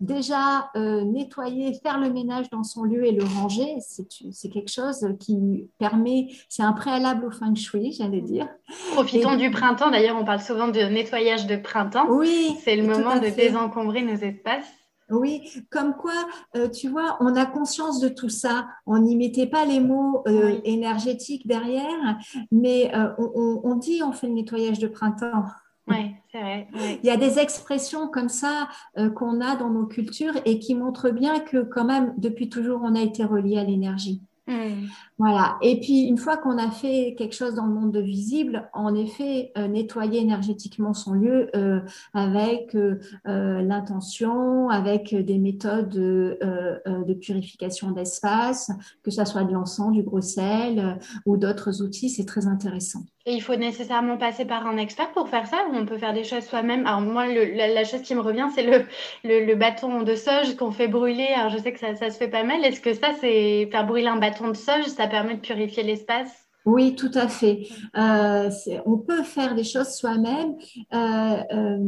déjà, 0.00 0.68
nettoyer, 0.74 1.78
faire 1.80 2.00
le 2.00 2.10
ménage 2.10 2.50
dans 2.50 2.64
son 2.64 2.82
lieu 2.82 3.06
et 3.06 3.12
le 3.12 3.22
ranger, 3.22 3.76
c'est 3.78 4.48
quelque 4.48 4.68
chose 4.68 5.06
qui 5.20 5.70
permet, 5.78 6.26
c'est 6.48 6.64
un 6.64 6.72
préalable 6.72 7.26
au 7.26 7.30
feng 7.30 7.54
shui, 7.54 7.92
j'allais 7.92 8.20
dire. 8.20 8.48
Profitons 8.94 9.36
du 9.36 9.52
printemps, 9.52 9.92
d'ailleurs 9.92 10.16
on 10.20 10.24
parle 10.24 10.40
souvent 10.40 10.66
de 10.66 10.80
nettoyage 10.80 11.46
de 11.46 11.54
printemps. 11.54 12.08
Oui, 12.08 12.56
c'est 12.64 12.74
le 12.74 12.82
moment 12.82 13.14
de 13.14 13.28
désencombrer 13.28 14.02
nos 14.02 14.16
espaces. 14.16 14.83
Oui, 15.10 15.42
comme 15.70 15.94
quoi, 15.94 16.14
euh, 16.56 16.68
tu 16.68 16.88
vois, 16.88 17.16
on 17.20 17.36
a 17.36 17.44
conscience 17.44 18.00
de 18.00 18.08
tout 18.08 18.30
ça. 18.30 18.68
On 18.86 18.98
n'y 18.98 19.16
mettait 19.16 19.46
pas 19.46 19.64
les 19.66 19.80
mots 19.80 20.22
euh, 20.26 20.58
énergétiques 20.64 21.46
derrière, 21.46 22.18
mais 22.50 22.90
euh, 22.94 23.10
on, 23.18 23.76
dit 23.76 24.02
on 24.02 24.12
fait 24.12 24.28
le 24.28 24.34
nettoyage 24.34 24.78
de 24.78 24.88
printemps. 24.88 25.44
Oui, 25.86 26.14
c'est 26.32 26.40
vrai. 26.40 26.68
Il 27.02 27.06
y 27.06 27.10
a 27.10 27.18
des 27.18 27.38
expressions 27.38 28.08
comme 28.08 28.30
ça 28.30 28.68
qu'on 29.14 29.42
a 29.42 29.54
dans 29.56 29.68
nos 29.68 29.84
cultures 29.84 30.34
et 30.46 30.58
qui 30.58 30.74
montrent 30.74 31.10
bien 31.10 31.40
que 31.40 31.62
quand 31.62 31.84
même, 31.84 32.14
depuis 32.16 32.48
toujours, 32.48 32.80
on 32.82 32.94
a 32.94 33.02
été 33.02 33.22
relié 33.22 33.58
à 33.58 33.64
l'énergie. 33.64 34.22
Mm. 34.46 34.88
Voilà. 35.18 35.56
Et 35.62 35.80
puis, 35.80 36.02
une 36.02 36.18
fois 36.18 36.36
qu'on 36.36 36.58
a 36.58 36.70
fait 36.70 37.14
quelque 37.16 37.34
chose 37.34 37.54
dans 37.54 37.66
le 37.66 37.72
monde 37.72 37.92
de 37.92 38.00
visible, 38.00 38.68
en 38.74 38.94
effet, 38.94 39.52
euh, 39.56 39.68
nettoyer 39.68 40.20
énergétiquement 40.20 40.92
son 40.92 41.14
lieu 41.14 41.50
euh, 41.56 41.80
avec 42.12 42.74
euh, 42.74 42.98
l'intention, 43.24 44.68
avec 44.68 45.14
des 45.14 45.38
méthodes 45.38 45.88
de 45.88 47.14
purification 47.14 47.92
d'espace, 47.92 48.70
que 49.02 49.10
ce 49.10 49.24
soit 49.24 49.44
de 49.44 49.52
l'encens, 49.52 49.92
du 49.92 50.02
gros 50.02 50.20
sel 50.20 50.98
ou 51.26 51.36
d'autres 51.36 51.82
outils, 51.82 52.10
c'est 52.10 52.26
très 52.26 52.46
intéressant. 52.46 53.04
Et 53.26 53.32
il 53.32 53.40
faut 53.40 53.56
nécessairement 53.56 54.18
passer 54.18 54.44
par 54.44 54.66
un 54.66 54.76
expert 54.76 55.10
pour 55.12 55.30
faire 55.30 55.46
ça 55.46 55.64
ou 55.70 55.76
on 55.76 55.86
peut 55.86 55.96
faire 55.96 56.12
des 56.12 56.24
choses 56.24 56.44
soi-même 56.44 56.86
Alors 56.86 57.00
moi, 57.00 57.26
la, 57.26 57.84
chose 57.84 58.02
qui 58.02 58.14
me 58.14 58.20
revient, 58.20 58.48
c'est 58.54 58.86
le, 59.24 59.54
bâton 59.54 60.02
de 60.02 60.14
soja 60.14 60.54
qu'on 60.58 60.70
fait 60.70 60.88
brûler. 60.88 61.28
Alors 61.34 61.50
je 61.50 61.56
sais 61.56 61.72
que 61.72 61.80
ça, 61.80 61.94
ça 61.94 62.10
se 62.10 62.18
fait 62.18 62.28
pas 62.28 62.42
mal. 62.42 62.62
Est-ce 62.64 62.82
que 62.82 62.92
ça, 62.92 63.12
c'est 63.20 63.68
faire 63.70 63.86
brûler 63.86 64.08
un 64.08 64.16
bâton 64.16 64.48
de 64.48 64.56
soja, 64.56 64.88
ça 64.88 65.06
permet 65.06 65.36
de 65.36 65.40
purifier 65.40 65.82
l'espace? 65.82 66.44
Oui, 66.66 66.96
tout 66.96 67.10
à 67.14 67.28
fait. 67.28 67.66
Euh, 67.96 68.50
on 68.86 68.98
peut 68.98 69.22
faire 69.22 69.54
des 69.54 69.64
choses 69.64 69.94
soi-même. 69.94 70.56
Euh, 70.92 71.42
euh, 71.52 71.78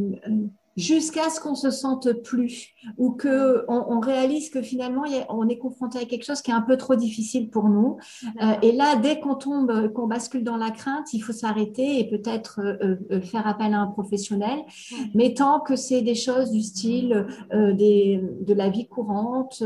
jusqu'à 0.77 1.31
ce 1.31 1.39
qu'on 1.39 1.55
se 1.55 1.71
sente 1.71 2.13
plus 2.21 2.69
ou 2.97 3.11
que 3.11 3.65
on, 3.67 3.99
réalise 3.99 4.51
que 4.51 4.61
finalement 4.61 5.03
on 5.29 5.49
est 5.49 5.57
confronté 5.57 5.97
à 5.97 6.05
quelque 6.05 6.23
chose 6.23 6.41
qui 6.41 6.51
est 6.51 6.53
un 6.53 6.61
peu 6.61 6.77
trop 6.77 6.95
difficile 6.95 7.49
pour 7.49 7.67
nous. 7.67 7.97
Euh, 8.41 8.53
et 8.61 8.71
là, 8.71 8.95
dès 8.95 9.19
qu'on 9.19 9.35
tombe, 9.35 9.91
qu'on 9.93 10.07
bascule 10.07 10.43
dans 10.43 10.55
la 10.55 10.69
crainte, 10.69 11.13
il 11.13 11.19
faut 11.19 11.33
s'arrêter 11.33 11.99
et 11.99 12.07
peut-être 12.07 12.61
euh, 12.63 12.95
euh, 13.11 13.21
faire 13.21 13.47
appel 13.47 13.73
à 13.73 13.79
un 13.79 13.87
professionnel. 13.87 14.59
Mais 15.15 15.33
tant 15.33 15.59
que 15.59 15.75
c'est 15.75 16.03
des 16.03 16.15
choses 16.15 16.51
du 16.51 16.61
style 16.61 17.25
des, 17.51 18.21
de 18.41 18.53
la 18.53 18.69
vie 18.69 18.87
courante 18.87 19.63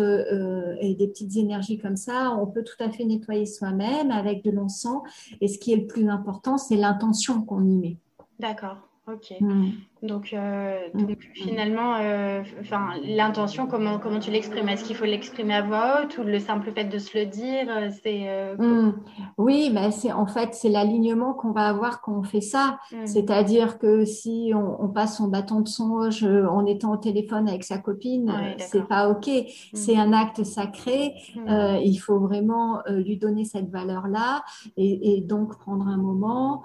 et 0.80 0.96
des 0.96 1.08
petites 1.08 1.36
énergies 1.36 1.78
comme 1.78 1.98
ça, 1.98 2.38
on 2.40 2.48
peut 2.48 2.64
tout 2.64 2.82
à 2.82 2.90
fait 2.90 3.04
nettoyer 3.04 3.46
soi-même 3.46 4.12
avec 4.12 4.44
de 4.44 4.52
l'encens. 4.52 5.02
Et 5.42 5.50
ce 5.50 5.60
qui 5.60 5.74
est 5.74 5.78
le 5.78 5.88
plus 5.88 6.08
important, 6.10 6.58
c'est 6.58 6.78
l'intention 6.78 7.42
qu'on 7.42 7.66
y 7.66 7.76
met. 7.76 7.98
D'accord. 8.40 8.78
Ok. 9.08 9.34
Hmm. 9.42 9.72
Donc, 10.02 10.34
euh, 10.34 10.80
mm. 10.96 11.06
donc 11.06 11.18
finalement, 11.36 11.96
euh, 11.98 12.42
enfin, 12.60 12.90
l'intention, 13.04 13.68
comment, 13.68 14.00
comment 14.00 14.20
tu 14.20 14.32
l'exprimes? 14.32 14.68
Est-ce 14.68 14.84
qu'il 14.84 14.96
faut 14.96 15.06
l'exprimer 15.06 15.54
à 15.54 15.62
voix 15.62 16.02
haute 16.02 16.18
ou 16.18 16.24
le 16.24 16.40
simple 16.40 16.72
fait 16.74 16.86
de 16.86 16.98
se 16.98 17.18
le 17.18 17.28
dire 17.28 17.68
euh, 17.70 17.90
c'est, 18.04 18.56
mm. 18.58 18.94
Oui, 19.38 19.70
mais 19.72 19.92
c'est, 19.92 20.12
en 20.12 20.26
fait, 20.26 20.56
c'est 20.56 20.70
l'alignement 20.70 21.34
qu'on 21.34 21.52
va 21.52 21.68
avoir 21.68 22.02
quand 22.02 22.14
on 22.14 22.24
fait 22.24 22.42
ça. 22.42 22.80
Mm. 22.92 23.06
C'est-à-dire 23.06 23.78
que 23.78 24.04
si 24.06 24.54
on, 24.56 24.90
passe 24.92 25.18
son 25.18 25.28
bâton 25.30 25.62
de 25.62 25.70
songe 25.70 26.26
en 26.26 26.66
étant 26.66 26.92
au 26.92 26.98
téléphone 26.98 27.48
avec 27.48 27.64
sa 27.64 27.78
copine, 27.78 28.34
c'est 28.58 28.86
pas 28.86 29.08
OK. 29.08 29.30
C'est 29.74 29.96
un 29.96 30.12
acte 30.12 30.44
sacré. 30.44 31.14
il 31.48 31.98
faut 31.98 32.20
vraiment 32.20 32.82
lui 32.90 33.18
donner 33.18 33.46
cette 33.46 33.70
valeur-là 33.70 34.44
et, 34.76 35.16
et, 35.16 35.22
donc 35.22 35.58
prendre 35.60 35.88
un 35.88 35.96
moment 35.96 36.64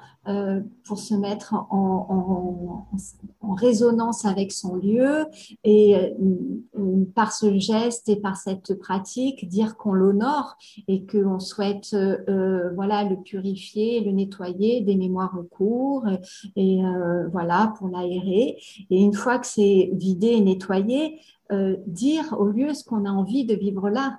pour 0.84 0.99
se 0.99 1.14
mettre 1.14 1.55
en, 1.55 1.66
en, 1.70 2.87
en 2.93 2.99
en 3.41 3.55
résonance 3.55 4.24
avec 4.24 4.53
son 4.53 4.77
lieu 4.77 5.27
et 5.64 5.97
euh, 5.97 7.05
par 7.14 7.33
ce 7.33 7.59
geste 7.59 8.09
et 8.09 8.16
par 8.16 8.37
cette 8.37 8.79
pratique 8.79 9.49
dire 9.49 9.77
qu'on 9.77 9.93
l'honore 9.93 10.57
et 10.89 11.07
qu'on 11.07 11.39
souhaite 11.39 11.95
euh, 11.95 12.70
voilà 12.74 13.05
le 13.05 13.16
purifier, 13.16 14.01
le 14.01 14.12
nettoyer 14.12 14.81
des 14.81 14.97
mémoires 14.97 15.37
en 15.39 15.45
cours 15.45 16.07
et, 16.57 16.85
euh, 16.85 17.29
voilà 17.29 17.72
pour 17.79 17.89
l'aérer. 17.89 18.59
Et 18.91 19.01
une 19.01 19.14
fois 19.14 19.39
que 19.39 19.47
c'est 19.47 19.91
vidé 19.95 20.29
et 20.29 20.41
nettoyé 20.41 21.20
dire 21.87 22.35
au 22.41 22.47
lieu 22.47 22.74
ce 22.74 22.83
qu'on 22.83 23.05
a 23.05 23.11
envie 23.11 23.45
de 23.45 23.55
vivre 23.55 23.89
là 23.89 24.18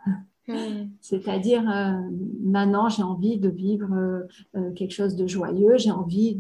C'est-à-dire, 1.01 1.69
euh, 1.69 1.93
maintenant, 2.41 2.89
j'ai 2.89 3.03
envie 3.03 3.37
de 3.37 3.49
vivre 3.49 3.93
euh, 3.93 4.27
euh, 4.55 4.71
quelque 4.71 4.93
chose 4.93 5.15
de 5.15 5.27
joyeux, 5.27 5.77
j'ai 5.77 5.91
envie 5.91 6.37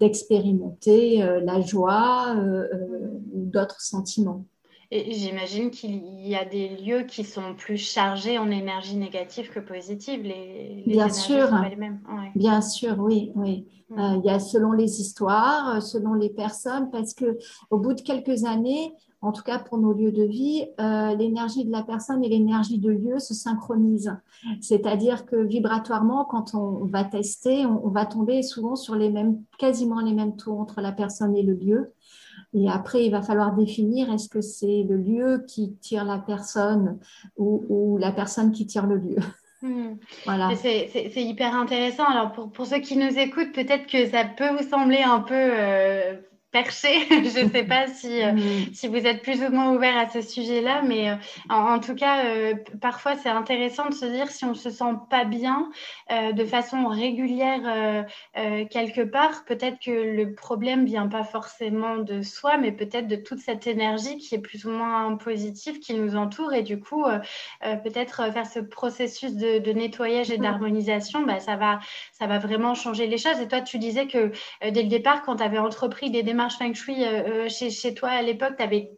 d'expérimenter 0.00 1.18
la 1.42 1.60
joie 1.60 2.36
ou 2.36 3.44
d'autres 3.44 3.80
sentiments. 3.80 4.44
Et 4.90 5.12
j'imagine 5.12 5.70
qu'il 5.70 6.26
y 6.26 6.34
a 6.34 6.46
des 6.46 6.68
lieux 6.78 7.02
qui 7.02 7.22
sont 7.22 7.54
plus 7.54 7.76
chargés 7.76 8.38
en 8.38 8.50
énergie 8.50 8.96
négative 8.96 9.50
que 9.50 9.60
positive. 9.60 10.22
Les, 10.22 10.82
Bien 10.86 11.10
sûr. 11.10 11.46
Sont 11.48 11.56
pas 11.56 11.68
les 11.68 11.76
mêmes. 11.76 12.00
Bien 12.34 12.62
sûr, 12.62 12.96
oui, 12.98 13.30
oui. 13.34 13.66
Mm. 13.90 14.20
il 14.22 14.26
y 14.26 14.30
a 14.30 14.38
selon 14.38 14.72
les 14.72 15.00
histoires, 15.00 15.82
selon 15.82 16.14
les 16.14 16.30
personnes, 16.30 16.90
parce 16.90 17.14
que 17.14 17.38
au 17.70 17.78
bout 17.78 17.94
de 17.94 18.00
quelques 18.00 18.44
années, 18.44 18.92
en 19.20 19.32
tout 19.32 19.42
cas 19.42 19.58
pour 19.58 19.78
nos 19.78 19.92
lieux 19.92 20.12
de 20.12 20.22
vie, 20.22 20.66
euh, 20.80 21.14
l'énergie 21.16 21.64
de 21.64 21.72
la 21.72 21.82
personne 21.82 22.22
et 22.22 22.28
l'énergie 22.28 22.78
de 22.78 22.90
lieu 22.90 23.18
se 23.18 23.34
synchronisent. 23.34 24.16
C'est-à-dire 24.60 25.26
que 25.26 25.36
vibratoirement, 25.36 26.24
quand 26.24 26.54
on 26.54 26.84
va 26.84 27.04
tester, 27.04 27.66
on, 27.66 27.88
va 27.88 28.06
tomber 28.06 28.42
souvent 28.42 28.76
sur 28.76 28.94
les 28.94 29.10
mêmes, 29.10 29.42
quasiment 29.58 30.00
les 30.00 30.12
mêmes 30.12 30.36
taux 30.36 30.56
entre 30.58 30.80
la 30.80 30.92
personne 30.92 31.36
et 31.36 31.42
le 31.42 31.54
lieu. 31.54 31.92
Et 32.54 32.68
après, 32.68 33.04
il 33.04 33.10
va 33.10 33.20
falloir 33.20 33.54
définir 33.54 34.12
est-ce 34.12 34.28
que 34.28 34.40
c'est 34.40 34.84
le 34.88 34.96
lieu 34.96 35.44
qui 35.48 35.74
tire 35.80 36.04
la 36.04 36.18
personne 36.18 36.98
ou, 37.36 37.98
la 37.98 38.12
personne 38.12 38.52
qui 38.52 38.66
tire 38.66 38.86
le 38.86 38.96
lieu. 38.96 39.16
Hmm. 39.60 39.96
Voilà. 40.24 40.54
C'est 40.54 41.10
hyper 41.16 41.52
intéressant. 41.56 42.04
Alors 42.04 42.30
pour, 42.30 42.52
pour, 42.52 42.64
ceux 42.64 42.78
qui 42.78 42.96
nous 42.96 43.18
écoutent, 43.18 43.50
peut-être 43.50 43.88
que 43.88 44.06
ça 44.08 44.24
peut 44.24 44.50
vous 44.50 44.68
sembler 44.68 45.02
un 45.02 45.18
peu 45.18 45.34
euh, 45.34 46.14
perché. 46.50 46.88
je 47.10 47.44
ne 47.44 47.50
sais 47.50 47.64
pas 47.64 47.86
si, 47.86 48.22
euh, 48.22 48.32
mm. 48.32 48.72
si 48.72 48.88
vous 48.88 49.06
êtes 49.06 49.22
plus 49.22 49.42
ou 49.42 49.50
moins 49.50 49.74
ouvert 49.74 49.96
à 49.96 50.08
ce 50.08 50.22
sujet-là, 50.22 50.82
mais 50.82 51.10
euh, 51.10 51.14
en, 51.50 51.78
tout 51.78 51.94
cas, 51.94 52.24
euh, 52.24 52.54
parfois 52.80 53.16
c'est 53.16 53.28
intéressant 53.28 53.88
de 53.88 53.94
se 53.94 54.06
dire 54.06 54.30
si 54.30 54.44
on 54.44 54.50
ne 54.50 54.54
se 54.54 54.70
sent 54.70 54.94
pas 55.10 55.24
bien 55.24 55.70
de 56.10 56.44
façon 56.44 56.86
régulière 56.86 58.06
quelque 58.70 59.02
part, 59.02 59.44
peut-être 59.44 59.78
que 59.78 59.90
le 59.90 60.34
problème 60.34 60.84
vient 60.84 61.08
pas 61.08 61.24
forcément 61.24 61.96
de 61.96 62.22
soi, 62.22 62.56
mais 62.56 62.72
peut-être 62.72 63.06
de 63.06 63.16
toute 63.16 63.40
cette 63.40 63.66
énergie 63.66 64.16
qui 64.18 64.34
est 64.34 64.40
plus 64.40 64.64
ou 64.64 64.70
moins 64.70 65.16
positive 65.16 65.80
qui 65.80 65.94
nous 65.94 66.16
entoure 66.16 66.54
et 66.54 66.62
du 66.62 66.80
coup, 66.80 67.04
peut-être 67.60 68.32
faire 68.32 68.46
ce 68.46 68.60
processus 68.60 69.34
de, 69.34 69.72
nettoyage 69.72 70.30
et 70.30 70.38
mm. 70.38 70.42
d'harmonisation, 70.42 71.22
bah, 71.22 71.40
ça, 71.40 71.56
va, 71.56 71.80
ça 72.12 72.26
va 72.26 72.38
vraiment 72.38 72.74
changer 72.74 73.06
les 73.06 73.18
choses. 73.18 73.40
Et 73.40 73.48
toi, 73.48 73.60
tu 73.60 73.78
disais 73.78 74.06
que 74.06 74.32
dès 74.62 74.82
le 74.82 74.88
départ, 74.88 75.22
quand 75.22 75.36
tu 75.36 75.42
avais 75.42 75.58
entrepris 75.58 76.10
des 76.10 76.22
démarches 76.22 76.38
feng 76.56 76.74
shui 76.74 77.04
euh, 77.04 77.44
euh, 77.44 77.48
chez, 77.48 77.70
chez, 77.70 77.94
toi 77.94 78.10
à 78.10 78.22
l'époque, 78.22 78.54
tu 78.56 78.62
avais 78.62 78.92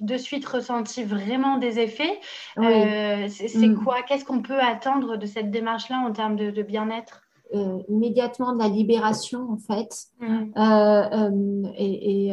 de 0.00 0.16
suite 0.16 0.46
ressenti 0.46 1.02
vraiment 1.02 1.56
des 1.56 1.78
effets. 1.78 2.20
Euh, 2.58 3.28
c'est 3.28 3.68
mm. 3.68 3.82
quoi? 3.82 4.02
Qu'est-ce 4.06 4.24
qu'on 4.24 4.42
peut 4.42 4.60
attendre 4.60 5.16
de 5.16 5.26
cette 5.26 5.50
démarche-là 5.50 6.04
en 6.06 6.12
termes 6.12 6.36
de, 6.36 6.62
bien-être? 6.62 7.22
Immédiatement 7.88 8.52
de 8.52 8.60
la 8.60 8.68
libération 8.68 9.50
en 9.50 9.56
fait. 9.56 10.06
Mm. 10.20 11.66
et, 11.76 12.32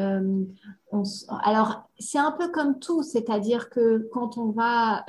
alors 1.44 1.90
c'est 1.98 2.20
un 2.20 2.32
peu 2.32 2.50
comme 2.50 2.78
tout, 2.78 3.02
c'est-à-dire 3.02 3.72
que 3.72 4.08
quand 4.12 4.38
on 4.38 4.52
va 4.52 5.06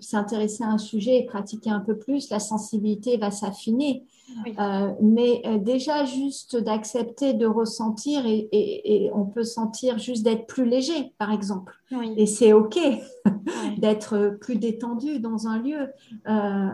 s'intéresser 0.00 0.62
à 0.62 0.68
un 0.68 0.78
sujet 0.78 1.16
et 1.16 1.26
pratiquer 1.26 1.70
un 1.70 1.80
peu 1.80 1.98
plus, 1.98 2.30
la 2.30 2.38
sensibilité 2.38 3.16
va 3.16 3.32
s'affiner. 3.32 4.04
Euh, 4.58 4.92
mais 5.00 5.42
euh, 5.44 5.58
déjà, 5.58 6.04
juste 6.04 6.56
d'accepter 6.56 7.34
de 7.34 7.46
ressentir 7.46 8.24
et, 8.26 9.10
on 9.14 9.24
peut 9.24 9.44
sentir 9.44 9.98
juste 9.98 10.24
d'être 10.24 10.46
plus 10.46 10.64
léger, 10.64 11.12
par 11.18 11.32
exemple. 11.32 11.74
Et 12.16 12.26
c'est 12.26 12.52
OK 12.52 12.78
d'être 13.78 14.38
plus 14.40 14.56
détendu 14.56 15.20
dans 15.20 15.46
un 15.46 15.58
lieu. 15.58 15.88
Euh, 16.28 16.68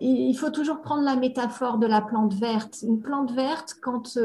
il 0.00 0.34
faut 0.34 0.50
toujours 0.50 0.80
prendre 0.80 1.02
la 1.02 1.16
métaphore 1.16 1.78
de 1.78 1.86
la 1.86 2.00
plante 2.00 2.34
verte. 2.34 2.82
Une 2.82 3.00
plante 3.00 3.32
verte, 3.32 3.74
quand 3.80 4.18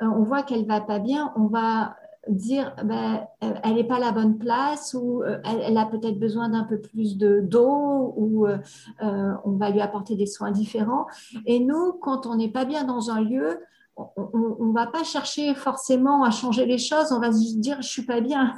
on 0.00 0.22
voit 0.22 0.42
qu'elle 0.42 0.66
va 0.66 0.80
pas 0.80 0.98
bien, 0.98 1.32
on 1.36 1.46
va 1.46 1.96
dire 2.28 2.74
ben, 2.84 3.26
elle 3.40 3.74
n'est 3.74 3.84
pas 3.84 3.98
la 3.98 4.12
bonne 4.12 4.38
place 4.38 4.94
ou 4.94 5.22
euh, 5.22 5.38
elle, 5.44 5.78
a 5.78 5.86
peut-être 5.86 6.18
besoin 6.18 6.50
d'un 6.50 6.64
peu 6.64 6.80
plus 6.80 7.16
de 7.16 7.40
d'eau 7.40 8.12
ou 8.16 8.46
euh, 8.46 8.58
euh, 9.02 9.32
on 9.44 9.52
va 9.52 9.70
lui 9.70 9.80
apporter 9.80 10.16
des 10.16 10.26
soins 10.26 10.50
différents. 10.50 11.06
Et 11.46 11.60
nous, 11.60 11.92
quand 11.94 12.26
on 12.26 12.36
n'est 12.36 12.50
pas 12.50 12.64
bien 12.64 12.84
dans 12.84 13.10
un 13.10 13.22
lieu, 13.22 13.60
on 13.96 14.66
ne 14.66 14.72
va 14.72 14.86
pas 14.86 15.04
chercher 15.04 15.54
forcément 15.54 16.24
à 16.24 16.30
changer 16.30 16.64
les 16.64 16.78
choses, 16.78 17.12
on 17.12 17.20
va 17.20 17.32
se 17.32 17.58
dire 17.58 17.80
je 17.82 17.88
suis 17.88 18.06
pas 18.06 18.20
bien. 18.20 18.54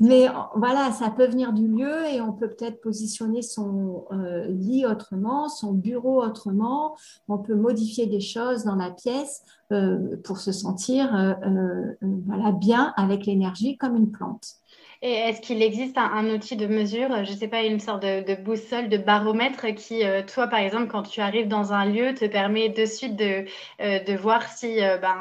Mais 0.00 0.28
voilà, 0.56 0.90
ça 0.92 1.10
peut 1.10 1.26
venir 1.26 1.52
du 1.52 1.68
lieu 1.68 2.06
et 2.12 2.20
on 2.20 2.32
peut 2.32 2.48
peut-être 2.48 2.80
positionner 2.80 3.42
son 3.42 4.04
euh, 4.10 4.46
lit 4.48 4.84
autrement, 4.84 5.48
son 5.48 5.72
bureau 5.72 6.24
autrement. 6.24 6.96
On 7.28 7.38
peut 7.38 7.54
modifier 7.54 8.06
des 8.06 8.20
choses 8.20 8.64
dans 8.64 8.74
la 8.74 8.90
pièce 8.90 9.42
euh, 9.72 10.16
pour 10.24 10.38
se 10.38 10.50
sentir 10.52 11.14
euh, 11.14 11.94
voilà, 12.26 12.52
bien 12.52 12.92
avec 12.96 13.26
l'énergie 13.26 13.76
comme 13.76 13.96
une 13.96 14.10
plante. 14.10 14.56
Et 15.04 15.10
est-ce 15.14 15.40
qu'il 15.40 15.62
existe 15.62 15.98
un, 15.98 16.30
outil 16.30 16.54
de 16.56 16.66
mesure, 16.68 17.24
je 17.24 17.32
ne 17.32 17.36
sais 17.36 17.48
pas, 17.48 17.64
une 17.64 17.80
sorte 17.80 18.02
de, 18.04 18.40
boussole, 18.40 18.88
de 18.88 18.98
baromètre 18.98 19.66
qui, 19.74 20.04
euh, 20.04 20.22
toi, 20.22 20.46
par 20.46 20.60
exemple, 20.60 20.86
quand 20.86 21.02
tu 21.02 21.20
arrives 21.20 21.48
dans 21.48 21.72
un 21.72 21.86
lieu, 21.86 22.14
te 22.14 22.24
permet 22.24 22.68
de 22.68 22.86
suite 22.86 23.16
de, 23.16 23.44
euh, 23.80 23.98
de 23.98 24.14
voir 24.14 24.44
si 24.44 24.80
euh, 24.80 24.98
ben, 24.98 25.16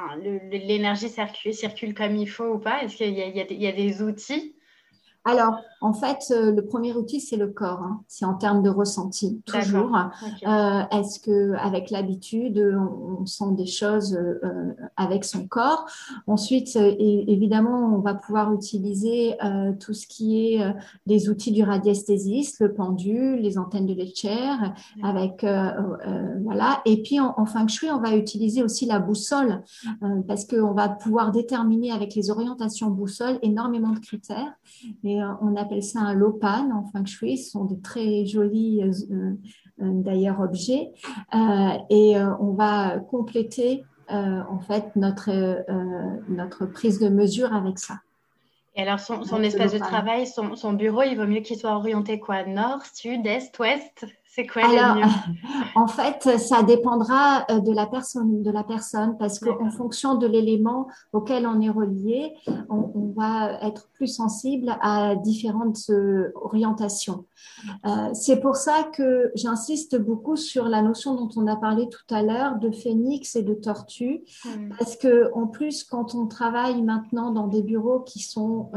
l'énergie 0.51 1.09
circule, 1.09 1.55
circule, 1.55 1.95
comme 1.95 2.15
il 2.15 2.27
faut 2.29 2.45
ou 2.45 2.59
pas? 2.59 2.83
Est-ce 2.83 2.95
qu'il 2.95 3.09
y, 3.09 3.63
y, 3.63 3.67
a 3.67 3.71
des 3.71 4.03
outils 4.03 4.55
alors, 5.23 5.59
en 5.81 5.93
fait, 5.93 6.31
euh, 6.31 6.51
le 6.51 6.65
premier 6.65 6.93
outil, 6.93 7.19
c'est 7.21 7.37
le 7.37 7.47
corps. 7.47 7.81
Hein. 7.83 8.01
C'est 8.07 8.25
en 8.25 8.33
termes 8.33 8.63
de 8.63 8.69
ressenti, 8.69 9.41
toujours. 9.45 9.95
Euh, 10.47 10.81
est-ce 10.91 11.19
que, 11.19 11.53
avec 11.57 11.91
l'habitude, 11.91 12.57
on, 12.57 13.25
sent 13.25 13.51
des 13.51 13.67
choses 13.67 14.15
euh, 14.15 14.73
avec 14.97 15.23
son 15.23 15.47
corps? 15.47 15.85
Ensuite, 16.25 16.75
évidemment, 16.75 17.95
on 17.95 17.99
va 17.99 18.15
pouvoir 18.15 18.51
utiliser 18.53 19.37
tout 19.79 19.93
ce 19.93 20.07
qui 20.07 20.55
est 20.55 20.75
les 21.05 21.29
outils 21.29 21.51
du 21.51 21.63
radiesthésiste, 21.63 22.59
le 22.59 22.73
pendule, 22.73 23.41
les 23.41 23.57
antennes 23.57 23.85
de 23.85 23.93
Lecher, 23.93 24.55
avec 25.03 25.45
voilà. 26.43 26.81
Et 26.85 27.01
puis, 27.03 27.19
en, 27.19 27.33
en, 27.37 27.45
feng 27.45 27.67
shui, 27.67 27.91
on 27.91 27.99
va 27.99 28.15
utiliser 28.15 28.63
aussi 28.63 28.85
la 28.85 28.99
boussole 28.99 29.63
parce 30.27 30.45
qu'on 30.45 30.73
va 30.73 30.89
pouvoir 30.89 31.31
déterminer 31.31 31.91
avec 31.91 32.15
les 32.15 32.31
orientations 32.31 32.89
boussole 32.89 33.37
énormément 33.41 33.91
de 33.91 33.99
critères. 33.99 34.53
Euh, 35.19 35.33
on 35.41 35.55
appelle 35.55 35.83
ça 35.83 35.99
un 35.99 36.13
lopan 36.13 36.69
en 36.71 36.85
feng 36.91 37.05
shui. 37.05 37.37
Ce 37.37 37.51
sont 37.51 37.65
de 37.65 37.75
très 37.75 38.25
jolis 38.25 38.83
euh, 38.83 38.91
euh, 39.81 39.91
d'ailleurs 39.93 40.39
objets. 40.39 40.91
et 41.89 42.15
on 42.39 42.53
va 42.53 42.99
compléter 42.99 43.83
en 44.09 44.59
fait 44.59 44.93
notre, 44.97 45.31
notre 46.29 46.65
prise 46.65 46.99
de 46.99 47.07
mesure 47.07 47.53
avec 47.53 47.79
ça. 47.79 47.95
Et 48.75 48.81
alors, 48.81 48.99
son, 48.99 49.43
espace 49.43 49.73
de 49.73 49.79
travail, 49.79 50.25
son, 50.27 50.73
bureau, 50.73 51.03
il 51.03 51.15
vaut 51.17 51.27
mieux 51.27 51.41
qu'il 51.41 51.57
soit 51.57 51.75
orienté 51.75 52.19
quoi? 52.19 52.45
Nord, 52.45 52.85
sud, 52.85 53.25
est, 53.25 53.57
ouest? 53.59 54.05
C'est 54.33 54.47
quoi 54.47 54.63
Alors, 54.63 54.95
mieux? 54.95 55.03
En 55.75 55.87
fait, 55.87 56.37
ça 56.37 56.63
dépendra 56.63 57.45
euh, 57.51 57.59
de 57.59 57.73
la 57.73 57.85
personne, 57.85 58.41
de 58.43 58.51
la 58.51 58.63
personne 58.63 59.17
parce 59.17 59.39
qu'en 59.39 59.69
fonction 59.71 60.15
de 60.15 60.25
l'élément 60.25 60.87
auquel 61.11 61.45
on 61.45 61.59
est 61.59 61.69
relié, 61.69 62.33
on, 62.69 63.13
va 63.13 63.59
être 63.61 63.89
plus 63.91 64.07
sensible 64.07 64.77
à 64.79 65.15
différentes 65.15 65.89
euh, 65.89 66.31
orientations. 66.35 67.25
Euh, 67.85 68.09
c'est 68.13 68.39
pour 68.39 68.55
ça 68.55 68.83
que 68.83 69.31
j'insiste 69.35 69.99
beaucoup 69.99 70.37
sur 70.37 70.69
la 70.69 70.81
notion 70.81 71.15
dont 71.15 71.29
on 71.35 71.45
a 71.47 71.57
parlé 71.57 71.89
tout 71.89 72.15
à 72.15 72.23
l'heure 72.23 72.57
de 72.57 72.71
phénix 72.71 73.35
et 73.35 73.43
de 73.43 73.53
tortue, 73.53 74.23
parce 74.79 74.95
que 74.95 75.29
en 75.33 75.47
plus, 75.47 75.83
quand 75.83 76.15
on 76.15 76.25
travaille 76.27 76.81
maintenant 76.81 77.31
dans 77.31 77.47
des 77.47 77.63
bureaux 77.63 77.99
qui 77.99 78.19
sont 78.19 78.71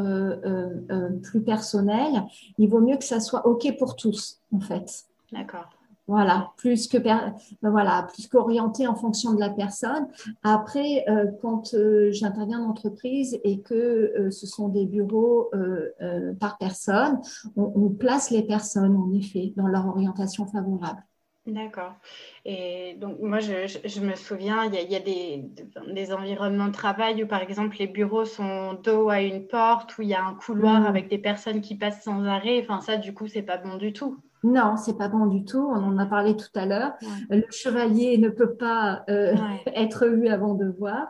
plus 1.23 1.43
personnels, 1.43 2.25
il 2.59 2.69
vaut 2.69 2.81
mieux 2.81 2.97
que 2.97 3.05
ça 3.05 3.21
soit 3.21 3.47
ok 3.47 3.77
pour 3.79 3.95
tous, 3.95 4.41
en 4.53 4.59
fait. 4.59 5.07
D'accord. 5.35 5.69
Voilà, 6.07 6.53
plus 6.59 6.87
que 6.87 6.99
ben 6.99 7.35
voilà, 7.63 8.07
plus 8.13 8.27
qu'orienté 8.29 8.87
en 8.87 8.95
fonction 8.95 9.33
de 9.33 9.41
la 9.41 9.49
personne. 9.49 10.07
Après, 10.43 11.05
euh, 11.09 11.27
quand 11.41 11.73
euh, 11.73 12.13
j'interviens 12.13 12.61
en 12.61 12.69
entreprise 12.69 13.41
et 13.43 13.63
que 13.63 13.75
euh, 13.75 14.31
ce 14.31 14.47
sont 14.47 14.69
des 14.69 14.85
bureaux 14.85 15.51
par 16.41 16.59
personne, 16.59 17.21
on, 17.57 17.89
place 17.89 18.31
les 18.31 18.43
personnes 18.43 18.97
en 18.97 19.13
effet 19.13 19.53
dans 19.57 19.67
leur 19.67 19.87
orientation 19.87 20.47
favorable. 20.47 21.03
D'accord. 21.47 21.93
Et 22.45 22.97
donc, 22.99 23.21
moi, 23.21 23.39
je, 23.39 24.01
me 24.01 24.15
souviens, 24.15 24.65
il 24.65 24.75
y 24.75 24.97
a, 24.97 25.01
des, 25.01 25.45
des, 25.93 26.13
environnements 26.13 26.69
de 26.69 26.73
travail 26.73 27.23
où, 27.23 27.27
par 27.27 27.43
exemple, 27.43 27.77
les 27.79 27.87
bureaux 27.87 28.25
sont 28.25 28.75
dos 28.83 29.11
à 29.11 29.21
une 29.21 29.47
porte, 29.47 29.97
où 29.99 30.03
il 30.03 30.09
y 30.09 30.15
a 30.15 30.25
un 30.25 30.35
couloir 30.35 30.81
mmh. 30.81 30.87
avec 30.87 31.09
des 31.09 31.19
personnes 31.19 31.61
qui 31.61 31.77
passent 31.77 32.03
sans 32.03 32.25
arrêt. 32.25 32.61
Enfin, 32.63 32.81
ça, 32.81 32.97
du 32.97 33.13
coup, 33.13 33.27
c'est 33.27 33.43
pas 33.43 33.59
bon 33.59 33.77
du 33.77 33.93
tout. 33.93 34.19
Non, 34.45 34.77
c'est 34.77 34.99
pas 34.99 35.09
bon 35.09 35.25
du 35.27 35.43
tout. 35.45 35.67
On 35.71 35.83
en 35.83 35.97
a 35.97 36.05
parlé 36.05 36.37
tout 36.37 36.51
à 36.55 36.67
l'heure. 36.67 36.93
Le 37.31 37.45
chevalier 37.51 38.19
ne 38.19 38.29
peut 38.29 38.55
pas 38.55 39.03
euh, 39.09 39.35
être 39.75 40.07
vu 40.07 40.29
avant 40.29 40.53
de 40.53 40.67
voir. 40.67 41.09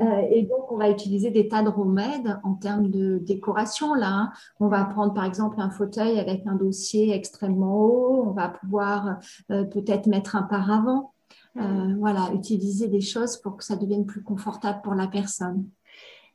Euh, 0.00 0.22
et 0.30 0.42
donc, 0.42 0.72
on 0.72 0.78
va 0.78 0.88
utiliser 0.88 1.30
des 1.30 1.48
tas 1.48 1.62
de 1.62 1.68
remèdes 1.68 2.40
en 2.42 2.54
termes 2.54 2.88
de 2.88 3.18
décoration. 3.18 3.92
Là, 3.92 4.08
hein. 4.10 4.32
on 4.58 4.68
va 4.68 4.86
prendre 4.86 5.12
par 5.12 5.26
exemple 5.26 5.60
un 5.60 5.68
fauteuil 5.68 6.18
avec 6.18 6.46
un 6.46 6.54
dossier 6.54 7.14
extrêmement 7.14 7.76
haut. 7.76 8.24
On 8.26 8.32
va 8.32 8.48
pouvoir 8.48 9.18
euh, 9.50 9.64
peut-être 9.64 10.06
mettre 10.06 10.34
un 10.34 10.42
paravent. 10.42 11.12
voilà, 11.54 12.30
utiliser 12.32 12.88
des 12.88 13.02
choses 13.02 13.36
pour 13.36 13.58
que 13.58 13.64
ça 13.64 13.76
devienne 13.76 14.06
plus 14.06 14.22
confortable 14.22 14.80
pour 14.82 14.94
la 14.94 15.08
personne. 15.08 15.66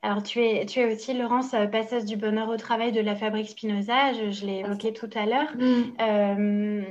Alors, 0.04 0.22
tu 0.22 0.40
es, 0.40 0.66
tu 0.68 0.80
es 0.80 0.94
aussi, 0.94 1.14
Laurence, 1.16 1.56
euh, 1.56 1.66
passeuse 1.66 2.06
du 2.06 2.18
bonheur 2.18 2.50
au 2.50 2.56
travail 2.56 2.92
de 2.92 3.02
la 3.02 3.16
Fabrique 3.16 3.50
Spinoza. 3.50 4.14
Je, 4.14 4.46
l'ai 4.46 4.60
évoqué 4.60 4.94
tout 4.94 5.10
à 5.16 5.26
l'heure. 5.26 5.50
Mm. 5.58 5.84
Euh, 6.00 6.84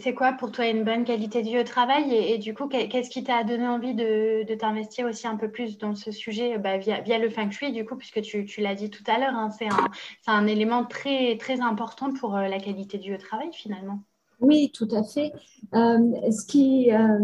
c'est 0.00 0.14
quoi 0.14 0.32
pour 0.32 0.50
toi 0.50 0.66
une 0.66 0.82
bonne 0.82 1.04
qualité 1.04 1.42
de 1.42 1.48
vie 1.48 1.60
au 1.60 1.64
travail? 1.64 2.12
Et, 2.12 2.38
du 2.38 2.52
coup, 2.52 2.66
qu'est-ce 2.66 3.08
qui 3.08 3.22
t'a 3.22 3.44
donné 3.44 3.68
envie 3.68 3.94
de, 3.94 4.44
t'investir 4.54 5.06
aussi 5.06 5.28
un 5.28 5.36
peu 5.36 5.48
plus 5.48 5.78
dans 5.78 5.94
ce 5.94 6.10
sujet 6.10 6.58
bah, 6.58 6.76
via, 6.76 7.00
via, 7.00 7.18
le 7.18 7.30
feng 7.30 7.50
shui, 7.50 7.70
du 7.70 7.84
coup, 7.84 7.94
puisque 7.94 8.20
tu, 8.20 8.44
tu 8.44 8.60
l'as 8.60 8.74
dit 8.74 8.90
tout 8.90 9.04
à 9.06 9.18
l'heure, 9.18 9.34
hein, 9.34 9.50
c'est 9.56 9.68
un, 9.68 9.86
un, 10.26 10.46
élément 10.48 10.84
très, 10.84 11.36
très 11.36 11.60
important 11.60 12.12
pour 12.12 12.36
euh, 12.36 12.48
la 12.48 12.58
qualité 12.58 12.98
de 12.98 13.04
vie 13.04 13.14
au 13.14 13.18
travail, 13.18 13.50
finalement. 13.52 14.02
Oui, 14.40 14.72
tout 14.74 14.88
à 14.90 15.04
fait. 15.04 15.32
ce 15.72 16.46
qui 16.46 16.90
euh, 16.92 17.18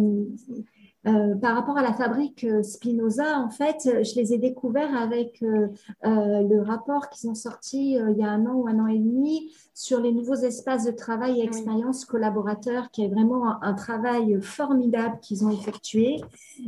par 1.40 1.54
rapport 1.54 1.78
à 1.78 1.82
la 1.82 1.92
fabrique 1.92 2.44
euh, 2.44 2.62
Spinoza, 2.62 3.38
en 3.38 3.50
fait, 3.50 3.82
je 3.84 4.14
les 4.16 4.34
ai 4.34 4.38
découverts 4.38 4.94
avec 4.96 5.42
euh, 5.42 5.68
le 6.02 6.60
rapport 6.62 7.08
qu'ils 7.10 7.30
ont 7.30 7.34
sorti 7.34 7.92
il 7.92 8.18
y 8.18 8.24
a 8.24 8.28
un 8.28 8.46
an 8.46 8.54
ou 8.54 8.66
un 8.66 8.78
an 8.80 8.86
et 8.86 8.98
demi 8.98 9.52
sur 9.74 10.00
les 10.00 10.12
nouveaux 10.12 10.34
espaces 10.34 10.84
de 10.84 10.90
travail 10.90 11.40
et 11.40 11.44
expérience 11.44 12.04
collaborateurs, 12.04 12.90
qui 12.90 13.04
est 13.04 13.08
vraiment 13.08 13.62
un, 13.62 13.74
travail 13.74 14.40
formidable 14.40 15.18
qu'ils 15.20 15.44
ont 15.44 15.50
effectué. 15.50 16.16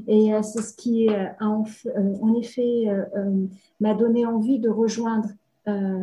Et 0.06 0.30
c'est 0.42 0.62
ce 0.62 0.74
qui, 0.74 1.08
en, 1.40 1.64
en 2.20 2.34
effet, 2.34 2.86
m'a 3.80 3.94
donné 3.94 4.26
envie 4.26 4.58
de 4.58 4.68
rejoindre 4.68 5.30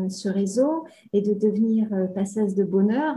ce 0.09 0.29
réseau 0.29 0.85
et 1.13 1.21
de 1.21 1.33
devenir 1.33 1.89
passeuse 2.13 2.55
de 2.55 2.63
bonheur, 2.63 3.15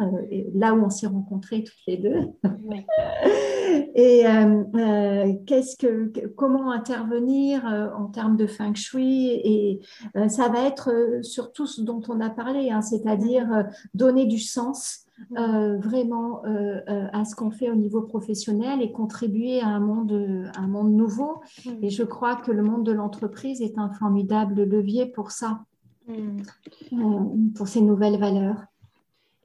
là 0.55 0.75
où 0.75 0.85
on 0.85 0.91
s'est 0.91 1.07
rencontrés 1.07 1.65
toutes 1.65 1.87
les 1.87 1.97
deux. 1.97 2.21
Oui. 2.65 2.85
Et 3.95 4.27
euh, 4.27 4.65
euh, 4.75 5.33
qu'est-ce 5.47 5.77
que, 5.77 6.27
comment 6.29 6.71
intervenir 6.71 7.67
euh, 7.67 7.89
en 7.97 8.07
termes 8.07 8.37
de 8.37 8.47
feng 8.47 8.75
shui 8.75 9.31
Et 9.31 9.81
ça 10.29 10.49
va 10.49 10.67
être 10.67 11.21
surtout 11.23 11.67
ce 11.67 11.83
dont 11.83 12.01
on 12.09 12.21
a 12.21 12.31
parlé, 12.31 12.71
hein, 12.71 12.83
c'est-à-dire 12.83 13.65
donner 13.95 14.27
du 14.27 14.39
sens 14.39 15.05
vraiment 15.33 16.43
à 16.87 17.25
ce 17.25 17.35
qu'on 17.35 17.51
fait 17.51 17.71
au 17.71 17.75
niveau 17.75 18.03
professionnel 18.03 18.81
et 18.83 18.93
contribuer 18.93 19.61
à 19.61 19.67
un 19.67 19.81
monde, 19.81 20.49
un 20.57 20.69
monde 20.69 20.93
nouveau. 20.93 21.41
Et 21.83 21.91
je 21.91 22.05
crois 22.05 22.37
que 22.37 22.53
le 22.53 22.63
monde 22.63 22.87
de 22.87 22.93
l'entreprise 22.93 23.61
est 23.61 23.79
un 23.79 23.91
formidable 23.91 24.63
levier 24.63 25.07
pour 25.07 25.33
ça, 25.33 25.65
mm. 26.09 27.53
pour 27.55 27.69
ces 27.69 27.81
nouvelles 27.81 28.19
valeurs. 28.19 28.57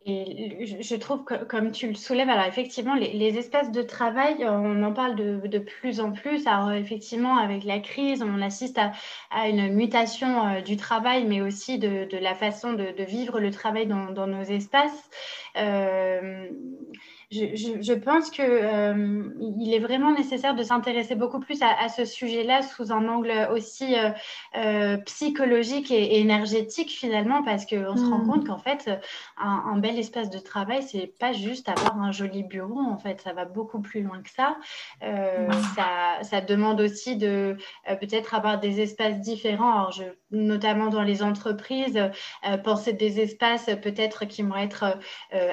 Et 0.05 0.65
je 0.81 0.95
trouve 0.97 1.23
que, 1.23 1.45
comme 1.45 1.71
tu 1.71 1.87
le 1.87 1.93
soulèves, 1.93 2.29
alors 2.29 2.45
effectivement, 2.45 2.95
les, 2.95 3.37
espaces 3.37 3.71
de 3.71 3.81
travail, 3.81 4.35
on 4.41 4.83
en 4.83 4.91
parle 4.91 5.15
de, 5.15 5.59
plus 5.59 6.01
en 6.01 6.11
plus. 6.11 6.45
Alors 6.45 6.73
effectivement, 6.73 7.37
avec 7.37 7.63
la 7.63 7.79
crise, 7.79 8.21
on 8.21 8.41
assiste 8.41 8.77
à, 9.31 9.47
une 9.47 9.73
mutation 9.73 10.45
euh, 10.45 10.61
du 10.61 10.75
travail, 10.75 11.25
mais 11.25 11.41
aussi 11.41 11.79
de, 11.79 12.05
la 12.17 12.35
façon 12.35 12.73
de, 12.73 13.01
vivre 13.03 13.39
le 13.39 13.49
travail 13.49 13.87
dans, 13.87 14.11
dans 14.11 14.27
nos 14.27 14.43
espaces. 14.43 15.09
Euh, 15.55 16.49
je, 17.33 17.93
pense 17.93 18.29
qu'il 18.29 18.45
euh, 18.45 19.29
est 19.65 19.79
vraiment 19.79 20.11
nécessaire 20.11 20.55
de 20.55 20.63
s'intéresser 20.63 21.15
beaucoup 21.15 21.39
plus 21.39 21.59
à, 21.61 21.89
ce 21.89 22.05
sujet-là 22.05 22.61
sous 22.61 22.91
un 22.91 23.07
angle 23.07 23.49
aussi 23.51 23.95
euh, 23.95 24.09
euh, 24.57 24.97
psychologique 24.97 25.91
et, 25.91 26.19
énergétique 26.19 26.91
finalement, 26.91 27.43
parce 27.43 27.65
qu'on 27.65 27.97
se 27.97 28.05
rend 28.05 28.19
mm. 28.19 28.27
compte 28.27 28.47
qu'en 28.47 28.57
fait, 28.57 28.89
un, 29.37 29.77
bel 29.77 29.97
espace 29.97 30.29
de 30.29 30.39
travail, 30.39 30.83
c'est 30.83 31.13
pas 31.19 31.33
juste 31.33 31.67
avoir 31.69 31.99
un 31.99 32.11
joli 32.11 32.43
bureau. 32.43 32.79
En 32.79 32.97
fait, 32.97 33.21
ça 33.21 33.33
va 33.33 33.45
beaucoup 33.45 33.81
plus 33.81 34.01
loin 34.01 34.21
que 34.21 34.29
ça. 34.29 34.57
Mm. 35.01 35.51
ça, 35.75 36.23
ça, 36.23 36.41
demande 36.41 36.81
aussi 36.81 37.17
de 37.17 37.57
peut-être 37.99 38.33
avoir 38.35 38.59
des 38.59 38.81
espaces 38.81 39.19
différents. 39.19 39.71
Alors, 39.71 39.91
je, 39.91 40.03
notamment 40.33 40.87
dans 40.87 41.03
les 41.03 41.23
entreprises, 41.23 41.99
penser 42.63 42.93
des 42.93 43.19
espaces 43.19 43.69
peut-être 43.81 44.25
qui 44.25 44.41
vont 44.41 44.55
être 44.55 44.97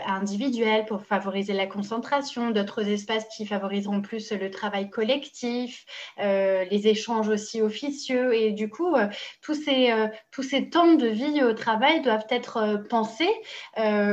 individuels 0.07 0.87
pour 0.87 1.03
favoriser 1.03 1.53
la 1.53 1.67
concentration, 1.67 2.51
d'autres 2.51 2.87
espaces 2.89 3.27
qui 3.37 3.47
favoriseront 3.47 4.01
plus 4.01 4.33
le 4.33 4.51
travail 4.51 4.91
collectif, 4.91 5.85
euh, 6.19 6.65
les 6.71 6.89
échanges 6.89 7.29
aussi 7.29 7.63
officieux. 7.63 8.35
Et 8.35 8.53
du 8.53 8.69
coup, 8.69 8.95
euh, 8.95 9.07
tous, 9.43 9.55
ces, 9.55 9.91
euh, 9.91 10.09
tous 10.31 10.43
ces 10.43 10.71
temps 10.71 10.95
de 10.95 11.07
vie 11.07 11.43
au 11.43 11.53
travail 11.53 12.03
doivent 12.03 12.27
être 12.31 12.85
pensés 12.89 13.31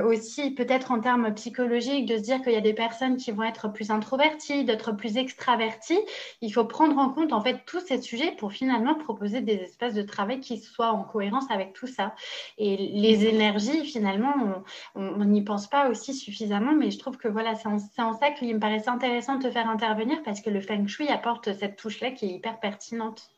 aussi 0.05 0.51
peut-être 0.51 0.91
en 0.91 0.99
termes 0.99 1.33
psychologiques, 1.33 2.05
de 2.05 2.17
se 2.17 2.21
dire 2.21 2.41
qu'il 2.41 2.53
y 2.53 2.57
a 2.57 2.61
des 2.61 2.73
personnes 2.73 3.17
qui 3.17 3.31
vont 3.31 3.43
être 3.43 3.71
plus 3.71 3.91
introverties, 3.91 4.63
d'autres 4.63 4.91
plus 4.91 5.17
extraverties. 5.17 5.99
Il 6.41 6.51
faut 6.51 6.65
prendre 6.65 6.97
en 6.97 7.09
compte 7.09 7.33
en 7.33 7.41
fait 7.41 7.63
tous 7.65 7.79
ces 7.81 8.01
sujets 8.01 8.31
pour 8.37 8.51
finalement 8.51 8.95
proposer 8.95 9.41
des 9.41 9.55
espaces 9.55 9.93
de 9.93 10.01
travail 10.01 10.39
qui 10.39 10.56
soient 10.57 10.91
en 10.91 11.03
cohérence 11.03 11.49
avec 11.49 11.73
tout 11.73 11.87
ça. 11.87 12.13
Et 12.57 12.77
les 12.77 13.25
énergies, 13.25 13.85
finalement, 13.85 14.63
on 14.95 15.25
n'y 15.25 15.43
pense 15.43 15.67
pas 15.67 15.89
aussi 15.89 16.13
suffisamment, 16.13 16.73
mais 16.73 16.91
je 16.91 16.99
trouve 16.99 17.17
que 17.17 17.27
voilà, 17.27 17.55
c'est 17.55 17.67
en, 18.01 18.13
ça 18.13 18.31
qu'il 18.31 18.53
me 18.53 18.59
paraissait 18.59 18.89
intéressant 18.89 19.37
de 19.37 19.43
te 19.43 19.51
faire 19.51 19.69
intervenir 19.69 20.21
parce 20.23 20.41
que 20.41 20.49
le 20.49 20.61
feng 20.61 20.87
shui 20.87 21.09
apporte 21.09 21.53
cette 21.53 21.75
touche-là 21.77 22.11
qui 22.11 22.25
est 22.25 22.33
hyper 22.33 22.59
pertinente. 22.59 23.29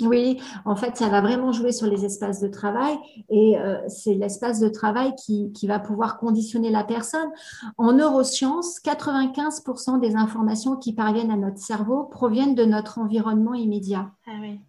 Oui, 0.00 0.40
en 0.64 0.76
fait, 0.76 0.96
ça 0.96 1.08
va 1.08 1.20
vraiment 1.20 1.52
jouer 1.52 1.72
sur 1.72 1.86
les 1.86 2.04
espaces 2.04 2.40
de 2.40 2.48
travail 2.48 2.96
et 3.28 3.58
euh, 3.58 3.76
c'est 3.88 4.14
l'espace 4.14 4.58
de 4.58 4.68
travail 4.68 5.14
qui, 5.14 5.52
qui, 5.52 5.66
va 5.66 5.78
pouvoir 5.78 6.18
conditionner 6.18 6.70
la 6.70 6.84
personne. 6.84 7.28
En 7.76 7.92
neurosciences, 7.92 8.80
95% 8.80 10.00
des 10.00 10.16
informations 10.16 10.76
qui 10.76 10.94
parviennent 10.94 11.30
à 11.30 11.36
notre 11.36 11.58
cerveau 11.58 12.04
proviennent 12.04 12.54
de 12.54 12.64
notre 12.64 12.98
environnement 12.98 13.54
immédiat. 13.54 14.10
Ah 14.26 14.38
oui. 14.40 14.60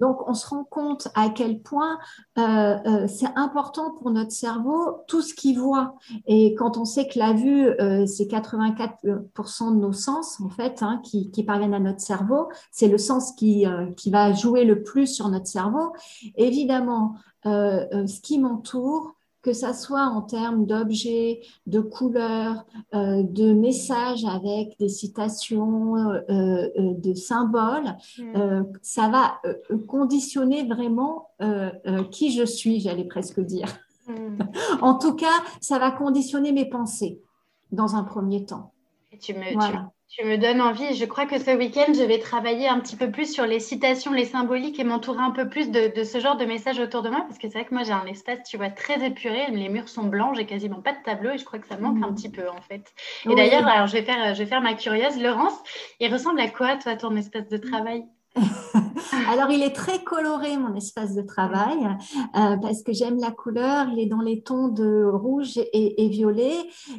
Donc, 0.00 0.28
on 0.28 0.34
se 0.34 0.46
rend 0.46 0.64
compte 0.64 1.08
à 1.14 1.28
quel 1.28 1.60
point 1.60 1.98
euh, 2.38 2.76
euh, 2.86 3.06
c'est 3.06 3.28
important 3.36 3.92
pour 3.92 4.10
notre 4.10 4.32
cerveau 4.32 4.98
tout 5.06 5.22
ce 5.22 5.34
qu'il 5.34 5.58
voit. 5.58 5.96
Et 6.26 6.54
quand 6.54 6.76
on 6.76 6.84
sait 6.84 7.06
que 7.06 7.18
la 7.18 7.32
vue, 7.32 7.68
euh, 7.80 8.06
c'est 8.06 8.24
84% 8.24 9.74
de 9.74 9.80
nos 9.80 9.92
sens, 9.92 10.40
en 10.40 10.48
fait, 10.48 10.82
hein, 10.82 11.00
qui, 11.04 11.30
qui, 11.30 11.44
parviennent 11.44 11.74
à 11.74 11.80
notre 11.80 12.00
cerveau, 12.00 12.48
c'est 12.70 12.88
le 12.88 12.98
sens 12.98 13.32
qui, 13.32 13.66
qui 13.96 14.10
va 14.10 14.32
jouer 14.32 14.64
le 14.64 14.82
plus 14.82 15.06
sur 15.06 15.28
notre 15.28 15.46
cerveau. 15.46 15.92
Évidemment, 16.36 17.14
ce 17.44 18.20
qui 18.20 18.38
m'entoure, 18.38 19.16
que 19.44 19.52
ça 19.52 19.74
soit 19.74 20.06
en 20.06 20.22
termes 20.22 20.64
d'objets, 20.64 21.42
de 21.66 21.80
couleurs, 21.80 22.64
euh, 22.94 23.22
de 23.22 23.52
messages 23.52 24.24
avec 24.24 24.76
des 24.78 24.88
citations, 24.88 25.96
euh, 25.96 26.22
euh, 26.30 26.70
de 26.76 27.12
symboles, 27.12 27.94
mm. 28.18 28.64
ça 28.80 29.08
va 29.08 29.40
conditionner 29.86 30.66
vraiment 30.66 31.28
qui 32.10 32.32
je 32.32 32.44
suis, 32.44 32.80
j'allais 32.80 33.04
presque 33.04 33.40
dire. 33.40 33.68
Mm. 34.08 34.38
en 34.80 34.94
tout 34.94 35.14
cas, 35.14 35.42
ça 35.60 35.78
va 35.78 35.90
conditionner 35.90 36.50
mes 36.50 36.68
pensées. 36.68 37.20
dans 37.70 37.96
un 37.96 38.04
premier 38.04 38.44
temps. 38.46 38.72
tu 39.20 39.34
me, 39.34 39.54
tu, 40.08 40.24
me 40.24 40.36
donnes 40.36 40.60
envie. 40.60 40.94
Je 40.94 41.04
crois 41.04 41.26
que 41.26 41.38
ce 41.38 41.56
week-end, 41.56 41.92
je 41.94 42.02
vais 42.02 42.18
travailler 42.18 42.68
un 42.68 42.80
petit 42.80 42.96
peu 42.96 43.10
plus 43.10 43.32
sur 43.32 43.46
les 43.46 43.60
citations, 43.60 44.12
les 44.12 44.24
symboliques 44.24 44.78
et 44.78 44.84
m'entourer 44.84 45.22
un 45.22 45.30
peu 45.30 45.48
plus 45.48 45.70
de, 45.70 45.90
ce 46.04 46.20
genre 46.20 46.36
de 46.36 46.44
messages 46.44 46.78
autour 46.78 47.02
de 47.02 47.10
moi. 47.10 47.22
Parce 47.22 47.38
que 47.38 47.48
c'est 47.48 47.58
vrai 47.58 47.64
que 47.64 47.74
moi, 47.74 47.82
j'ai 47.82 47.92
un 47.92 48.06
espace, 48.06 48.40
tu 48.48 48.56
vois, 48.56 48.70
très 48.70 49.04
épuré. 49.04 49.50
Les 49.50 49.68
murs 49.68 49.88
sont 49.88 50.04
blancs, 50.04 50.36
j'ai 50.36 50.46
quasiment 50.46 50.80
pas 50.80 50.92
de 50.92 51.02
tableau 51.04 51.30
et 51.30 51.38
je 51.38 51.44
crois 51.44 51.58
que 51.58 51.66
ça 51.66 51.76
manque 51.76 52.02
un 52.02 52.10
mmh. 52.10 52.14
petit 52.14 52.30
peu, 52.30 52.48
en 52.48 52.60
fait. 52.60 52.92
Et 53.28 53.34
d'ailleurs, 53.34 53.66
alors, 53.66 53.86
je 53.86 53.94
vais, 53.94 54.02
faire, 54.02 54.34
je 54.34 54.42
vais 54.42 54.48
faire 54.48 54.60
ma 54.60 54.74
curieuse. 54.74 55.20
Laurence, 55.20 55.58
il 56.00 56.12
ressemble 56.12 56.40
à 56.40 56.48
quoi, 56.48 56.76
toi, 56.76 56.96
ton 56.96 57.16
espace 57.16 57.48
de 57.48 57.56
travail? 57.56 58.04
Alors, 59.30 59.50
il 59.50 59.62
est 59.62 59.74
très 59.74 60.02
coloré, 60.02 60.56
mon 60.56 60.74
espace 60.74 61.14
de 61.14 61.22
travail, 61.22 61.78
euh, 62.36 62.56
parce 62.56 62.82
que 62.82 62.92
j'aime 62.92 63.18
la 63.18 63.30
couleur. 63.30 63.86
Il 63.92 63.98
est 63.98 64.06
dans 64.06 64.20
les 64.20 64.42
tons 64.42 64.68
de 64.68 65.04
rouge 65.04 65.58
et, 65.72 66.08
violet. 66.08 66.54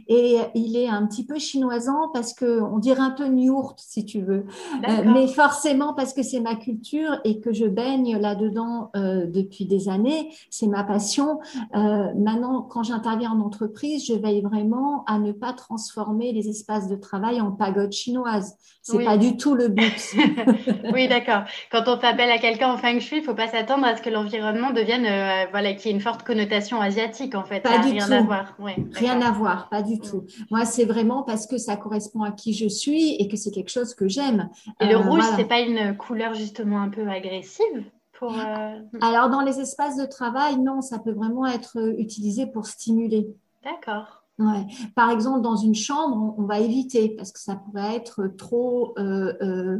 Et 0.07 0.37
il 0.55 0.77
est 0.77 0.87
un 0.87 1.05
petit 1.05 1.25
peu 1.25 1.37
chinoisant 1.37 2.09
parce 2.13 2.33
qu'on 2.33 2.77
dirait 2.79 3.01
un 3.01 3.11
peu 3.11 3.25
Nyourt, 3.25 3.75
si 3.77 4.05
tu 4.05 4.21
veux. 4.21 4.45
Euh, 4.87 5.03
mais 5.05 5.27
forcément 5.27 5.93
parce 5.93 6.13
que 6.13 6.23
c'est 6.23 6.39
ma 6.39 6.55
culture 6.55 7.19
et 7.23 7.39
que 7.39 7.53
je 7.53 7.65
baigne 7.65 8.17
là-dedans 8.17 8.91
euh, 8.95 9.25
depuis 9.25 9.65
des 9.65 9.89
années. 9.89 10.33
C'est 10.49 10.67
ma 10.67 10.83
passion. 10.83 11.39
maintenant, 11.73 12.61
quand 12.61 12.83
j'interviens 12.83 13.31
en 13.31 13.41
entreprise, 13.41 14.05
je 14.05 14.13
veille 14.13 14.41
vraiment 14.41 15.03
à 15.05 15.19
ne 15.19 15.31
pas 15.31 15.53
transformer 15.53 16.31
les 16.31 16.49
espaces 16.49 16.87
de 16.87 16.95
travail 16.95 17.41
en 17.41 17.51
pagode 17.51 17.91
chinoise. 17.91 18.55
C'est 18.81 19.03
pas 19.03 19.17
du 19.17 19.35
tout 19.35 19.55
le 19.55 19.67
but. 19.67 20.15
oui, 20.93 21.07
d'accord. 21.07 21.24
Quand 21.71 21.83
on 21.87 21.97
fait 21.99 22.07
appel 22.07 22.29
à 22.29 22.37
quelqu'un 22.37 22.71
en 22.71 22.77
feng 22.77 22.99
shui, 22.99 23.17
il 23.17 23.19
ne 23.21 23.25
faut 23.25 23.33
pas 23.33 23.47
s'attendre 23.47 23.85
à 23.85 23.95
ce 23.95 24.01
que 24.01 24.09
l'environnement 24.09 24.71
devienne, 24.71 25.05
euh, 25.05 25.49
voilà, 25.51 25.73
qu'il 25.73 25.87
y 25.87 25.93
ait 25.93 25.95
une 25.95 26.01
forte 26.01 26.23
connotation 26.23 26.81
asiatique 26.81 27.35
en 27.35 27.43
fait. 27.43 27.61
Pas 27.61 27.79
du 27.79 27.89
rien 27.89 28.07
tout. 28.07 28.13
à 28.13 28.21
voir. 28.21 28.57
rien 28.93 29.21
à 29.21 29.31
voir, 29.31 29.69
pas 29.69 29.81
du 29.81 29.99
tout. 29.99 30.25
Moi, 30.51 30.65
c'est 30.65 30.85
vraiment 30.85 31.23
parce 31.23 31.47
que 31.47 31.57
ça 31.57 31.75
correspond 31.75 32.23
à 32.23 32.31
qui 32.31 32.53
je 32.53 32.67
suis 32.67 33.15
et 33.15 33.27
que 33.27 33.37
c'est 33.37 33.51
quelque 33.51 33.71
chose 33.71 33.93
que 33.95 34.07
j'aime. 34.07 34.49
Et 34.79 34.85
le 34.85 34.95
euh, 34.95 34.99
rouge, 34.99 35.23
ce 35.23 35.35
c'est 35.35 35.45
pas 35.45 35.59
une 35.59 35.95
couleur 35.97 36.33
justement 36.33 36.81
un 36.81 36.89
peu 36.89 37.07
agressive 37.07 37.83
pour, 38.13 38.33
euh, 38.33 38.79
Alors, 39.01 39.29
dans 39.29 39.41
les 39.41 39.59
espaces 39.59 39.97
de 39.97 40.05
travail, 40.05 40.57
non, 40.57 40.81
ça 40.81 40.99
peut 40.99 41.11
vraiment 41.11 41.45
être 41.45 41.77
utilisé 41.97 42.45
pour 42.45 42.65
stimuler. 42.65 43.27
D'accord. 43.63 44.23
Ouais. 44.39 44.65
Par 44.95 45.09
exemple, 45.09 45.41
dans 45.41 45.55
une 45.55 45.75
chambre, 45.75 46.35
on, 46.37 46.43
va 46.43 46.59
éviter 46.59 47.09
parce 47.09 47.31
que 47.31 47.39
ça 47.39 47.55
pourrait 47.55 47.95
être 47.95 48.27
trop, 48.37 48.95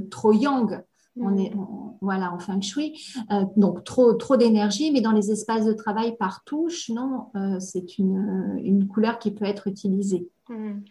trop 0.10 0.34
yang. 0.34 0.82
On 1.18 1.38
est, 1.38 1.52
voilà, 2.02 2.34
en 2.34 2.40
feng 2.40 2.62
shui. 2.62 2.94
Euh, 3.32 3.46
donc, 3.56 3.84
trop, 3.84 4.14
trop 4.14 4.38
d'énergie, 4.38 4.92
mais 4.92 5.02
dans 5.02 5.12
les 5.12 5.32
espaces 5.32 5.66
de 5.66 5.74
travail 5.74 6.18
par 6.18 6.44
touche, 6.44 6.90
non, 6.90 7.28
euh, 7.36 7.60
c'est 7.60 7.98
une, 7.98 8.60
une, 8.64 8.88
couleur 8.88 9.18
qui 9.18 9.32
peut 9.32 9.46
être 9.46 9.68
utilisée. 9.68 10.30
Mm. 10.48 10.82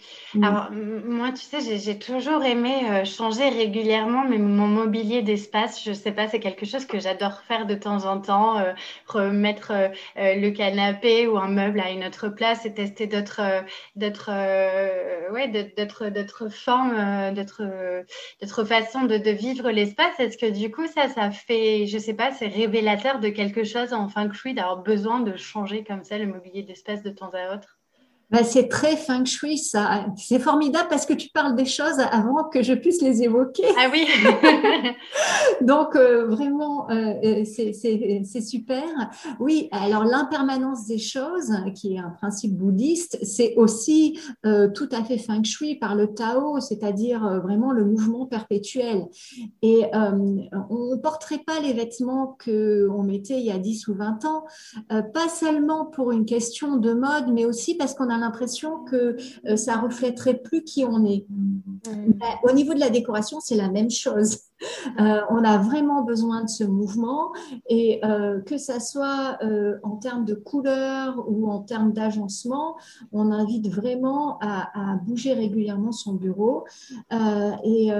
Alors, 0.42 0.72
moi, 0.72 1.30
tu 1.30 1.42
sais, 1.42 1.60
j'ai 1.78 1.96
toujours 1.98 2.42
aimé 2.42 2.90
euh, 2.90 3.04
changer 3.04 3.48
régulièrement 3.50 4.24
mais 4.28 4.38
mon 4.38 4.66
mobilier 4.66 5.22
d'espace. 5.22 5.84
Je 5.84 5.92
sais 5.92 6.10
pas, 6.10 6.26
c'est 6.26 6.40
quelque 6.40 6.66
chose 6.66 6.86
que 6.86 6.98
j'adore 6.98 7.40
faire 7.42 7.64
de 7.66 7.76
temps 7.76 8.04
en 8.04 8.20
temps, 8.20 8.58
euh, 8.58 8.72
remettre 9.06 9.70
euh, 9.70 9.88
le 10.16 10.50
canapé 10.50 11.28
ou 11.28 11.38
un 11.38 11.46
meuble 11.48 11.78
à 11.78 11.90
une 11.90 12.04
autre 12.04 12.28
place 12.30 12.66
et 12.66 12.74
tester 12.74 13.06
d'autres, 13.06 13.64
d'autres, 13.94 14.30
ouais, 15.32 15.48
d'autres, 15.76 16.48
formes, 16.48 17.32
d'autres, 17.34 18.64
façons 18.66 19.02
de, 19.04 19.18
de 19.18 19.30
vivre 19.30 19.70
l'espace. 19.70 20.18
Est-ce 20.18 20.36
que 20.38 20.50
du 20.50 20.70
coup, 20.72 20.86
ça, 20.88 21.08
ça 21.08 21.30
fait, 21.30 21.86
je 21.86 21.98
sais 21.98 22.14
pas, 22.14 22.32
c'est 22.32 22.48
révélateur 22.48 23.20
de 23.20 23.28
quelque 23.28 23.62
chose 23.64 23.92
en 23.92 24.08
feng 24.08 24.32
shui 24.32 24.54
d'avoir 24.54 24.78
besoin 24.82 25.20
de 25.20 25.36
changer 25.36 25.84
comme 25.84 26.02
ça 26.04 26.18
le 26.18 26.26
mobilier 26.26 26.62
d'espace 26.64 27.02
de 27.04 27.10
temps 27.10 27.30
à 27.32 27.54
autre? 27.54 27.73
Ben, 28.34 28.42
c'est 28.42 28.66
très 28.66 28.96
feng 28.96 29.24
shui, 29.24 29.58
ça. 29.58 30.06
C'est 30.16 30.40
formidable 30.40 30.88
parce 30.90 31.06
que 31.06 31.12
tu 31.12 31.28
parles 31.28 31.54
des 31.54 31.66
choses 31.66 32.00
avant 32.00 32.42
que 32.42 32.64
je 32.64 32.74
puisse 32.74 33.00
les 33.00 33.22
évoquer. 33.22 33.62
Ah 33.78 33.86
oui. 33.92 34.08
Donc, 35.60 35.94
euh, 35.94 36.26
vraiment, 36.26 36.90
euh, 36.90 37.14
euh, 37.24 37.44
c'est 37.44 38.40
super. 38.40 38.82
Oui, 39.38 39.68
alors 39.70 40.02
l'impermanence 40.02 40.84
des 40.86 40.98
choses, 40.98 41.52
qui 41.76 41.94
est 41.94 41.98
un 42.00 42.10
principe 42.10 42.56
bouddhiste, 42.56 43.20
c'est 43.22 43.54
aussi 43.54 44.18
tout 44.42 44.88
à 44.90 45.04
fait 45.04 45.18
feng 45.18 45.44
shui 45.44 45.76
par 45.76 45.94
le 45.94 46.12
Tao, 46.12 46.58
c'est-à-dire 46.58 47.40
vraiment 47.40 47.70
le 47.70 47.84
mouvement 47.84 48.26
perpétuel. 48.26 49.06
Et 49.62 49.84
on 49.94 50.90
ne 50.90 50.96
porterait 50.96 51.42
pas 51.46 51.60
les 51.60 51.72
vêtements 51.72 52.36
qu'on 52.44 53.04
mettait 53.04 53.38
il 53.38 53.46
y 53.46 53.52
a 53.52 53.58
10 53.58 53.86
ou 53.88 53.94
20 53.94 54.24
ans, 54.24 54.44
pas 54.88 55.28
seulement 55.28 55.86
pour 55.86 56.10
une 56.10 56.26
question 56.26 56.76
de 56.76 56.92
mode, 56.94 57.32
mais 57.32 57.44
aussi 57.44 57.76
parce 57.76 57.94
qu'on 57.94 58.10
a 58.10 58.23
l'impression 58.24 58.84
que 58.84 59.16
euh, 59.46 59.56
ça 59.56 59.76
reflèterait 59.76 60.38
plus 60.38 60.64
qui 60.64 60.84
on 60.84 61.04
est. 61.04 61.26
Mm. 61.28 62.14
Au 62.42 62.52
niveau 62.52 62.74
de 62.74 62.80
la 62.80 62.90
décoration, 62.90 63.40
c'est 63.40 63.56
la 63.56 63.68
même 63.68 63.90
chose. 63.90 64.38
Euh, 65.00 65.20
on 65.30 65.44
a 65.44 65.58
vraiment 65.58 66.02
besoin 66.02 66.44
de 66.44 66.48
ce 66.48 66.64
mouvement 66.64 67.32
et 67.68 68.00
euh, 68.04 68.40
que 68.40 68.58
ça 68.58 68.80
soit 68.80 69.38
euh, 69.42 69.78
en 69.82 69.96
termes 69.96 70.24
de 70.24 70.34
couleur 70.34 71.24
ou 71.28 71.50
en 71.50 71.60
termes 71.60 71.92
d'agencement, 71.92 72.76
on 73.12 73.30
invite 73.30 73.68
vraiment 73.68 74.38
à, 74.40 74.64
bouger 75.04 75.34
régulièrement 75.34 75.92
son 75.92 76.14
bureau. 76.14 76.64
et 77.10 77.90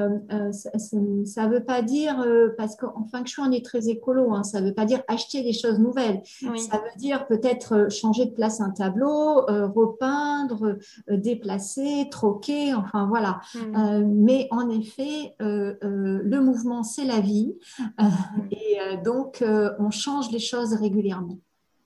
ça 0.53 1.47
ne 1.47 1.49
veut 1.49 1.65
pas 1.65 1.83
dire, 1.83 2.25
parce 2.57 2.77
qu'en 2.77 3.05
fin 3.11 3.23
de 3.23 3.29
on 3.39 3.51
est 3.51 3.65
très 3.65 3.89
écolo, 3.89 4.33
hein, 4.33 4.45
ça 4.45 4.61
ne 4.61 4.69
veut 4.69 4.75
pas 4.75 4.85
dire 4.85 5.03
acheter 5.09 5.43
des 5.43 5.53
choses 5.53 5.79
nouvelles. 5.79 6.23
Ça 6.25 6.77
veut 6.77 6.99
dire 6.99 7.27
peut-être 7.27 7.91
changer 7.91 8.27
de 8.27 8.31
place 8.31 8.61
un 8.61 8.71
tableau, 8.71 9.43
repeindre, 9.47 10.77
déplacer, 11.09 12.09
troquer, 12.11 12.75
enfin 12.75 13.07
voilà. 13.07 13.41
Mm. 13.55 14.05
mais 14.07 14.49
en 14.51 14.69
effet, 14.69 15.35
le 15.41 16.41
mouvement 16.41 16.54
mouvement, 16.55 16.83
c'est 16.83 17.05
la 17.05 17.21
vie. 17.21 17.55
Euh, 17.81 18.05
et 18.51 18.81
euh, 18.81 19.03
donc, 19.03 19.43
euh, 19.43 19.71
on 19.79 19.91
change 19.91 20.31
les 20.31 20.39
choses 20.39 20.75
régulièrement. 20.75 21.39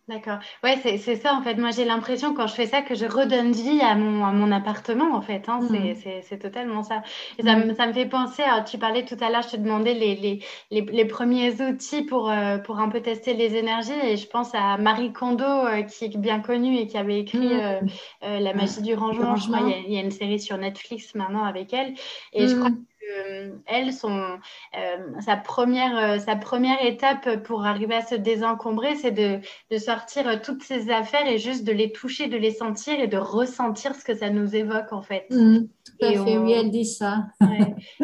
D'accord. 0.08 0.38
Ouais, 0.64 0.78
c'est 0.82 1.16
ça 1.16 1.34
en 1.34 1.42
fait. 1.42 1.56
Moi, 1.56 1.70
j'ai 1.70 1.84
l'impression 1.84 2.32
quand 2.32 2.46
je 2.46 2.54
fais 2.54 2.64
ça 2.64 2.80
que 2.80 2.94
je 2.94 3.04
redonne 3.04 3.52
vie 3.52 3.82
à 3.82 3.94
mon, 3.94 4.24
à 4.24 4.32
mon 4.32 4.50
appartement 4.52 5.14
en 5.14 5.20
fait. 5.20 5.50
Hein. 5.50 5.60
Mm. 5.60 6.22
C'est 6.22 6.38
totalement 6.38 6.82
ça. 6.82 7.02
Et 7.38 7.42
ça, 7.42 7.56
me, 7.56 7.74
ça 7.74 7.86
me 7.86 7.92
fait 7.92 8.06
penser, 8.06 8.42
à, 8.42 8.62
tu 8.62 8.78
parlais 8.78 9.04
tout 9.04 9.18
à 9.20 9.28
l'heure, 9.28 9.42
je 9.42 9.50
te 9.50 9.56
demandais 9.58 9.92
les, 9.92 10.14
les, 10.16 10.42
les, 10.70 10.80
les 10.80 11.04
premiers 11.04 11.60
outils 11.60 12.04
pour, 12.04 12.32
pour 12.64 12.78
un 12.78 12.88
peu 12.88 13.02
tester 13.02 13.34
les 13.34 13.54
énergies. 13.54 13.92
Et 14.02 14.16
je 14.16 14.26
pense 14.26 14.54
à 14.54 14.78
Marie 14.78 15.12
Kondo 15.12 15.44
qui 15.86 16.06
est 16.06 16.16
bien 16.16 16.40
connue 16.40 16.78
et 16.78 16.86
qui 16.86 16.96
avait 16.96 17.20
écrit 17.20 17.54
mm. 17.54 17.86
La 18.22 18.54
magie 18.54 18.80
du 18.80 18.94
rangement. 18.94 19.36
Je 19.36 19.46
crois 19.46 19.60
il 19.86 19.92
y, 19.92 19.98
a, 19.98 20.00
une 20.00 20.10
série 20.10 20.40
sur 20.40 20.56
Netflix 20.56 21.14
maintenant 21.16 21.44
avec 21.44 21.74
elle. 21.74 21.92
Et 22.32 22.48
je 22.48 22.56
crois 22.56 22.70
Euh, 23.16 23.50
elle, 23.66 23.92
son, 23.92 24.10
euh, 24.10 25.20
sa, 25.20 25.36
première, 25.36 25.96
euh, 25.96 26.18
sa 26.18 26.36
première 26.36 26.84
étape 26.84 27.42
pour 27.42 27.64
arriver 27.64 27.94
à 27.94 28.02
se 28.02 28.14
désencombrer, 28.14 28.96
c'est 28.96 29.12
de, 29.12 29.40
de, 29.70 29.78
sortir 29.78 30.40
toutes 30.42 30.62
ses 30.62 30.90
affaires 30.90 31.26
et 31.26 31.38
juste 31.38 31.64
de 31.64 31.72
les 31.72 31.92
toucher, 31.92 32.28
de 32.28 32.36
les 32.36 32.50
sentir 32.50 33.00
et 33.00 33.06
de 33.06 33.16
ressentir 33.16 33.94
ce 33.94 34.04
que 34.04 34.14
ça 34.14 34.30
nous 34.30 34.54
évoque 34.54 34.92
en 34.92 35.02
fait. 35.02 35.26
Mmh, 35.30 35.58
tout 35.84 36.04
à 36.04 36.12
fait, 36.12 36.38
oui, 36.38 36.52
elle 36.52 36.70
dit 36.70 36.84
ça. 36.84 37.24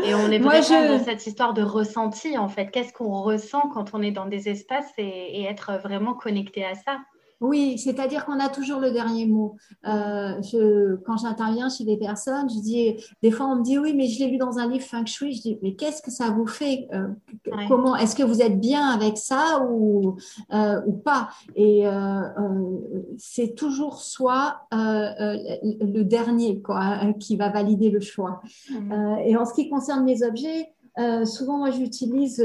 Et 0.02 0.14
on 0.14 0.30
est 0.30 0.38
vraiment 0.40 0.88
dans 0.88 1.04
cette 1.04 1.26
histoire 1.26 1.54
de 1.54 1.62
ressenti 1.62 2.38
en 2.38 2.48
fait. 2.48 2.70
Qu'est-ce 2.70 2.92
qu'on 2.92 3.22
ressent 3.22 3.68
quand 3.72 3.94
on 3.94 4.02
est 4.02 4.12
dans 4.12 4.26
des 4.26 4.48
espaces 4.48 4.92
et 4.98 5.44
être 5.44 5.78
vraiment 5.82 6.14
connecté 6.14 6.64
à 6.64 6.74
ça? 6.74 6.98
Oui, 7.44 7.78
c'est-à-dire 7.78 8.24
qu'on 8.24 8.40
a 8.40 8.48
toujours 8.48 8.80
le 8.80 8.90
dernier 8.90 9.26
mot. 9.26 9.56
Euh, 9.86 10.40
je, 10.42 10.96
quand 10.96 11.18
j'interviens 11.18 11.68
chez 11.68 11.84
des 11.84 11.98
personnes, 11.98 12.48
je 12.48 12.60
dis, 12.60 12.96
des 13.22 13.30
fois 13.30 13.46
on 13.46 13.56
me 13.56 13.62
dit 13.62 13.78
oui, 13.78 13.92
mais 13.94 14.06
je 14.06 14.20
l'ai 14.20 14.30
lu 14.30 14.38
dans 14.38 14.58
un 14.58 14.68
livre 14.68 14.84
feng 14.84 15.04
shui. 15.04 15.34
Je 15.34 15.42
dis, 15.42 15.58
mais 15.62 15.74
qu'est-ce 15.74 16.00
que 16.00 16.10
ça 16.10 16.30
vous 16.30 16.46
fait 16.46 16.88
euh, 16.94 17.08
Comment 17.68 17.96
Est-ce 17.96 18.16
que 18.16 18.22
vous 18.22 18.40
êtes 18.40 18.58
bien 18.58 18.88
avec 18.88 19.18
ça 19.18 19.66
ou 19.70 20.16
euh, 20.52 20.80
ou 20.86 20.92
pas? 20.92 21.28
Et 21.54 21.84
c'est 23.18 23.54
toujours 23.54 24.00
soit 24.00 24.66
le 24.72 26.02
dernier 26.02 26.60
quoi 26.60 27.12
qui 27.20 27.36
va 27.36 27.50
valider 27.50 27.90
le 27.90 28.00
choix. 28.00 28.40
Mmh. 28.70 29.18
et 29.26 29.36
en 29.36 29.44
ce 29.44 29.54
qui 29.54 29.68
concerne 29.68 30.04
mes 30.04 30.22
objets, 30.22 30.72
souvent, 31.24 31.58
moi, 31.58 31.70
j'utilise 31.70 32.44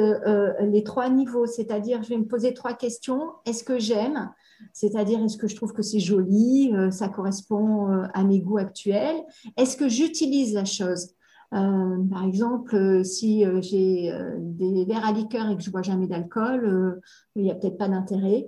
les 0.61 0.83
trois 0.83 1.09
niveaux, 1.09 1.45
c'est-à-dire, 1.45 2.03
je 2.03 2.09
vais 2.09 2.17
me 2.17 2.27
poser 2.27 2.53
trois 2.53 2.73
questions. 2.73 3.31
Est-ce 3.45 3.63
que 3.63 3.79
j'aime? 3.79 4.31
C'est-à-dire, 4.73 5.23
est-ce 5.23 5.37
que 5.37 5.47
je 5.47 5.55
trouve 5.55 5.73
que 5.73 5.81
c'est 5.81 5.99
joli, 5.99 6.71
euh, 6.73 6.91
ça 6.91 7.09
correspond 7.09 7.91
euh, 7.91 8.03
à 8.13 8.23
mes 8.23 8.39
goûts 8.39 8.57
actuels? 8.57 9.17
Est-ce 9.57 9.77
que 9.77 9.89
j'utilise 9.89 10.53
la 10.53 10.65
chose? 10.65 11.09
Euh, 11.53 11.97
par 12.11 12.25
exemple, 12.25 13.03
si 13.03 13.43
j'ai 13.61 14.13
des 14.37 14.85
verres 14.85 15.05
à 15.05 15.11
liqueur 15.11 15.49
et 15.49 15.57
que 15.57 15.63
je 15.63 15.71
bois 15.71 15.81
jamais 15.81 16.05
d'alcool, 16.05 17.01
il 17.35 17.43
n'y 17.43 17.51
a 17.51 17.55
peut-être 17.55 17.77
pas 17.77 17.89
d'intérêt. 17.89 18.47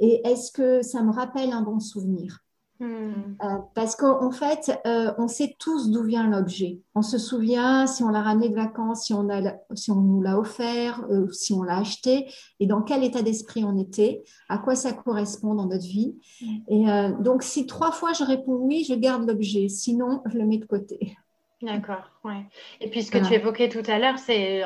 et 0.00 0.20
est-ce 0.24 0.52
que 0.52 0.82
ça 0.82 1.02
me 1.02 1.10
rappelle 1.10 1.50
un 1.50 1.62
bon 1.62 1.80
souvenir? 1.80 2.44
Hmm. 2.80 3.36
Euh, 3.42 3.58
parce 3.74 3.94
qu'en 3.94 4.30
fait, 4.30 4.72
euh, 4.86 5.12
on 5.18 5.28
sait 5.28 5.54
tous 5.58 5.90
d'où 5.90 6.02
vient 6.02 6.26
l'objet. 6.26 6.80
On 6.94 7.02
se 7.02 7.18
souvient 7.18 7.86
si 7.86 8.02
on 8.02 8.08
l'a 8.08 8.22
ramené 8.22 8.48
de 8.48 8.54
vacances, 8.54 9.04
si 9.04 9.12
on, 9.12 9.28
a, 9.28 9.52
si 9.74 9.90
on 9.90 10.00
nous 10.00 10.22
l'a 10.22 10.38
offert, 10.38 11.04
euh, 11.10 11.30
si 11.30 11.52
on 11.52 11.62
l'a 11.62 11.76
acheté, 11.76 12.30
et 12.58 12.66
dans 12.66 12.80
quel 12.80 13.04
état 13.04 13.20
d'esprit 13.20 13.64
on 13.64 13.76
était, 13.78 14.24
à 14.48 14.56
quoi 14.56 14.74
ça 14.76 14.94
correspond 14.94 15.54
dans 15.54 15.66
notre 15.66 15.84
vie. 15.84 16.16
Hmm. 16.40 16.56
Et 16.68 17.22
donc, 17.22 17.42
si 17.42 17.66
trois 17.66 17.92
fois 17.92 18.14
je 18.14 18.24
réponds 18.24 18.54
oui, 18.54 18.86
je 18.88 18.94
garde 18.94 19.28
l'objet. 19.28 19.68
Sinon, 19.68 20.22
je 20.24 20.38
le 20.38 20.46
mets 20.46 20.58
de 20.58 20.64
côté. 20.64 21.18
D'accord, 21.62 22.08
ouais. 22.24 22.46
Et 22.80 22.88
puis 22.88 23.02
ce 23.02 23.10
que 23.10 23.18
tu 23.18 23.34
évoquais 23.34 23.68
tout 23.68 23.82
à 23.86 23.98
l'heure, 23.98 24.18
c'est 24.18 24.62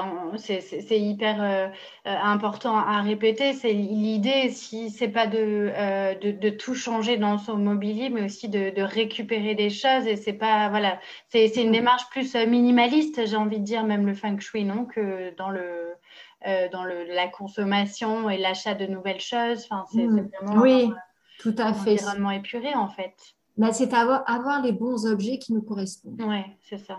hyper 0.90 1.42
euh, 1.42 1.66
euh, 2.06 2.16
important 2.22 2.76
à 2.76 3.00
répéter. 3.02 3.52
C'est 3.52 3.72
l'idée, 3.72 4.50
si 4.50 4.90
c'est 4.90 5.08
pas 5.08 5.26
de, 5.26 5.72
euh, 5.76 6.14
de, 6.14 6.30
de, 6.30 6.50
tout 6.50 6.76
changer 6.76 7.16
dans 7.16 7.36
son 7.36 7.56
mobilier, 7.56 8.10
mais 8.10 8.22
aussi 8.22 8.48
de, 8.48 8.70
de 8.70 8.82
récupérer 8.82 9.56
des 9.56 9.70
choses. 9.70 10.06
Et 10.06 10.14
c'est 10.14 10.34
pas, 10.34 10.68
voilà, 10.68 11.00
c'est 11.30 11.56
une 11.56 11.72
démarche 11.72 12.08
plus 12.10 12.36
minimaliste, 12.36 13.26
j'ai 13.26 13.36
envie 13.36 13.58
de 13.58 13.64
dire, 13.64 13.82
même 13.82 14.06
le 14.06 14.14
feng 14.14 14.38
shui, 14.38 14.64
non, 14.64 14.84
que 14.84 15.34
dans 15.36 15.50
le, 15.50 15.94
dans 16.70 16.84
le, 16.84 17.06
la 17.12 17.26
consommation 17.26 18.30
et 18.30 18.38
l'achat 18.38 18.74
de 18.74 18.86
nouvelles 18.86 19.20
choses. 19.20 19.66
Enfin, 19.68 19.84
c'est 19.92 20.06
mmh. 20.06 20.30
vraiment 20.40 20.62
oui, 20.62 20.92
tout 21.40 21.56
à 21.58 21.74
fait. 21.74 21.94
environnement 21.94 22.30
épuré, 22.30 22.72
en 22.76 22.88
fait. 22.88 23.34
Bah, 23.56 23.72
c'est 23.72 23.94
avoir, 23.94 24.28
avoir 24.28 24.62
les 24.62 24.72
bons 24.72 25.06
objets 25.06 25.38
qui 25.38 25.52
nous 25.52 25.62
correspondent. 25.62 26.20
Oui, 26.26 26.42
c'est 26.68 26.78
ça. 26.78 26.98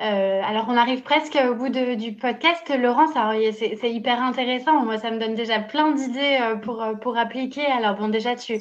Euh, 0.00 0.40
alors, 0.44 0.66
on 0.68 0.76
arrive 0.76 1.02
presque 1.02 1.38
au 1.48 1.54
bout 1.54 1.68
du 1.68 2.14
podcast. 2.14 2.68
Laurence, 2.76 3.10
c'est 3.52 3.92
hyper 3.92 4.20
intéressant. 4.20 4.84
Moi, 4.84 4.98
ça 4.98 5.12
me 5.12 5.20
donne 5.20 5.36
déjà 5.36 5.60
plein 5.60 5.92
d'idées 5.92 6.38
euh, 6.40 6.56
pour, 6.56 6.82
euh, 6.82 6.94
pour 6.94 7.16
appliquer. 7.16 7.64
Alors, 7.66 7.94
bon, 7.94 8.08
déjà, 8.08 8.34
tu, 8.34 8.58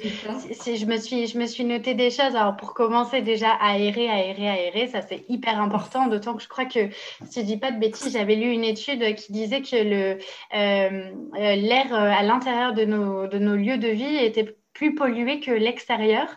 si, 0.51 0.77
je, 0.77 0.85
me 0.85 0.97
suis, 0.97 1.25
je 1.25 1.39
me 1.39 1.47
suis 1.47 1.65
noté 1.65 1.95
des 1.95 2.11
choses. 2.11 2.35
Alors, 2.35 2.55
pour 2.55 2.75
commencer, 2.75 3.21
déjà, 3.21 3.49
aérer, 3.59 4.09
aérer, 4.09 4.47
aérer, 4.47 4.87
ça, 4.87 5.01
c'est 5.01 5.25
hyper 5.27 5.59
important. 5.59 6.05
D'autant 6.07 6.35
que 6.35 6.43
je 6.43 6.47
crois 6.47 6.65
que, 6.65 6.89
si 7.25 7.41
je 7.41 7.45
dis 7.45 7.57
pas 7.57 7.71
de 7.71 7.79
bêtises, 7.79 8.13
j'avais 8.13 8.35
lu 8.35 8.51
une 8.51 8.63
étude 8.63 9.15
qui 9.15 9.31
disait 9.31 9.61
que 9.61 10.17
l'air 10.51 11.93
à 11.93 12.21
l'intérieur 12.21 12.73
de 12.73 12.85
nos, 12.85 13.27
de 13.27 13.39
nos 13.39 13.55
lieux 13.55 13.79
de 13.79 13.87
vie 13.87 14.17
était 14.17 14.55
plus 14.73 14.95
pollué 14.95 15.39
que 15.39 15.51
l'extérieur. 15.51 16.27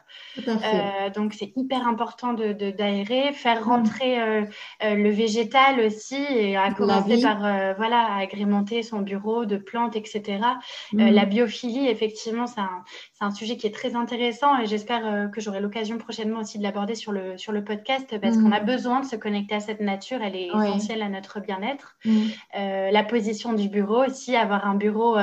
Euh, 0.47 1.11
donc 1.15 1.33
c'est 1.33 1.53
hyper 1.57 1.89
important 1.89 2.35
de, 2.35 2.53
d'aérer, 2.53 3.33
faire 3.33 3.63
mm. 3.63 3.69
rentrer 3.69 4.21
euh, 4.21 4.43
euh, 4.85 4.95
le 4.95 5.11
végétal 5.11 5.81
aussi 5.81 6.23
et 6.31 6.57
à 6.57 6.73
commencer 6.73 7.23
par 7.23 7.39
voilà 7.77 8.17
agrémenter 8.17 8.83
son 8.83 9.01
bureau 9.01 9.47
de 9.47 9.57
plantes, 9.57 9.97
etc. 9.97 10.41
Mm. 10.93 11.11
la 11.11 11.25
biophilie, 11.25 11.89
effectivement, 11.89 12.47
c'est 12.47 12.61
un, 12.61 12.85
un 13.21 13.31
sujet 13.31 13.57
qui 13.57 13.67
est 13.67 13.75
très 13.75 13.97
intéressant 13.97 14.59
et 14.61 14.67
j'espère 14.67 15.31
que 15.31 15.41
j'aurai 15.41 15.61
l'occasion 15.61 15.97
prochainement 15.97 16.41
aussi 16.41 16.59
de 16.59 16.63
l'aborder 16.63 16.95
sur 16.95 17.13
le 17.13 17.39
sur 17.39 17.53
le 17.53 17.65
podcast 17.65 18.19
parce 18.21 18.37
qu'on 18.37 18.53
a 18.53 18.61
mm. 18.61 18.67
besoin 18.67 19.01
de 19.01 19.07
se 19.07 19.17
connecter 19.17 19.55
à 19.55 19.61
cette 19.61 19.81
nature, 19.81 20.19
elle 20.23 20.37
est 20.37 20.49
essentielle 20.49 21.01
à 21.01 21.09
notre 21.09 21.41
bien-être. 21.41 21.97
la 22.55 23.05
position 23.05 23.55
du 23.55 23.71
bureau 23.71 24.05
aussi, 24.05 24.37
avoir 24.37 24.67
un 24.67 24.75
bureau 24.75 25.17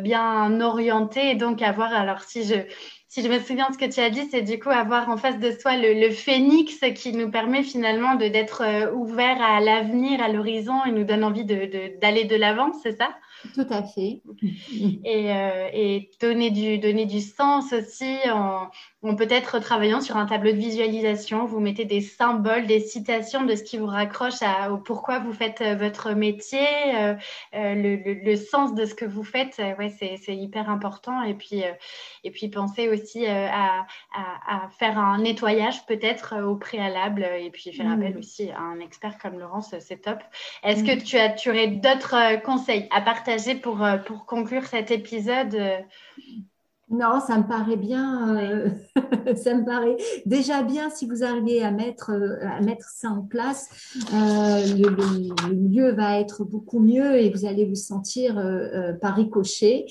bien 0.00 0.60
orienté 0.62 1.30
et 1.30 1.34
donc 1.34 1.60
avoir 1.60 1.92
alors 1.92 2.22
si 2.22 2.37
si 2.42 2.54
je, 2.54 2.60
si 3.08 3.22
je 3.22 3.28
me 3.28 3.38
souviens 3.40 3.68
de 3.68 3.74
ce 3.74 3.78
que 3.78 3.90
tu 3.90 4.00
as 4.00 4.10
dit, 4.10 4.28
c'est 4.30 4.42
du 4.42 4.58
coup 4.58 4.70
avoir 4.70 5.08
en 5.08 5.16
face 5.16 5.38
de 5.38 5.50
soi 5.50 5.76
le, 5.76 6.10
phénix 6.10 6.78
qui 6.94 7.12
nous 7.12 7.30
permet 7.30 7.62
finalement 7.62 8.14
de 8.14 8.28
d'être 8.28 8.62
euh, 8.62 8.92
ouvert 8.92 9.40
à 9.40 9.60
l'avenir, 9.60 10.22
à 10.22 10.28
l'horizon 10.28 10.84
et 10.84 10.92
nous 10.92 11.04
donne 11.04 11.24
envie 11.24 11.44
d'aller 11.44 12.24
de, 12.24 12.28
de 12.28 12.36
l'avant, 12.36 12.72
c'est 12.82 12.96
ça? 12.96 13.10
Tout 13.54 13.66
à 13.70 13.82
fait. 13.84 14.20
Et, 15.04 15.32
euh, 15.32 15.68
et, 15.72 16.10
donner, 16.20 16.50
du, 16.50 16.78
donner 16.78 17.06
du 17.06 17.20
sens 17.20 17.72
aussi 17.72 18.16
en, 18.30 18.68
peut-être 19.16 19.60
travaillant 19.60 20.00
sur 20.00 20.16
un 20.16 20.26
tableau 20.26 20.50
de 20.50 20.56
visualisation. 20.56 21.46
Vous 21.46 21.60
mettez 21.60 21.84
des 21.84 22.00
symboles, 22.00 22.66
des 22.66 22.80
citations 22.80 23.44
de 23.44 23.54
ce 23.54 23.62
qui 23.62 23.78
vous 23.78 23.86
raccroche 23.86 24.42
à, 24.42 24.72
au 24.72 24.78
pourquoi 24.78 25.20
vous 25.20 25.32
faites 25.32 25.60
euh, 25.60 25.74
votre 25.76 26.12
métier, 26.12 26.66
euh, 26.96 27.14
le, 27.52 28.24
le, 28.24 28.36
sens 28.36 28.74
de 28.74 28.84
ce 28.86 28.94
que 28.94 29.04
vous 29.04 29.24
faites. 29.24 29.58
ouais, 29.78 29.94
c'est 29.98 30.36
hyper 30.36 30.68
important. 30.68 31.22
Et 31.22 31.34
puis, 31.34 31.62
et 32.24 32.30
puis 32.30 32.48
penser 32.48 32.88
aussi 32.88 33.26
à, 33.26 33.86
à, 34.14 34.68
faire 34.78 34.98
un 34.98 35.18
nettoyage 35.18 35.86
peut-être 35.86 36.42
au 36.42 36.56
préalable 36.56 37.26
et 37.40 37.50
puis 37.50 37.72
faire 37.72 37.90
appel 37.90 38.14
mm. 38.14 38.18
aussi 38.18 38.50
à 38.50 38.60
un 38.60 38.80
expert 38.80 39.18
comme 39.18 39.38
Laurence, 39.38 39.74
c'est 39.80 40.02
top. 40.02 40.18
Est-ce 40.62 40.84
que 40.84 40.96
mm. 40.96 41.02
tu, 41.02 41.18
as, 41.18 41.30
tu 41.30 41.50
aurais 41.50 41.68
d'autres 41.68 42.42
conseils 42.42 42.88
à 42.90 43.00
partager 43.00 43.54
pour, 43.54 43.82
euh, 43.82 43.98
pour 43.98 44.26
conclure 44.26 44.64
cet 44.66 44.90
épisode 44.90 45.54
euh? 45.54 45.78
Non, 46.90 47.20
ça 47.20 47.38
me 47.38 47.46
paraît 47.46 47.76
bien. 47.76 48.36
Euh, 48.38 48.70
ça 49.36 49.54
me 49.54 49.64
paraît 49.64 49.96
déjà 50.26 50.62
bien 50.62 50.90
si 50.90 51.06
vous 51.06 51.22
arrivez 51.22 51.62
à 51.62 51.70
mettre, 51.70 52.10
à 52.42 52.60
mettre 52.60 52.88
ça 52.88 53.08
en 53.08 53.22
place. 53.22 53.68
le, 54.12 55.52
lieu 55.52 55.92
va 55.92 56.18
être 56.18 56.44
beaucoup 56.44 56.80
mieux 56.80 57.16
et 57.20 57.30
vous 57.30 57.44
allez 57.44 57.66
vous 57.66 57.74
sentir 57.74 58.42
par 59.00 59.16
ricochet 59.16 59.86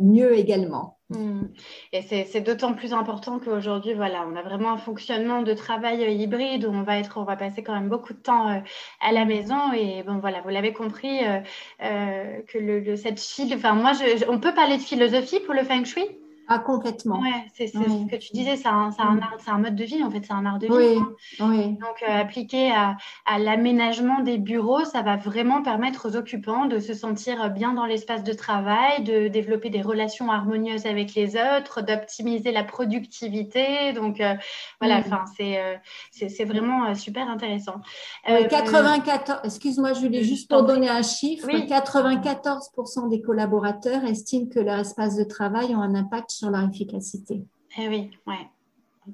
mieux 0.00 0.36
également. 0.36 0.95
Mmh. 1.10 1.44
Et 1.92 2.02
c'est 2.02 2.40
d'autant 2.40 2.74
plus 2.74 2.92
important 2.92 3.38
qu'aujourd'hui, 3.38 3.94
voilà, 3.94 4.26
on 4.26 4.34
a 4.34 4.42
vraiment 4.42 4.72
un 4.72 4.76
fonctionnement 4.76 5.42
de 5.42 5.54
travail 5.54 6.02
euh, 6.04 6.08
hybride 6.10 6.64
où 6.64 6.70
on 6.70 6.82
va 6.82 6.98
être, 6.98 7.18
on 7.18 7.24
va 7.24 7.36
passer 7.36 7.62
quand 7.62 7.74
même 7.74 7.88
beaucoup 7.88 8.12
de 8.12 8.18
temps 8.18 8.48
euh, 8.50 8.60
à 9.00 9.12
la 9.12 9.24
maison. 9.24 9.72
Et 9.72 10.02
bon, 10.02 10.18
voilà, 10.18 10.40
vous 10.40 10.48
l'avez 10.48 10.72
compris 10.72 11.20
euh, 11.24 12.42
que 12.48 12.58
le, 12.58 12.96
cette 12.96 13.20
file, 13.20 13.54
enfin, 13.54 13.74
moi, 13.74 13.92
je, 13.92 14.28
on 14.28 14.40
peut 14.40 14.54
parler 14.54 14.78
de 14.78 14.82
philosophie 14.82 15.38
pour 15.40 15.54
le 15.54 15.62
feng 15.62 15.84
shui? 15.84 16.04
Ah, 16.48 16.60
complètement. 16.60 17.20
Ouais, 17.20 17.44
c'est 17.54 17.66
ce 17.66 17.78
que 17.78 18.16
tu 18.16 18.32
disais, 18.32 18.56
c'est 18.56 18.68
un, 18.68 18.90
un, 18.98 19.20
un, 19.48 19.58
mode 19.58 19.74
de 19.74 19.82
vie, 19.82 20.04
en 20.04 20.10
fait, 20.10 20.22
c'est 20.24 20.32
un 20.32 20.46
art 20.46 20.60
de 20.60 20.66
vie. 20.66 20.72
Oui, 20.72 20.98
oui. 21.40 21.66
Donc, 21.72 22.02
euh, 22.08 22.20
appliqué 22.20 22.70
à, 22.70 22.96
à 23.24 23.40
l'aménagement 23.40 24.20
des 24.20 24.38
bureaux, 24.38 24.84
ça 24.84 25.02
va 25.02 25.16
vraiment 25.16 25.62
permettre 25.62 26.08
aux 26.08 26.16
occupants 26.16 26.66
de 26.66 26.78
se 26.78 26.94
sentir 26.94 27.50
bien 27.50 27.72
dans 27.72 27.84
l'espace 27.84 28.22
de 28.22 28.32
travail, 28.32 29.02
de 29.02 29.26
développer 29.26 29.70
des 29.70 29.82
relations 29.82 30.30
harmonieuses 30.30 30.86
avec 30.86 31.14
les 31.14 31.36
autres, 31.36 31.82
d'optimiser 31.82 32.52
la 32.52 32.62
productivité. 32.62 33.92
Donc, 33.92 34.20
euh, 34.20 34.34
voilà, 34.80 34.98
enfin, 34.98 35.24
c'est 35.36 35.58
euh, 35.58 35.74
c'est 36.12 36.44
vraiment 36.44 36.94
super 36.94 37.28
intéressant. 37.28 37.80
94, 38.24 39.40
excuse-moi 39.44 39.94
Julie, 39.94 40.22
juste 40.22 40.48
pour 40.48 40.62
donner 40.62 40.88
un 40.88 41.02
chiffre, 41.02 41.48
94% 41.48 43.08
des 43.08 43.20
collaborateurs 43.20 44.04
estiment 44.04 44.48
que 44.48 44.60
leur 44.60 44.78
espace 44.78 45.16
de 45.16 45.24
travail 45.24 45.74
ont 45.74 45.82
un 45.82 45.94
impact 45.94 46.35
sur 46.36 46.50
leur 46.50 46.68
efficacité. 46.68 47.44
Eh 47.78 47.88
oui, 47.88 48.10
ouais. 48.26 48.50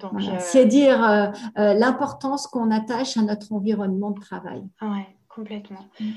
Euh, 0.05 0.37
C'est 0.39 0.67
dire 0.67 1.03
euh, 1.05 1.27
euh, 1.59 1.75
l'importance 1.75 2.47
qu'on 2.47 2.71
attache 2.71 3.17
à 3.17 3.23
notre 3.23 3.53
environnement 3.53 4.11
de 4.11 4.21
travail. 4.21 4.63
Ouais. 4.81 5.07
Complètement. 5.35 5.89
Mm. 5.99 6.11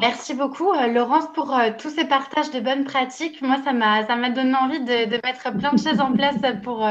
Merci 0.00 0.34
beaucoup, 0.34 0.72
Laurence, 0.72 1.26
pour 1.34 1.54
tous 1.78 1.90
ces 1.90 2.06
partages 2.06 2.50
de 2.50 2.60
bonnes 2.60 2.84
pratiques. 2.84 3.42
Moi, 3.42 3.58
ça 3.64 3.72
m'a, 3.72 4.06
ça 4.06 4.16
m'a 4.16 4.30
donné 4.30 4.54
envie 4.54 4.80
de, 4.80 5.10
de, 5.10 5.20
mettre 5.24 5.54
plein 5.56 5.72
de 5.72 5.78
choses 5.78 6.00
en 6.00 6.12
place 6.12 6.36
pour, 6.62 6.88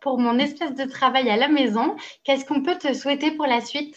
pour 0.00 0.20
mon 0.20 0.38
espèce 0.38 0.74
de 0.74 0.84
travail 0.84 1.28
à 1.28 1.36
la 1.36 1.48
maison. 1.48 1.96
Qu'est-ce 2.22 2.44
qu'on 2.44 2.62
peut 2.62 2.76
te 2.76 2.92
souhaiter 2.94 3.32
pour 3.32 3.46
la 3.46 3.60
suite? 3.60 3.96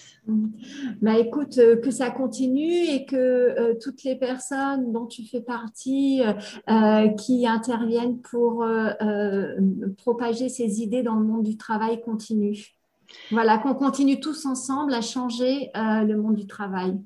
Bah, 1.02 1.18
écoute, 1.18 1.58
euh, 1.58 1.78
que 1.78 1.92
ça 1.92 2.12
continue 2.12 2.90
et 2.90 3.06
que 3.06 3.16
euh, 3.16 3.74
toutes 3.82 4.04
les 4.04 4.16
personnes 4.16 4.92
dont 4.92 5.06
tu 5.06 5.26
fais 5.26 5.42
partie, 5.42 6.22
euh, 6.70 7.08
qui 7.10 7.48
interviennent 7.48 8.20
pour 8.22 8.66
propager 9.98 10.50
ces 10.50 10.82
idées 10.82 11.04
dans 11.04 11.16
le 11.16 11.26
monde 11.26 11.44
du 11.44 11.58
travail 11.58 12.02
continuent. 12.02 12.79
Voilà, 13.32 13.58
qu'on 13.58 13.76
continue 13.76 14.20
tous 14.20 14.46
ensemble 14.46 14.94
à 14.94 15.02
changer 15.02 15.70
le 15.76 16.14
monde 16.16 16.36
du 16.36 16.48
travail. 16.48 17.00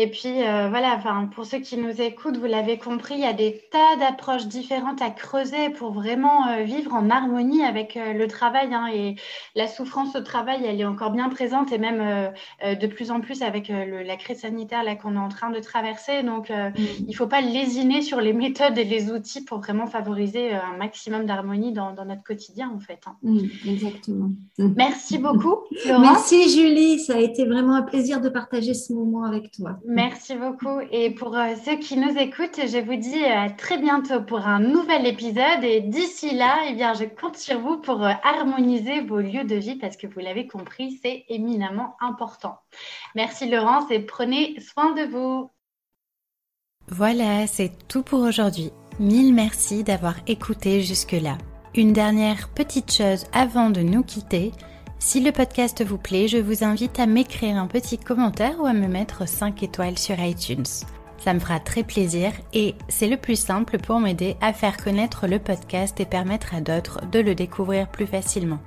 Et 0.00 0.06
puis 0.06 0.44
euh, 0.44 0.68
voilà, 0.68 0.94
enfin, 0.96 1.28
pour 1.34 1.44
ceux 1.44 1.58
qui 1.58 1.76
nous 1.76 2.00
écoutent, 2.00 2.36
vous 2.36 2.46
l'avez 2.46 2.78
compris, 2.78 3.14
il 3.14 3.20
y 3.20 3.24
a 3.24 3.32
des 3.32 3.64
tas 3.72 3.96
d'approches 3.98 4.46
différentes 4.46 5.02
à 5.02 5.10
creuser 5.10 5.70
pour 5.70 5.90
vraiment 5.90 6.46
euh, 6.46 6.62
vivre 6.62 6.94
en 6.94 7.10
harmonie 7.10 7.64
avec 7.64 7.96
euh, 7.96 8.12
le 8.12 8.28
travail. 8.28 8.72
Hein, 8.72 8.86
et 8.94 9.16
la 9.56 9.66
souffrance 9.66 10.14
au 10.14 10.20
travail, 10.20 10.60
elle 10.64 10.80
est 10.80 10.84
encore 10.84 11.10
bien 11.10 11.28
présente 11.28 11.72
et 11.72 11.78
même 11.78 12.32
de 12.62 12.86
plus 12.86 13.10
en 13.10 13.20
plus 13.20 13.42
avec 13.42 13.68
la 13.70 14.16
crise 14.16 14.40
sanitaire 14.40 14.84
là 14.84 14.94
qu'on 14.94 15.16
est 15.16 15.18
en 15.18 15.28
train 15.28 15.50
de 15.50 15.58
traverser. 15.58 16.22
Donc 16.22 16.50
mm. 16.50 16.72
il 17.00 17.08
ne 17.08 17.14
faut 17.14 17.26
pas 17.26 17.40
lésiner 17.40 18.00
sur 18.00 18.20
les 18.20 18.32
méthodes 18.32 18.78
et 18.78 18.84
les 18.84 19.10
outils 19.10 19.44
pour 19.44 19.58
vraiment 19.58 19.86
favoriser 19.86 20.52
un 20.52 20.76
maximum 20.76 21.26
d'harmonie 21.26 21.72
dans, 21.72 21.92
notre 22.04 22.22
quotidien 22.22 22.70
en 22.72 22.78
fait. 22.78 23.00
Hein. 23.06 23.16
Mm, 23.22 23.38
exactement. 23.66 24.30
Mm. 24.58 24.74
Merci 24.76 25.18
beaucoup. 25.18 25.56
Merci 25.86 26.50
Julie, 26.50 27.00
ça 27.00 27.16
a 27.16 27.20
été 27.20 27.44
vraiment 27.44 27.74
un 27.74 27.82
plaisir 27.82 28.20
de 28.20 28.28
partager 28.28 28.74
ce 28.74 28.92
moment 28.92 29.24
avec 29.24 29.50
toi. 29.50 29.78
Merci 29.90 30.36
beaucoup. 30.36 30.80
Et 30.92 31.08
pour 31.08 31.34
euh, 31.34 31.54
ceux 31.64 31.76
qui 31.76 31.96
nous 31.96 32.14
écoutent, 32.18 32.60
je 32.60 32.78
vous 32.78 32.96
dis 32.96 33.24
euh, 33.24 33.46
à 33.46 33.48
très 33.48 33.78
bientôt 33.78 34.20
pour 34.20 34.40
un 34.46 34.60
nouvel 34.60 35.06
épisode. 35.06 35.64
Et 35.64 35.80
d'ici 35.80 36.34
là, 36.34 36.58
eh 36.68 36.74
bien, 36.74 36.92
je 36.92 37.04
compte 37.04 37.38
sur 37.38 37.58
vous 37.58 37.78
pour 37.78 38.04
euh, 38.04 38.12
harmoniser 38.22 39.00
vos 39.00 39.20
lieux 39.20 39.44
de 39.44 39.54
vie 39.54 39.76
parce 39.76 39.96
que 39.96 40.06
vous 40.06 40.20
l'avez 40.20 40.46
compris, 40.46 41.00
c'est 41.02 41.24
éminemment 41.30 41.96
important. 42.00 42.58
Merci 43.14 43.48
Laurence 43.48 43.90
et 43.90 44.00
prenez 44.00 44.60
soin 44.60 44.92
de 44.92 45.10
vous. 45.10 45.50
Voilà, 46.88 47.46
c'est 47.46 47.72
tout 47.88 48.02
pour 48.02 48.20
aujourd'hui. 48.20 48.70
Mille 49.00 49.32
merci 49.32 49.84
d'avoir 49.84 50.16
écouté 50.26 50.82
jusque-là. 50.82 51.38
Une 51.74 51.94
dernière 51.94 52.50
petite 52.50 52.92
chose 52.92 53.24
avant 53.32 53.70
de 53.70 53.80
nous 53.80 54.02
quitter. 54.02 54.52
Si 55.00 55.20
le 55.20 55.30
podcast 55.30 55.84
vous 55.84 55.96
plaît, 55.96 56.26
je 56.26 56.38
vous 56.38 56.64
invite 56.64 56.98
à 56.98 57.06
m'écrire 57.06 57.56
un 57.56 57.68
petit 57.68 57.98
commentaire 57.98 58.56
ou 58.60 58.66
à 58.66 58.72
me 58.72 58.88
mettre 58.88 59.28
5 59.28 59.62
étoiles 59.62 59.96
sur 59.96 60.18
iTunes. 60.18 60.66
Ça 61.18 61.34
me 61.34 61.38
fera 61.38 61.60
très 61.60 61.84
plaisir 61.84 62.32
et 62.52 62.74
c'est 62.88 63.08
le 63.08 63.16
plus 63.16 63.36
simple 63.36 63.78
pour 63.78 64.00
m'aider 64.00 64.36
à 64.40 64.52
faire 64.52 64.76
connaître 64.76 65.26
le 65.26 65.38
podcast 65.38 65.98
et 66.00 66.04
permettre 66.04 66.54
à 66.54 66.60
d'autres 66.60 67.00
de 67.10 67.20
le 67.20 67.34
découvrir 67.34 67.88
plus 67.88 68.06
facilement. 68.06 68.58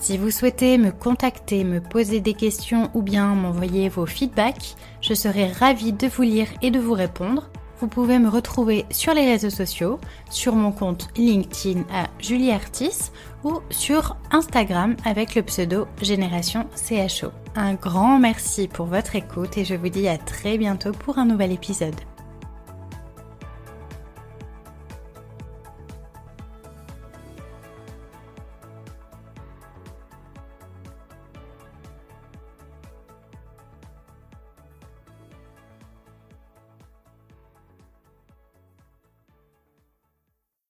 Si 0.00 0.16
vous 0.16 0.30
souhaitez 0.30 0.78
me 0.78 0.90
contacter, 0.90 1.64
me 1.64 1.80
poser 1.80 2.20
des 2.20 2.34
questions 2.34 2.90
ou 2.94 3.02
bien 3.02 3.34
m'envoyer 3.34 3.88
vos 3.88 4.06
feedbacks, 4.06 4.76
je 5.00 5.14
serai 5.14 5.52
ravie 5.52 5.92
de 5.92 6.08
vous 6.08 6.22
lire 6.22 6.48
et 6.62 6.70
de 6.70 6.80
vous 6.80 6.94
répondre. 6.94 7.50
Vous 7.80 7.88
pouvez 7.88 8.18
me 8.18 8.28
retrouver 8.28 8.86
sur 8.90 9.14
les 9.14 9.26
réseaux 9.26 9.50
sociaux, 9.50 10.00
sur 10.30 10.54
mon 10.54 10.72
compte 10.72 11.08
LinkedIn 11.16 11.82
à 11.92 12.08
Julie 12.18 12.50
Artis 12.50 13.10
ou 13.44 13.60
sur 13.70 14.16
Instagram 14.30 14.96
avec 15.04 15.34
le 15.34 15.42
pseudo 15.42 15.86
Génération 16.02 16.66
CHO. 16.74 17.30
Un 17.54 17.74
grand 17.74 18.18
merci 18.18 18.66
pour 18.68 18.86
votre 18.86 19.14
écoute 19.14 19.56
et 19.58 19.64
je 19.64 19.74
vous 19.74 19.88
dis 19.88 20.08
à 20.08 20.18
très 20.18 20.58
bientôt 20.58 20.92
pour 20.92 21.18
un 21.18 21.26
nouvel 21.26 21.52
épisode. 21.52 21.94